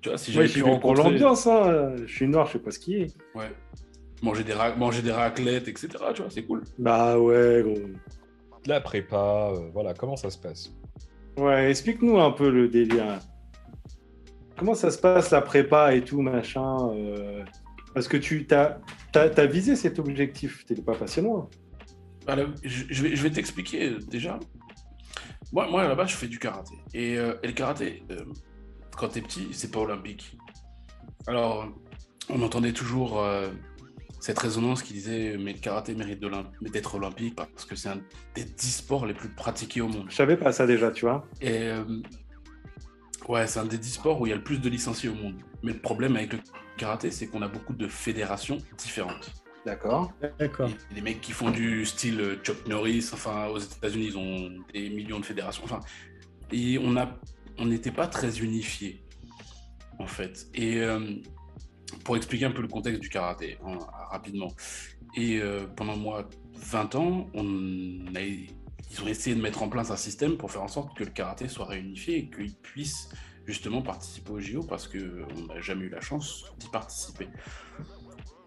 [0.00, 1.12] Tu vois, si pu suis venu pour rencontrer...
[1.12, 1.46] l'ambiance.
[1.46, 1.96] Hein.
[2.06, 3.06] Je suis noir, je sais pas skier.
[3.34, 3.50] Ouais.
[4.22, 5.88] Manger des, ra- manger des raclettes, etc.
[6.14, 6.62] Tu vois, c'est cool.
[6.78, 7.74] Bah ouais, gros.
[8.66, 10.72] la prépa, euh, voilà, comment ça se passe?
[11.36, 13.18] Ouais, explique-nous un peu le délire.
[14.58, 17.44] Comment ça se passe la prépa et tout, machin euh,
[17.94, 18.78] Parce que tu t'as
[19.14, 21.48] as, visé cet objectif, t'es pas passé loin.
[22.26, 24.40] Alors, je, vais, je vais t'expliquer euh, déjà.
[25.52, 26.74] Moi, moi, là-bas, je fais du karaté.
[26.92, 28.24] Et, euh, et le karaté, euh,
[28.96, 30.36] quand t'es petit, c'est pas olympique.
[31.26, 31.68] Alors,
[32.28, 33.24] on entendait toujours
[34.20, 36.20] cette résonance qui disait Mais le karaté mérite
[36.62, 38.00] d'être olympique parce que c'est un
[38.34, 40.06] des 10 sports les plus pratiqués au monde.
[40.08, 41.26] Je savais pas ça déjà, tu vois.
[41.40, 41.70] Et
[43.28, 45.14] ouais, c'est un des 10 sports où il y a le plus de licenciés au
[45.14, 45.34] monde.
[45.62, 46.38] Mais le problème avec le
[46.76, 49.32] karaté, c'est qu'on a beaucoup de fédérations différentes.
[49.64, 50.12] D'accord.
[50.38, 50.70] D'accord.
[50.94, 54.90] Les mecs qui font du style euh, Chuck Norris, enfin aux États-Unis, ils ont des
[54.90, 55.64] millions de fédérations.
[55.64, 55.80] Enfin,
[56.52, 57.18] et on a,
[57.58, 59.02] on n'était pas très unifiés,
[59.98, 60.46] en fait.
[60.54, 61.00] Et euh,
[62.04, 63.78] pour expliquer un peu le contexte du karaté, hein,
[64.10, 64.52] rapidement.
[65.16, 68.20] Et euh, pendant moi 20 ans, on a,
[68.90, 71.10] ils ont essayé de mettre en place un système pour faire en sorte que le
[71.10, 73.08] karaté soit réunifié et qu'il puisse
[73.46, 77.28] justement participer au JO parce qu'on n'a jamais eu la chance d'y participer.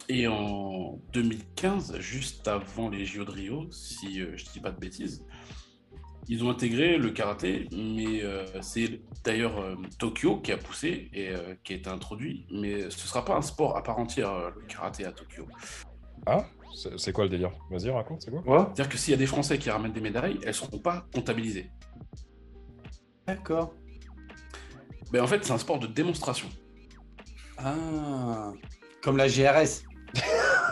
[0.10, 4.72] Et en 2015, juste avant les JO de Rio, si euh, je ne dis pas
[4.72, 5.24] de bêtises,
[6.28, 11.32] ils ont intégré le karaté, mais euh, c'est d'ailleurs euh, Tokyo qui a poussé et
[11.64, 14.66] qui a été introduit, mais ce ne sera pas un sport à part entière, le
[14.66, 15.48] karaté à Tokyo.
[16.26, 16.46] Ah?
[16.98, 17.52] C'est quoi le délire?
[17.72, 18.42] Vas-y, raconte, c'est quoi?
[18.46, 18.64] Ouais.
[18.74, 21.06] C'est-à-dire que s'il y a des Français qui ramènent des médailles, elles ne seront pas
[21.14, 21.70] comptabilisées.
[23.28, 23.74] D'accord.
[25.12, 26.48] Mais en fait, c'est un sport de démonstration.
[27.58, 28.52] Ah.
[29.04, 29.84] Comme la GRS.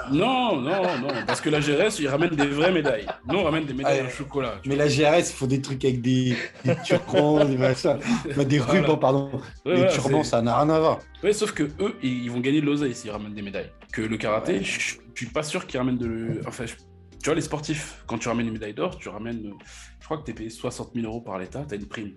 [0.10, 3.06] Non, non, non, parce que la GRS, ils ramènent des vraies médailles.
[3.28, 4.54] Nous, on ramène des médailles Ah, en chocolat.
[4.66, 6.34] Mais la GRS, il faut des trucs avec des,
[6.64, 8.00] des turbans, des machins.
[8.26, 8.82] Des Voilà.
[8.84, 9.30] rubans, pardon.
[9.34, 9.42] Ouais,
[9.74, 11.00] les voilà, turbans, c'est- ça n'a rien à voir.
[11.22, 13.70] Ouais, sauf que eux, ils vont gagner de l'oseille s'ils ramènent des médailles.
[13.92, 16.42] Que le karaté, je suis pas sûr qu'ils ramènent de.
[16.48, 19.48] Enfin, je- tu vois, les sportifs, quand tu ramènes une médaille d'or, tu ramènes.
[19.48, 19.54] euh,
[20.00, 22.14] Je crois que tu es payé 60 000 euros par l'État, tu as une prime.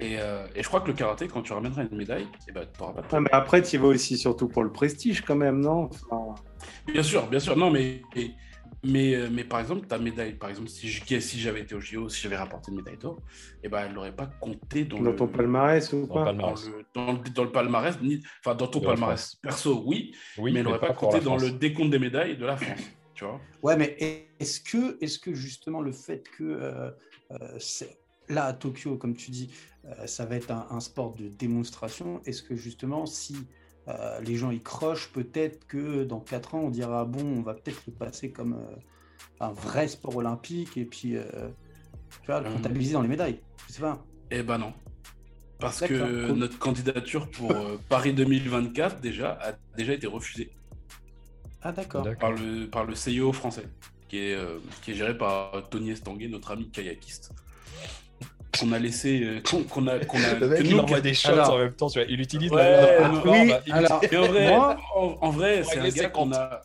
[0.00, 2.66] Et, euh, et je crois que le karaté, quand tu ramèneras une médaille, eh ben,
[2.72, 5.22] tu n'auras pas de Ah, mais après, tu y vas aussi surtout pour le prestige
[5.22, 5.88] quand même, non?
[6.10, 6.34] Enfin,
[6.92, 7.56] Bien sûr, bien sûr.
[7.56, 8.02] Non, mais.
[8.16, 8.32] mais...
[8.84, 11.80] Mais, euh, mais par exemple, ta médaille, par exemple, si je- si j'avais été au
[11.80, 13.20] JO, si j'avais rapporté une médaille d'or,
[13.62, 16.64] eh ben, elle n'aurait pas compté dans, Dans le, ton palmarès ou Dans pas palmarès.
[16.64, 20.12] dans le, dans le- dans le palmarès, ni, enfin dans ton De palmarès perso, oui,
[20.38, 22.80] Oui, mais elle n'aurait pas compté dans le décompte des médailles de la France,
[23.14, 23.40] tu vois.
[23.62, 23.96] Ouais, mais
[24.40, 26.90] est-ce que, est que justement le fait que euh,
[27.30, 29.52] euh, c'est- là, à Tokyo, comme tu dis,
[29.84, 32.20] euh, ça va être un, un sport de démonstration.
[32.24, 33.36] Est-ce que justement, si
[33.88, 37.54] euh, les gens y crochent, peut-être que dans 4 ans, on dira bon, on va
[37.54, 38.76] peut-être le passer comme euh,
[39.40, 41.24] un vrai sport olympique et puis euh,
[42.20, 42.52] tu vois, le Euh.
[42.52, 43.40] comptabiliser dans les médailles.
[43.68, 44.04] Je sais pas.
[44.30, 44.72] Eh ben non.
[45.58, 46.36] Parce que cool.
[46.38, 47.54] notre candidature pour
[47.88, 50.50] Paris 2024 déjà a déjà été refusée
[51.62, 52.06] Ah, d'accord.
[52.18, 53.68] Par le, par le CIO français,
[54.08, 57.32] qui est, euh, qui est géré par Tony Estanguet, notre ami kayakiste.
[58.58, 59.22] Qu'on a laissé.
[59.24, 61.88] euh, qu'on a, qu'on a, que il envoie des shots Alors- en même temps.
[61.88, 65.18] Tu vois, il utilise Ouais, la, la oui, il alors- utilise- en vrai, Moi- en,
[65.22, 66.12] en vrai, c'est un gars 50.
[66.30, 66.60] qu'on a.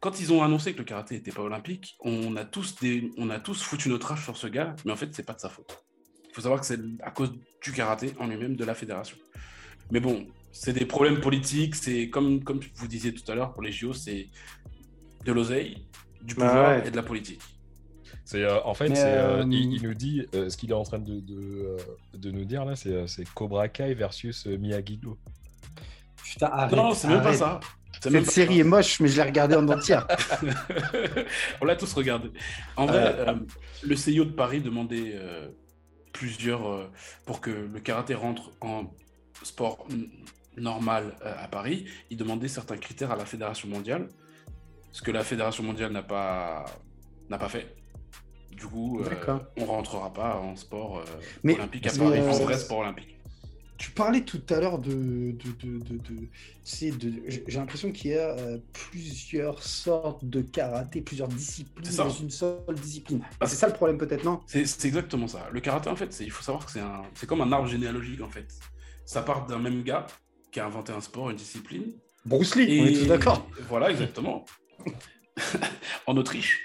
[0.00, 3.28] Quand ils ont annoncé que le karaté n'était pas olympique, on a tous des, on
[3.30, 5.48] a tous foutu notre rage sur ce gars, mais en fait, c'est pas de sa
[5.48, 5.84] faute.
[6.30, 7.32] Il faut savoir que c'est à cause
[7.62, 9.16] du karaté en lui-même de la fédération.
[9.90, 11.74] Mais bon, c'est des problèmes politiques.
[11.74, 14.28] C'est comme, comme vous disiez tout à l'heure pour les JO, c'est
[15.24, 15.86] de l'oseille,
[16.22, 16.88] du Bah pouvoir ouais.
[16.88, 17.40] et de la politique.
[18.26, 20.82] C'est euh, en fait, euh, euh, il, il nous dit euh, ce qu'il est en
[20.82, 21.76] train de, de,
[22.12, 25.16] de nous dire là, c'est, Cobra Kai versus euh, Miyagi-Do.
[26.24, 26.72] Putain, arrête.
[26.76, 27.60] non, c'est même pas ça.
[28.02, 28.60] Cette pas série ça.
[28.60, 30.08] est moche, mais je l'ai regardée en entière.
[31.60, 32.32] On l'a tous regardé.
[32.76, 33.34] En vrai, euh,
[33.84, 35.48] le CIO de Paris demandait euh,
[36.12, 36.90] plusieurs euh,
[37.26, 38.92] pour que le karaté rentre en
[39.44, 39.86] sport
[40.56, 41.86] normal euh, à Paris.
[42.10, 44.08] Il demandait certains critères à la fédération mondiale,
[44.90, 46.64] ce que la fédération mondiale n'a pas
[47.30, 47.76] n'a pas fait.
[48.56, 51.04] Du coup, euh, on rentrera pas en sport euh,
[51.42, 53.18] Mais- olympique à Paris, euh, en vrai sport olympique.
[53.76, 56.28] Tu parlais tout à l'heure de, de, de, de,
[56.64, 62.74] j'ai l'impression qu'il y a euh, plusieurs sortes de karaté, plusieurs disciplines dans une seule
[62.74, 63.20] discipline.
[63.38, 64.40] Bah, c'est ça le problème peut-être, non?
[64.46, 65.46] C'est exactement ça.
[65.52, 66.72] Le karaté, en fait, il faut savoir que
[67.14, 68.48] c'est comme un arbre généalogique, en fait.
[69.04, 70.06] Ça part d'un même gars
[70.50, 71.92] qui a inventé un sport, une discipline.
[72.24, 73.46] Bruce Lee, on est tous d'accord.
[73.68, 74.46] Voilà, exactement.
[76.06, 76.60] en Autriche.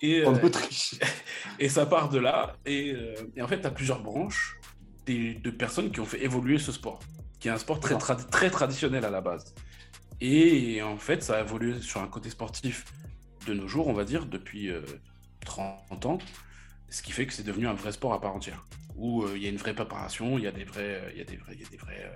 [0.00, 0.94] Et, euh, Autriche.
[1.58, 2.56] et ça part de là.
[2.66, 4.56] Et, euh, et en fait, tu as plusieurs branches
[5.06, 7.00] des- de personnes qui ont fait évoluer ce sport,
[7.38, 9.54] qui est un sport très, tradi- très traditionnel à la base.
[10.20, 12.84] Et en fait, ça a évolué sur un côté sportif
[13.46, 14.82] de nos jours, on va dire, depuis euh,
[15.44, 16.18] 30 ans,
[16.90, 19.42] ce qui fait que c'est devenu un vrai sport à part entière, où euh, il
[19.42, 21.54] y a une vraie préparation, il y a des vrais, il y a des vrais,
[21.54, 22.12] il y a des vrais,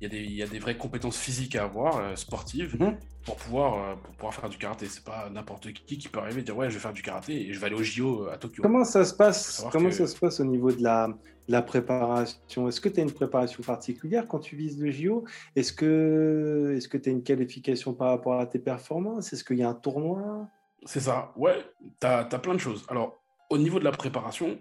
[0.00, 2.76] il y a des, il y a des vraies compétences physiques à avoir, euh, sportives,
[2.80, 2.96] Mhm.
[3.26, 4.86] pour pouvoir, euh, pour pouvoir faire du karaté.
[4.86, 7.48] C'est pas n'importe qui qui peut arriver et dire ouais, je vais faire du karaté
[7.48, 8.62] et je vais aller au JO à Tokyo.
[8.62, 11.60] Comment ça se passe Comment que- ça se passe au niveau de la, de la
[11.60, 15.24] préparation Est-ce que tu as une préparation particulière quand tu vises le JO
[15.54, 19.58] Est-ce que est-ce que tu as une qualification par rapport à tes performances Est-ce qu'il
[19.58, 20.48] y a un tournoi?
[20.86, 21.62] C'est ça, ouais,
[21.98, 22.86] t'as as plein de choses.
[22.88, 23.20] Alors,
[23.50, 24.58] au niveau de la préparation,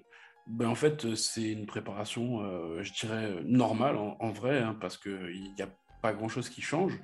[0.49, 4.59] ben, en fait, euh, c'est une préparation, euh, je dirais, euh, normale en, en vrai,
[4.59, 5.69] hein, parce qu'il n'y a
[6.01, 6.99] pas grand-chose qui change.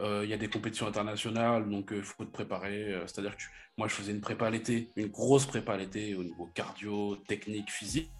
[0.00, 2.94] Euh, Il y a des compétitions internationales, donc il faut te préparer.
[3.06, 6.14] C'est-à-dire que tu- moi, je faisais une prépa à l'été, une grosse prépa à l'été
[6.14, 8.10] au niveau cardio, technique, physique,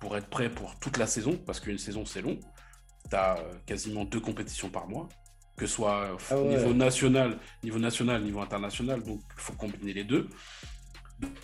[0.00, 2.38] pour être prêt pour toute la saison, parce qu'une saison, c'est long.
[3.10, 3.36] Tu as
[3.66, 5.08] quasiment deux compétitions par mois,
[5.56, 6.48] que ce soit Ah ouais.
[6.48, 10.28] niveau national, niveau national, niveau international, donc il faut combiner les deux.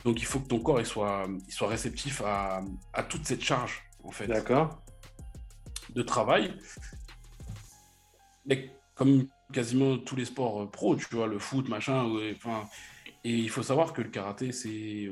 [0.05, 2.63] Donc il faut que ton corps il soit, il soit réceptif à,
[2.93, 4.81] à toute cette charge, en fait D'accord.
[5.95, 6.55] de travail.
[8.47, 12.69] Mais comme quasiment tous les sports euh, pro, tu vois, le foot, machin, ouais, enfin.
[13.25, 15.11] Et il faut savoir que le karaté, c'est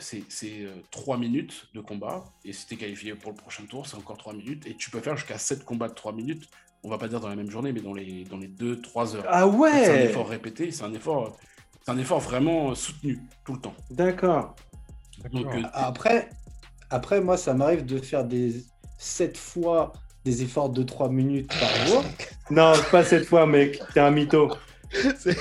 [0.00, 2.24] c'est- c'est, euh, trois minutes de combat.
[2.44, 4.66] Et si tu es qualifié pour le prochain tour, c'est encore trois minutes.
[4.66, 6.48] Et tu peux faire jusqu'à sept combats de trois minutes.
[6.82, 9.14] On va pas dire dans la même journée, mais dans les, dans les deux, trois
[9.14, 9.24] heures.
[9.28, 11.36] Ah C'est un ouais effort répété, c'est un effort,
[11.86, 13.74] c'est un effort vraiment soutenu tout le temps.
[13.90, 14.56] D'accord.
[15.34, 16.28] Euh, Après,
[16.90, 18.64] après, moi, ça m'arrive de faire des
[18.98, 19.92] 7 fois
[20.24, 22.04] des efforts de 3 minutes par jour.
[22.50, 23.80] Non, pas cette fois, mec.
[23.94, 24.50] T'es un mytho.
[25.18, 25.34] C'est-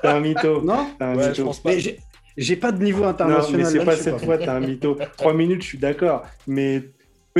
[0.00, 0.62] T'es un mytho.
[0.62, 0.86] Non?
[0.98, 1.34] T'es un Ouais, mytho.
[1.34, 1.70] je pense pas.
[1.70, 1.98] Mais
[2.36, 3.60] j'ai- pas de niveau Non, international.
[3.60, 4.96] mais c'est pas cette fois, t'es un mytho.
[5.18, 6.22] Trois minutes, je suis d'accord.
[6.46, 6.82] Mais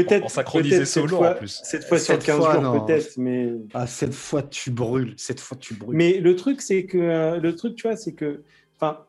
[0.05, 0.25] peut-être.
[0.25, 1.61] En synchronisé solo, fois- en plus.
[1.65, 3.17] Cette fois sur Cette 15 fois, jours, peut-être.
[3.19, 3.53] Mais.
[3.75, 5.15] Ah, cette fois, tu brûles.
[5.17, 5.97] Cette fois, tu brûles.
[5.97, 8.43] Mais le truc, c'est que euh, le truc, tu vois, c'est que,
[8.77, 9.01] enfin,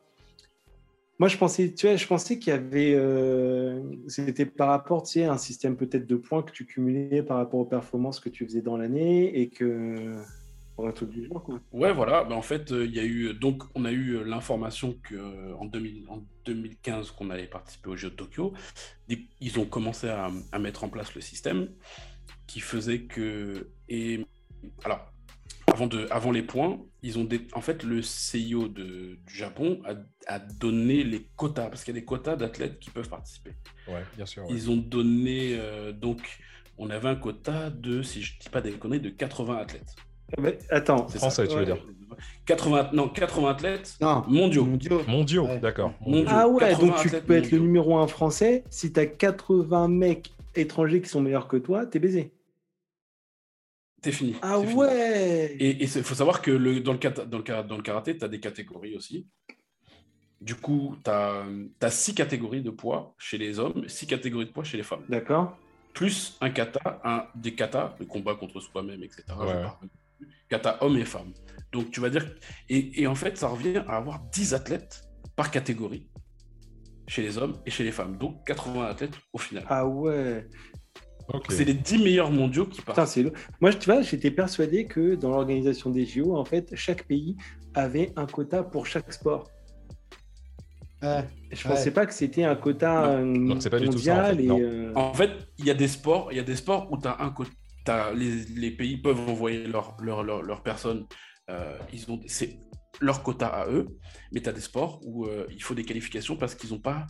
[1.18, 5.12] moi, je pensais, tu vois, je pensais qu'il y avait, euh, c'était par rapport, tu
[5.20, 8.28] sais, à un système peut-être de points que tu cumulais par rapport aux performances que
[8.28, 10.16] tu faisais dans l'année et que
[10.82, 11.60] pour un truc du genre, quoi.
[11.72, 12.24] Ouais, voilà.
[12.24, 15.14] Ben, en fait, euh, il y a eu donc on a eu euh, l'information que
[15.14, 18.52] euh, en, 2000 en 2015 qu'on allait participer au Jeux de Tokyo.
[19.40, 21.68] Ils ont commencé à, à mettre en place le système
[22.48, 24.26] qui faisait que et
[24.84, 25.12] alors
[25.72, 29.80] avant de avant les points, ils ont dé- en fait le CIO de, du Japon
[29.84, 29.94] a,
[30.26, 33.52] a donné les quotas parce qu'il y a des quotas d'athlètes qui peuvent participer.
[33.86, 34.42] Ouais, bien sûr.
[34.44, 34.48] ouais.
[34.52, 36.40] Ils ont donné euh, donc
[36.76, 39.94] on avait un quota de si je dis pas des conneries de 80 athlètes.
[40.38, 41.76] Mais attends, Français, tu veux dire.
[42.46, 44.64] 80, non, 80 athlètes Non, mondiaux.
[44.64, 45.02] mondiaux.
[45.08, 45.58] Mondiaux, Ouais.
[45.60, 45.92] d'accord.
[46.00, 46.28] Mondiaux.
[46.28, 48.64] Ah ouais, 80 donc tu peux être le numéro un français.
[48.70, 52.32] Si tu as 80 mecs étrangers qui sont meilleurs que toi, t'es baisé.
[54.02, 54.34] T'es fini.
[54.42, 54.74] Ah fini.
[54.74, 57.82] ouais Et il faut savoir que le, dans, le, kata- dans, le, kara- dans le
[57.82, 59.26] karaté, tu as des catégories aussi.
[60.40, 64.64] Du coup, tu as, six catégories de poids chez les hommes, six catégories de poids
[64.64, 65.04] chez les femmes.
[65.08, 65.56] D'accord.
[65.94, 69.22] Plus un kata, un, des katas, le combat contre soi-même, etc.
[69.38, 69.62] Ouais.
[70.48, 71.32] Kata hommes et femmes.
[71.72, 72.26] Donc tu vas dire.
[72.68, 75.02] Et, et en fait, ça revient à avoir 10 athlètes
[75.36, 76.08] par catégorie
[77.08, 78.16] chez les hommes et chez les femmes.
[78.18, 79.64] Donc 80 athlètes au final.
[79.68, 80.46] Ah ouais.
[81.32, 81.46] Ok.
[81.50, 82.96] C'est les 10 meilleurs mondiaux qui partent.
[82.98, 83.32] Putain, c'est lourd.
[83.60, 87.36] Moi, tu vois, j'étais persuadé que dans l'organisation des JO, en fait, chaque pays
[87.74, 89.48] avait un quota pour chaque sport.
[91.02, 91.24] Ouais.
[91.50, 91.74] Je Ouais.
[91.74, 93.48] pensais pas que c'était un quota Non.
[93.54, 94.58] Donc, c'est pas du tout ça, en mondial fait, et non.
[94.60, 97.16] euh, En fait, il y a des sports, il y a des sports où t'as
[97.20, 97.50] un co- t'as-
[98.14, 101.06] les, les pays peuvent envoyer leur, leur, leur, leur personne,
[101.50, 102.58] euh, ils ont c'est
[103.00, 103.88] leur quota à eux,
[104.32, 107.06] mais tu as des sports où euh, il faut des qualifications parce qu'ils n'ont pas,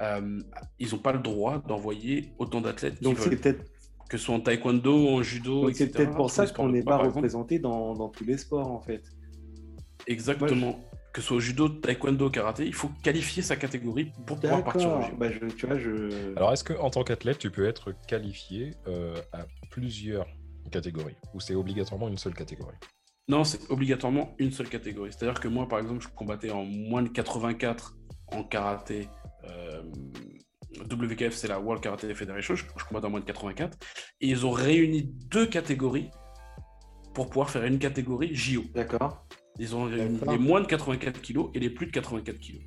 [0.00, 0.38] euh,
[0.78, 3.64] ils ont pas le droit d'envoyer autant d'athlètes donc c'est veulent, peut-être
[4.08, 6.98] que ce soit en taekwondo, en judo, donc c'est peut-être pour ça qu'on n'est pas
[6.98, 9.02] représenté dans, dans tous les sports en fait.
[10.06, 10.78] Exactement.
[11.12, 14.88] Que ce soit au judo, taekwondo, karaté, il faut qualifier sa catégorie pour pouvoir partir
[14.90, 15.16] au.
[15.18, 16.34] Bah, je, tu vois, je.
[16.36, 20.26] Alors, est-ce qu'en tant qu'athlète, tu peux être qualifié euh, à plusieurs
[20.70, 21.16] catégories?
[21.34, 22.76] Ou c'est obligatoirement une seule catégorie?
[23.28, 25.12] Non, c'est obligatoirement une seule catégorie.
[25.12, 27.94] C'est-à-dire que moi, par exemple, je combattais en moins de 84
[28.28, 29.08] en karaté.
[29.44, 29.82] euh,
[30.90, 32.54] WKF, c'est la World Karate Federation.
[32.54, 33.76] Je, je combattais en moins de 84.
[34.22, 36.10] Et ils ont réuni deux catégories
[37.14, 38.62] pour pouvoir faire une catégorie JO.
[38.74, 39.26] D'accord.
[39.58, 42.62] Ils ont réuni les moins de 84 kilos et les plus de 84 kilos.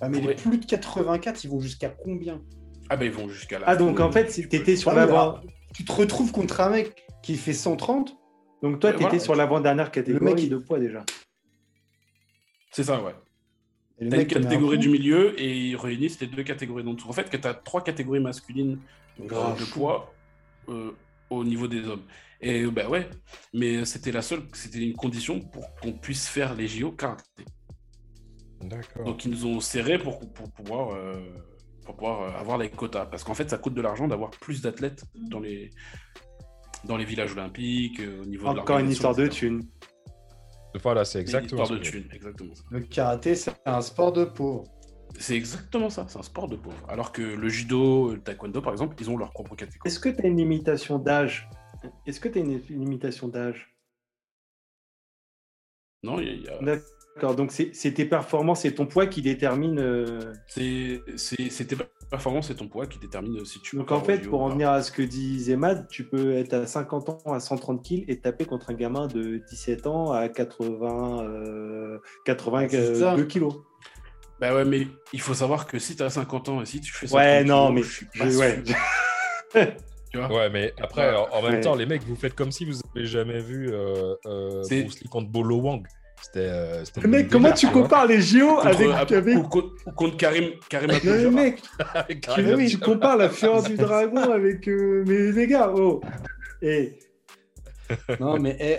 [0.00, 0.28] Ah, mais Ouais.
[0.28, 2.42] les plus de 84, ils vont jusqu'à combien?
[2.88, 3.64] Ah ben ils vont jusqu'à là.
[3.68, 5.42] Ah donc en fait, si t'étais sur alors,
[5.74, 8.16] Tu te retrouves contre un mec qui fait 130
[8.62, 9.22] donc toi Ouais, t'étais voilà.
[9.24, 11.04] sur l'avant-dernière catégorie mec, il- de poids déjà.
[12.70, 13.14] C'est ça, ouais.
[13.98, 16.94] le T'as une mec, un catégorie du milieu et ils réunissent les deux catégories d'en
[16.94, 17.08] dessous.
[17.08, 18.78] En fait, que tu as trois catégories masculines
[19.20, 19.24] euh,
[19.54, 20.12] de poids
[20.68, 20.92] euh,
[21.30, 22.02] au niveau des hommes.
[22.40, 23.08] Et bah ouais,
[23.54, 27.44] mais c'était la seule, c'était une condition pour qu'on puisse faire les JO karaté.
[28.62, 29.04] D'accord.
[29.04, 31.14] Donc ils nous ont serré pour, pour pouvoir, euh,
[31.84, 33.06] pour pouvoir euh, avoir les quotas.
[33.06, 35.70] Parce qu'en fait, ça coûte de l'argent d'avoir plus d'athlètes dans les,
[36.84, 39.62] dans les villages olympiques, euh, au niveau de Encore une histoire de thunes.
[40.82, 42.62] Voilà, c'est Une exactement histoire ce de thunes, exactement ça.
[42.70, 44.64] Le karaté, c'est un sport de pauvre.
[45.18, 46.76] C'est exactement ça, c'est un sport de pauvre.
[46.88, 49.88] Alors que le judo, le taekwondo, par exemple, ils ont leur propre catégorie.
[49.88, 51.48] Est-ce que tu as une limitation d'âge
[52.06, 53.76] Est-ce que tu as une limitation d'âge?
[56.02, 56.58] Non, il y a-.
[56.60, 59.80] D'accord, donc c'est tes performances et ton poids qui déterminent.
[59.80, 61.02] euh, C'est
[61.66, 61.76] tes
[62.10, 64.70] performances et ton poids qui déterminent si tu Donc en fait, pour ou en venir
[64.70, 68.20] à ce que disait Mad, tu peux être à 50 ans à 130 kills et
[68.20, 73.54] taper contre un gamin de 17 ans à 80, euh, 82 kilos.
[74.38, 76.92] Bah ouais, mais il faut savoir que si tu as 50 ans et si tu
[76.92, 77.16] fais ça.
[77.16, 78.62] Ouais, non, mais je suis pas je- ouais.
[78.64, 78.76] sûr.
[80.22, 81.60] tu vois Ouais, mais après, en, en même Ouais.
[81.60, 85.00] temps, les mecs, vous faites comme si vous avez jamais vu euh, euh, C'est- Bruce
[85.00, 85.86] Lee contre Bolo Wang.
[86.22, 86.48] C'était.
[86.48, 89.36] euh, mec, comment tu compares les JO Contre- avec, avec...
[89.36, 91.62] ou, contre, ou contre Karim, Karim Non, mec,
[92.08, 94.66] tu, Karim oui, tu Abdul- compares la fureur du dragon avec...
[94.66, 96.00] euh, Mais les gars, oh
[96.62, 96.98] Et
[98.20, 98.78] Non, mais eh,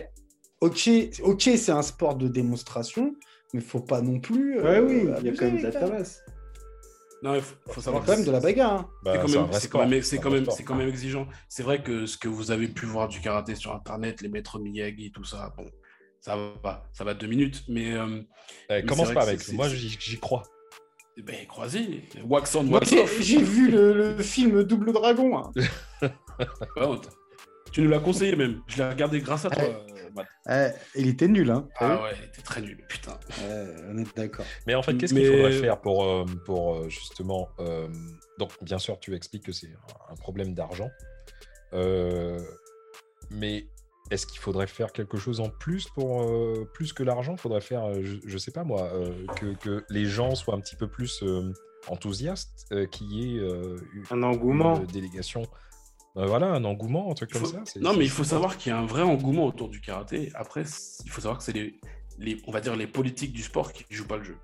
[0.62, 0.90] ok,
[1.24, 3.14] ok, c'est un sport de démonstration,
[3.54, 4.60] mais faut pas non plus.
[4.60, 6.22] Ouais, euh, oui, il y a quand même de la tabasse.
[7.24, 8.74] Non, il faut, faut savoir quand même de la bagarre.
[8.74, 8.90] hein.
[9.04, 11.28] Bah, C'est quand, même- c'est quand même, c'est quand même, c'est quand même exigeant.
[11.50, 14.60] C'est vrai que ce que vous avez pu voir du karaté sur internet, les maîtres
[14.60, 15.66] Miyagi, tout ça, bon,
[16.22, 18.22] ça va, ça va deux minutes, mais euh,
[18.70, 19.52] Eh, c'est commence pas avec.
[19.54, 20.44] Moi, j'y j'y crois.
[21.24, 23.18] ben, croisez, wax on, Moi, wax j'ai off.
[23.22, 25.38] j'ai vu le, le film Double Dragon.
[25.40, 25.52] hein.
[26.76, 26.98] Ouais,
[27.72, 28.62] tu nous l'as conseillé même.
[28.68, 29.64] Je l'ai regardé grâce à toi.
[30.16, 30.24] Ouais.
[30.50, 31.68] euh, il était nul, hein.
[31.80, 33.18] Ah ouais, t'es très nul, putain.
[33.90, 34.46] On est d'accord.
[34.66, 37.50] Mais en fait, qu'est-ce qu'il faudrait faire pour, euh, pour euh, justement.
[37.60, 37.88] euh,
[38.40, 39.70] donc, bien sûr, tu expliques que c'est
[40.10, 40.90] un problème d'argent.
[41.74, 42.40] Euh,
[43.30, 43.68] mais
[44.10, 47.34] est-ce qu'il faudrait faire quelque chose en plus pour euh, plus que l'argent?
[47.34, 50.56] Il faudrait faire, euh, je, je sais pas moi, euh, que, que les gens soient
[50.56, 51.52] un petit peu plus euh,
[51.88, 53.78] enthousiastes, euh, qu'il y ait euh,
[54.12, 54.78] Un engouement.
[54.80, 55.44] une délégation.
[56.18, 57.62] Euh, voilà, un engouement, un truc Il comme faut- ça.
[57.66, 60.32] c'est- Non, mais il faut savoir qu'il y a un vrai engouement autour du karaté.
[60.36, 60.64] Après,
[61.06, 61.80] il faut savoir que c'est les,
[62.18, 64.38] les, on va dire les politiques du sport qui jouent pas le jeu.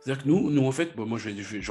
[0.00, 1.70] C'est-à-dire que nous, nous en fait, bon, moi je vais, je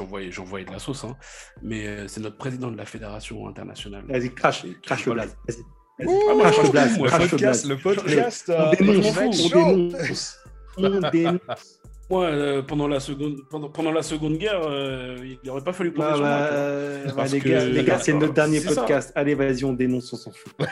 [0.64, 1.16] de la sauce, hein,
[1.62, 4.04] mais euh, c'est notre président de la fédération internationale.
[4.08, 5.36] Vas-y, crache joue le blaze.
[5.48, 5.62] Vas-y.
[6.00, 6.98] Ah, je le blaze,
[7.30, 7.68] le blaze.
[7.68, 10.38] le podcast, On euh, dénonce, on dénonce.
[12.10, 15.90] Moi, euh, pendant, la seconde, pendant, pendant la Seconde Guerre, euh, il n'aurait pas fallu
[15.90, 16.38] compter Bah, sur moi.
[16.38, 18.82] bah, bah, les que- gars, les gars, c'est notre dernier C'est ça.
[18.82, 19.12] podcast.
[19.14, 20.52] Allez, vas-y, on dénonce, on s'en fout.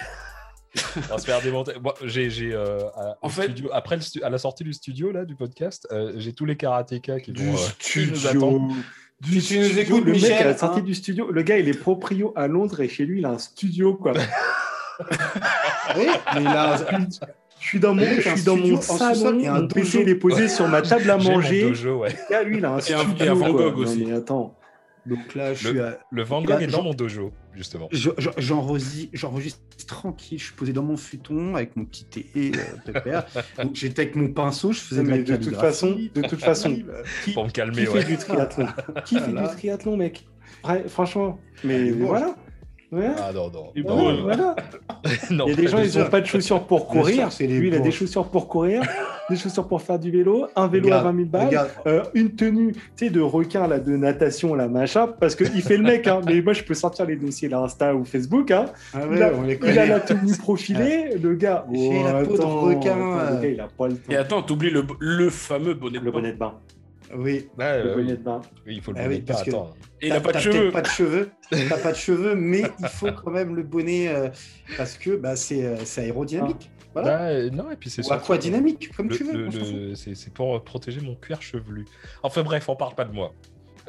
[1.13, 1.73] On se faire démonter.
[1.79, 4.73] Bon, j'ai, j'ai, euh, à, En fait- studio- après le stu- à la sortie du
[4.73, 8.27] studio là, du podcast, euh, j'ai tous les karatékas qui vont Du euh, qui nous
[8.27, 8.73] attendent.
[9.21, 10.83] Du Si tu nous studio, écoutes, le mec Michel, à la sortie hein.
[10.83, 13.39] du studio, le gars il est proprio à Londres et chez lui il a un
[13.39, 14.15] studio quoi.
[15.97, 16.77] Oui, mais là,
[17.62, 20.01] Je suis dans mon, je suis dans mon en salon, et un dojo.
[20.02, 21.62] il est posé sur ma table à manger.
[21.68, 22.09] dojo, ouais.
[22.10, 23.28] Le gars lui il a un Et et.
[23.28, 23.70] Van quoi.
[23.70, 24.05] Gogh Non, aussi.
[24.05, 24.56] mais attends.
[25.06, 27.89] donc là, je suis à- Le Van Là, Gogh est dans mon dojo, justement.
[27.93, 28.30] Je- je-
[29.14, 33.24] J'enregistre tranquille, je suis posé dans mon futon avec mon petit thé euh, pépère.
[33.62, 36.76] Donc j'étais avec mon pinceau, je faisais Mais de toute façon, de toute façon,
[37.24, 38.05] qui, Pour me qui calmer, fait ouais.
[38.05, 38.66] du triathlon?
[39.05, 40.26] Qui fait du triathlon, mec?
[40.89, 42.06] Franchement, mais bon.
[42.06, 42.34] voilà.
[42.93, 43.09] Ouais.
[43.19, 43.70] Ah non, non.
[43.74, 44.56] Et non, bon, Ouais, non, voilà.
[45.31, 47.31] non, Il y a des gens, ils n'ont pas de chaussures pour courir.
[47.40, 48.82] Lui, il a des chaussures pour courir,
[49.31, 52.35] des chaussures pour faire du vélo, un vélo Regarde, à 20 000 balles, euh, une
[52.35, 56.06] tenue, tu sais, de requin, là, de natation, là, machin, parce qu'il fait le mec,
[56.06, 56.20] hein.
[56.27, 58.66] Mais moi, je peux sortir les dossiers là, Insta ou Facebook, hein.
[58.93, 61.64] Ah il, a, il la tenue profilée, le gars.
[61.73, 63.31] J'ai la peau de requin, attends, euh.
[63.36, 64.12] Le gars, il a pas le temps.
[64.12, 66.19] Et attends, t'oublies le, le fameux bonnet de Le bain.
[66.19, 66.52] bonnet de bain.
[67.14, 67.48] Oui.
[67.59, 68.40] Le bonnet de bain.
[68.66, 69.70] Oui, il faut le Ah bonnet oui, de bain, attends.
[70.01, 70.70] Et il a T'as- pas de cheveux.
[70.70, 71.30] pas de cheveux.
[71.51, 74.28] T'as pas de cheveux, mais il faut quand même le bonnet euh,
[74.76, 76.70] parce que bah, c'est euh, c'est aérodynamique.
[76.94, 77.09] Voilà.
[77.18, 79.47] Bah, euh, non, et puis c'est aquadynamique, comme Le- tu veux.
[79.48, 81.86] le- c'est c'est pour protéger mon cuir chevelu.
[82.22, 83.32] Enfin bref, on parle pas de moi.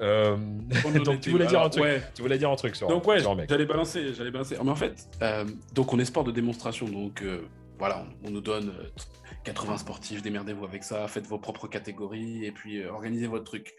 [0.01, 0.35] Euh,
[1.21, 1.83] tu voulais dire un truc.
[1.83, 2.01] ouais.
[2.15, 3.17] Tu voulais dire un truc sur, Donc ouais,
[3.47, 4.57] j'allais balancer, j'allais balancer.
[4.63, 5.45] Mais en fait, euh,
[5.75, 7.41] donc on est sport de démonstration, donc euh,
[7.83, 8.87] voilà, on, on nous donne euh,
[9.43, 13.75] 80 sportifs, démerdez-vous avec ça, faites vos propres catégories et puis euh, organisez votre truc.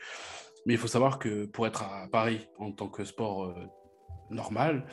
[0.66, 3.54] Mais il faut savoir que pour être à Paris en tant que sport euh,
[4.28, 4.84] normal,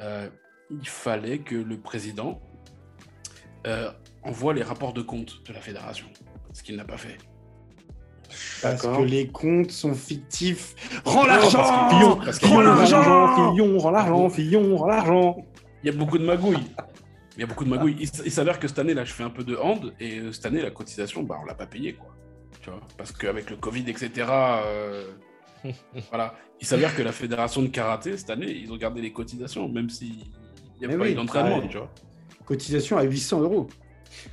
[0.00, 0.28] euh,
[0.70, 2.40] il fallait que le président
[3.66, 3.90] euh,
[4.22, 6.06] envoie les rapports de compte de la fédération,
[6.52, 7.18] ce qu'il n'a pas fait.
[8.62, 10.76] Parce que les comptes sont fictifs.
[11.04, 15.36] Rends l'argent Fillon, Rends rend l'argent l'argent, Fillon, rend l'argent, Fillon, rend l'argent.
[15.82, 16.70] Il y a beaucoup de magouilles.
[17.36, 17.96] Il y a beaucoup de magouilles.
[17.98, 20.46] Il, s'avère que cette année, là, je fais un peu de hand et euh, cette
[20.46, 22.14] année, la cotisation, bah, on l'a pas payée, quoi.
[22.60, 22.80] Tu vois?
[22.96, 25.10] Parce qu'avec le Covid, etc., euh,
[26.10, 26.34] voilà.
[26.60, 29.88] Il s'avère que la fédération de karaté, cette année, ils ont gardé les cotisations, même
[29.88, 30.16] s'il
[30.78, 31.68] n'y a Mais pas oui, eu d'entraînement, ouais.
[31.68, 31.90] tu vois.
[32.44, 33.68] Cotisation à 800 euros.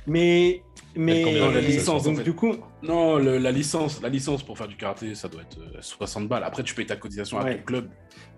[0.06, 0.62] Mais,
[0.96, 4.68] mais combien la licence, donc du coup, Non, le- la licence, la licence pour faire
[4.68, 6.44] du karaté, ça doit être euh, 60 balles.
[6.44, 7.58] Après, tu payes ta cotisation à Ouais.
[7.58, 7.88] ton club.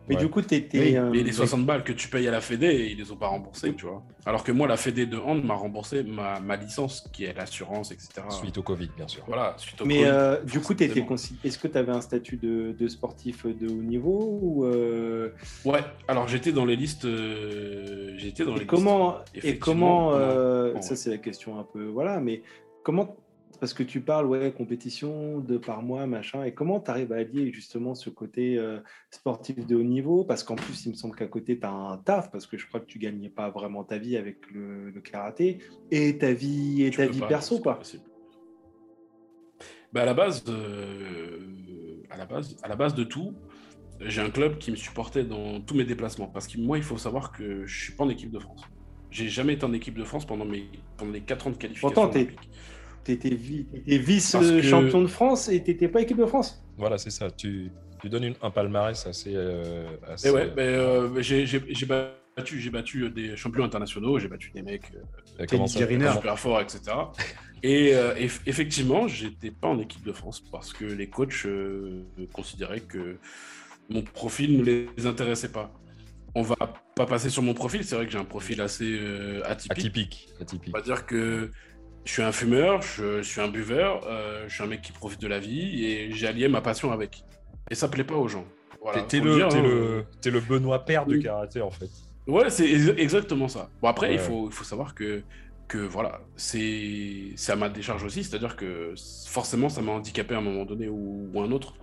[0.08, 0.20] mais Ouais.
[0.20, 0.80] du coup, t'étais.
[0.80, 3.16] Oui, euh, Mais les 60 balles que tu payes à la Fédé, ils les ont
[3.16, 4.02] pas remboursées, tu vois.
[4.26, 7.92] Alors que moi, la Fédé de hand m'a remboursé ma, ma licence, qui est l'assurance,
[7.92, 8.08] etc.
[8.30, 9.22] Suite au Covid, bien sûr.
[9.28, 11.04] Voilà, suite au Mais Covid, euh, du coup, t'étais
[11.44, 15.30] est-ce que tu avais un statut de, de sportif de haut niveau ou euh,
[15.64, 17.04] Ouais, alors j'étais dans les listes.
[17.04, 20.96] euh, J'étais dans les et comment et comment euh, bon, ça ouais.
[20.96, 22.42] c'est la question un peu voilà mais
[22.82, 23.16] comment
[23.60, 27.16] parce que tu parles ouais compétition deux par mois machin et comment tu arrives à
[27.16, 28.80] allier justement ce côté euh,
[29.10, 30.24] sportif de haut niveau?
[30.24, 32.66] Parce qu'en plus il me semble qu'à côté tu as un taf parce que je
[32.66, 35.58] crois que tu gagnais pas vraiment ta vie avec le, le karaté
[35.90, 38.04] et ta vie et Tu ta vie pas, perso pas possible.
[39.92, 43.34] Bah à la base, euh, à la base, à la base de tout,
[44.00, 46.28] j'ai un club qui me supportait dans tous mes déplacements.
[46.28, 48.62] Parce que moi, il faut savoir que je suis pas en équipe de France.
[49.10, 50.64] J'ai jamais été en équipe de France pendant mes
[50.96, 51.94] pendant les 4 ans de qualification.
[51.94, 52.10] Pourtant,
[53.04, 53.66] t'es- olympique.
[53.72, 56.98] tu étais vice Parce que- champion de France et tu pas équipe de France Voilà,
[56.98, 57.30] c'est ça.
[57.30, 57.70] Tu,
[58.00, 59.32] tu donnes une- un palmarès assez.
[59.34, 64.50] euh, assez- Et ouais, mais, euh, j'ai battu, j'ai battu des champions internationaux, j'ai battu
[64.54, 64.90] des mecs.
[64.94, 64.98] euh,
[65.42, 65.78] euh, comment ça-
[66.14, 66.80] super fort, etc.
[67.64, 72.02] Et euh, eff- effectivement, j'étais pas en équipe de France parce que les coachs euh,
[72.32, 73.18] considéraient que
[73.88, 75.72] mon profil ne les intéressait pas.
[76.34, 76.56] On va
[76.96, 79.78] pas passer sur mon profil, c'est vrai que j'ai un profil assez euh, atypique.
[79.78, 80.28] Atypique.
[80.40, 80.74] Atypique.
[80.74, 81.50] On va dire que
[82.04, 84.92] je suis un fumeur, je, je suis un buveur, euh, je suis un mec qui
[84.92, 87.24] profite de la vie et j'ai allié ma passion avec.
[87.70, 88.44] Et ça plaît pas aux gens.
[88.82, 89.48] Voilà, T'es le, hein.
[89.62, 91.22] le, t'es le Benoît Père de Oui.
[91.22, 91.88] karaté, en fait.
[92.26, 93.70] Ouais, c'est ex- exactement ça.
[93.80, 95.22] Bon, après, il, faut, il faut savoir que,
[95.68, 98.94] que voilà, c'est à ma décharge aussi, c'est-à-dire que
[99.28, 101.74] forcément, ça m'a handicapé à un moment donné ou, ou un autre.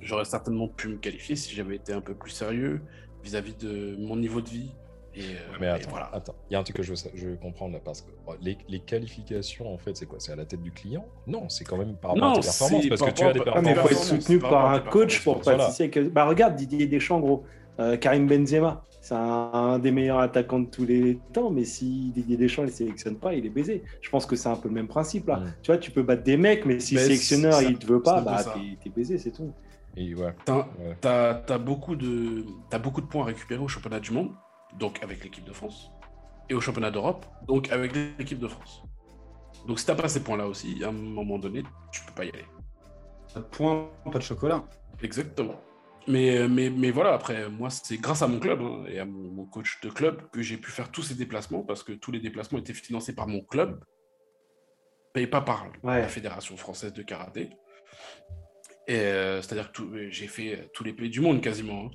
[0.00, 2.80] J'aurais certainement pu me qualifier si j'avais été un peu plus sérieux
[3.24, 4.70] vis-à-vis de mon niveau de vie.
[5.14, 6.10] Et, euh, Mais et attends, voilà.
[6.12, 6.34] attends.
[6.48, 8.10] Il y a un truc que je veux, sa- je veux comprendre là, parce que
[8.40, 10.18] les, les qualifications, en fait, c'est quoi?
[10.20, 11.04] C'est à la tête du client?
[11.26, 13.32] Non, c'est quand même par rapport Non, à tes performances, parce par que tu as
[13.32, 14.24] des mais il faut être performances.
[14.24, 16.04] soutenu par un coach pour performances, participer.
[16.04, 17.44] Bah regarde Didier Deschamps, gros.
[17.80, 22.10] Euh, Karim Benzema, c'est un, un des meilleurs attaquants de tous les temps, mais si
[22.12, 23.82] Didier Deschamps ne le sélectionne pas, il est baisé.
[24.02, 25.36] Je pense que c'est un peu le même principe là.
[25.40, 25.54] Mm.
[25.62, 27.86] Tu vois, tu peux battre des mecs, mais si Mais le sélectionneur c'est- il te
[27.86, 28.54] veut pas, bah ça.
[28.82, 29.52] t'es baisé, c'est tout.
[29.96, 31.58] Et ouais, T'as ouais.
[31.58, 34.30] beaucoup, de, t'as beaucoup de points à récupérer au championnat du monde,
[34.78, 35.90] donc avec l'équipe de France,
[36.48, 38.82] et au championnat d'Europe, donc avec l'équipe de France.
[39.66, 41.62] Donc si t'as pas ces points-là aussi, à un moment donné,
[41.92, 42.44] tu peux pas y aller.
[43.32, 44.64] Pas de point, pas de chocolat.
[45.02, 45.60] Exactement.
[46.08, 49.30] Mais, mais, mais voilà, après, moi, c'est grâce à mon club hein, et à mon,
[49.30, 52.18] mon coach de club que j'ai pu faire tous ces déplacements parce que tous les
[52.18, 53.84] déplacements étaient financés par mon club,
[55.12, 56.00] payés pas par Ouais.
[56.00, 57.50] la Fédération française de karaté.
[58.88, 61.86] Et euh, c'est-à-dire que j'ai fait tous les pays du monde quasiment.
[61.86, 61.90] hein.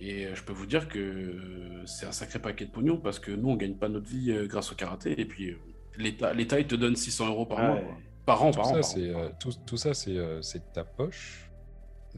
[0.00, 3.18] Et euh, je peux vous dire que euh, c'est un sacré paquet de pognon parce
[3.18, 5.18] que nous, on gagne pas notre vie euh, grâce au karaté.
[5.20, 5.56] Et puis,
[5.96, 7.66] l'État, l'État, il te donne 600 euros par Ouais.
[7.66, 7.80] mois.
[7.80, 7.96] quoi.
[8.26, 8.72] Par an, Tout par an.
[8.74, 9.24] ça, an, c'est, par an.
[9.24, 11.48] euh, tout, tout ça, c'est euh, c'est de ta poche.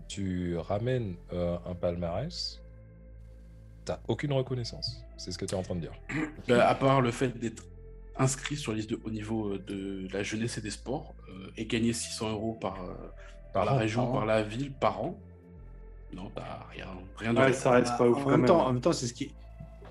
[0.08, 2.62] Tu ramènes euh, un palmarès.
[3.84, 5.04] T'as aucune reconnaissance.
[5.16, 5.92] C'est ce que tu es en train de dire.
[6.48, 7.64] Ben, à part le fait d'être
[8.16, 11.66] inscrit sur la liste de haut niveau de la jeunesse et des sports euh, et
[11.66, 12.94] gagner 600 euros par, euh,
[13.52, 15.18] par la an, région, par la ville, par an,
[16.14, 16.86] non, t'as rien,
[17.16, 18.46] rien de Ouais, ça reste pas Bah, ouf en même même.
[18.48, 19.34] temps, en même temps, c'est ce qui,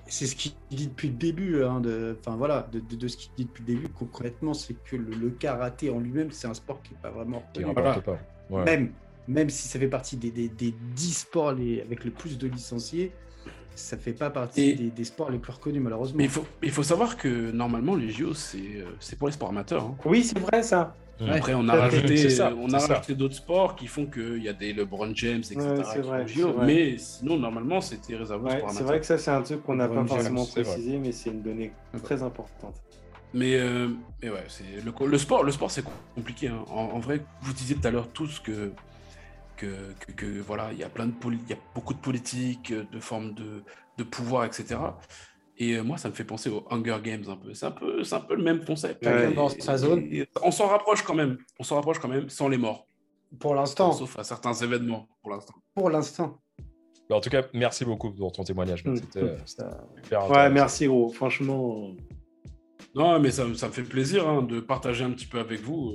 [0.07, 1.63] c'est ce qu'il dit depuis le début.
[1.63, 3.89] hein, de, enfin voilà, de, de- de ce qu'il dit depuis le début.
[3.89, 7.43] Concrètement, c'est que le, le karaté en lui-même, c'est un sport qui est pas vraiment
[7.63, 8.19] rapportes pas.
[8.49, 8.63] Ouais.
[8.65, 8.91] Même,
[9.27, 12.47] même si ça fait partie des, des, des 10 sports les, avec le plus de
[12.47, 13.11] licenciés,
[13.75, 16.17] ça fait pas partie Et- des, des sports les plus reconnus malheureusement.
[16.17, 19.33] Mais il faut, il faut savoir que normalement, les JO, c'est euh, c'est pour les
[19.33, 19.83] sports amateurs.
[19.83, 19.95] hein.
[20.05, 20.95] Oui, c'est vrai ça.
[21.19, 24.53] Après, on a rajouté, ça, on a rajouté d'autres sports qui font qu'il y a
[24.53, 25.59] des LeBron James, etc.
[26.09, 26.65] Ouais, vrai.
[26.67, 29.87] Mais sinon, normalement, c'était réservé Ouais, c'est vrai que ça, c'est un truc qu'on n'a
[29.87, 31.71] pas James, forcément précisé, mais c'est une donnée
[32.03, 32.75] très importante.
[33.33, 33.89] Mais, euh,
[34.21, 35.83] mais ouais, c'est le, le sport, le sport c'est
[36.15, 36.47] compliqué.
[36.47, 36.63] hein.
[36.69, 38.71] En, en vrai, vous disiez tout à l'heure tous que,
[39.57, 41.99] que, que, que, voilà, il y a plein de poli- il y a beaucoup de
[41.99, 43.63] politique, euh, de formes de,
[43.97, 44.79] de pouvoir, etc.
[45.59, 47.53] Et euh, moi, ça me fait penser aux Hunger Games un peu.
[47.53, 49.05] C'est un peu, c'est un peu le même concept.
[49.05, 49.31] Ouais.
[49.31, 50.07] Et- Dans sa zone.
[50.11, 51.37] et on s'en rapproche quand même.
[51.59, 52.87] On s'en rapproche quand même sans les morts,
[53.39, 55.55] Pour l'instant, sauf à certains événements pour l'instant.
[55.73, 56.37] pour l'instant.
[57.09, 58.85] Bah, En tout cas, merci beaucoup pour ton témoignage.
[58.85, 58.95] Mm.
[58.97, 59.63] C'était euh, c'était
[60.03, 61.09] super Ouais, merci gros.
[61.09, 61.91] Franchement,
[62.95, 65.61] Non, mais ça, me- ça me fait plaisir hein, de partager un petit peu avec
[65.61, 65.91] vous.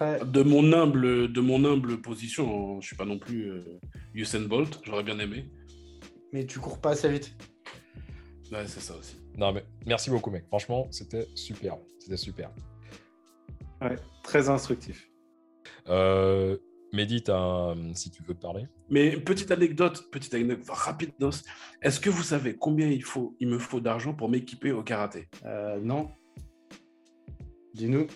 [0.00, 2.78] euh, De mon humble, de mon humble position, hein.
[2.80, 3.78] je suis pas non plus euh,
[4.14, 5.48] Usain Bolt, j'aurais bien aimé.
[6.32, 7.36] mais tu cours pas assez vite.
[8.54, 9.16] Ouais, c'est ça aussi.
[9.36, 10.44] Non, mais merci beaucoup, mec.
[10.46, 11.76] Franchement, c'était super.
[11.98, 12.50] C'était super.
[13.82, 15.10] ouais, très instructif.
[15.88, 16.56] Euh,
[16.92, 18.68] Mehdi, un- si tu veux parler.
[18.88, 21.30] Mais petite anecdote, petite anecdote rapide, Dos.
[21.82, 25.28] Est-ce que vous savez combien il faut, il me faut d'argent pour m'équiper au karaté?
[25.44, 26.08] Euh, non.
[27.74, 28.06] Dis-nous.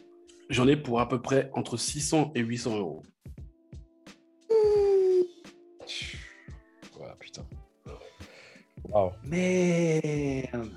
[0.51, 3.03] J'en ai pour à peu près entre 600 et 800 euros.
[9.25, 10.71] Merde.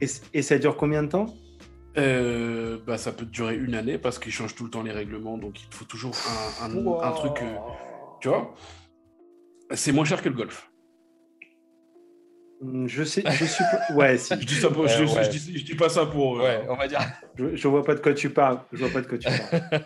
[0.00, 1.26] Et, ça dure combien de temps?
[1.96, 5.38] Euh, bah, ça peut durer une année parce qu'ils changent tout le temps les règlements,
[5.38, 6.14] donc il te faut toujours
[6.60, 7.40] un, un- un truc.
[7.42, 7.56] euh,
[8.20, 8.54] tu vois?
[9.74, 10.70] C'est moins cher que le golf.
[12.60, 13.80] Hmm, Je sais, je suis pas...
[13.94, 14.34] Ouais, si.
[14.38, 15.24] Je dis, ça pour- Ouais, je, je- ouais.
[15.24, 16.38] je dis, je dis pas ça pour.
[16.40, 17.00] euh, Ouais, on va dire.
[17.38, 18.60] Je, je vois pas de quoi tu parles.
[18.72, 19.82] Je vois pas de quoi tu parles.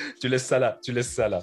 [0.20, 0.78] tu laisses ça là.
[0.82, 1.40] Tu laisses ça là.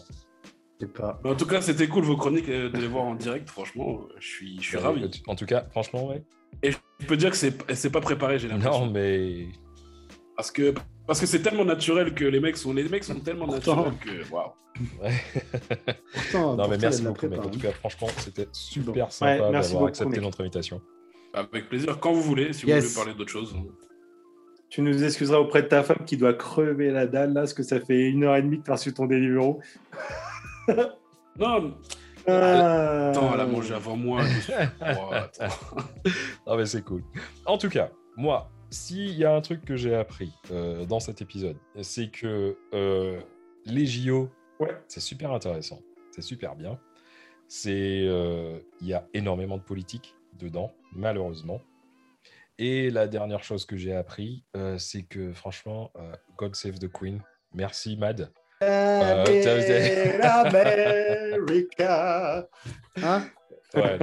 [0.88, 1.20] Pas.
[1.24, 3.49] Mais en tout cas, c'était cool vos chroniques euh, de les voir en direct.
[3.49, 5.10] Franchement, euh, je suis, je suis Ouais, ravi.
[5.28, 6.24] En tout cas, franchement, ouais.
[6.64, 8.86] Je peux dire que c'est c'est pas préparé, j'ai l'impression.
[8.86, 9.48] Non, mais
[10.36, 10.74] Parce que
[11.08, 13.86] parce que c'est tellement naturel que les mecs sont les mecs sont tellement Pourtant.
[13.86, 14.52] naturels que waouh.
[16.14, 17.40] Pourtant, non, mais pourtant, merci beaucoup, mec.
[17.40, 20.22] En tout cas, franchement, c'était super Ouais, sympa d'avoir beaucoup, accepté mec.
[20.22, 20.82] notre invitation.
[21.34, 23.56] Avec plaisir, quand vous voulez, si vous voulez parler d'autre chose.
[24.70, 27.64] Tu nous excuseras auprès de ta femme qui doit crever la dalle là, parce que
[27.64, 29.60] ça fait une heure et demie que tu as reçu ton Deliveroo.
[30.68, 31.76] Non,
[32.28, 33.10] Ah.
[33.10, 34.22] attends, elle a mangé avant moi.
[34.82, 35.14] Oh.
[36.48, 37.04] Non, mais c'est cool.
[37.46, 41.22] En tout cas, moi, s'il y a un truc que j'ai appris euh, dans cet
[41.22, 43.20] épisode, c'est que euh,
[43.66, 44.30] les JO,
[44.60, 44.78] Ouais.
[44.88, 45.80] c'est super intéressant.
[46.12, 46.80] C'est super bien.
[47.48, 51.62] C'est, euh, il y a énormément de politique dedans, malheureusement.
[52.60, 56.92] Et la dernière chose que j'ai appris, euh, c'est que franchement, euh, God Save the
[56.92, 57.22] Queen.
[57.54, 58.32] Merci Mad.
[58.62, 59.24] Euh,
[61.32, 62.48] America.
[63.02, 63.24] Hein?
[63.74, 63.98] Ouais,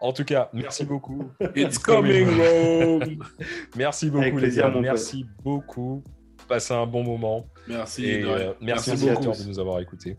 [0.00, 1.30] en tout cas, merci beaucoup.
[1.54, 3.18] It's coming home.
[3.76, 4.80] Merci beaucoup, Avec les plaisir, gars.
[4.80, 6.02] Merci beaucoup.
[6.48, 7.46] Passez un bon moment.
[7.68, 8.04] Merci.
[8.06, 9.44] Et euh, merci, Merci à tous.
[9.44, 10.18] de nous avoir écoutés.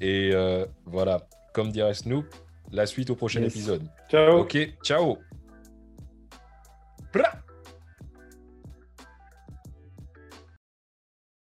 [0.00, 1.20] Et euh, voilà,
[1.52, 2.24] comme dirait Snoop,
[2.72, 3.52] la suite au prochain Yes.
[3.54, 3.82] épisode.
[4.10, 4.40] Ciao.
[4.40, 5.18] Ok, ciao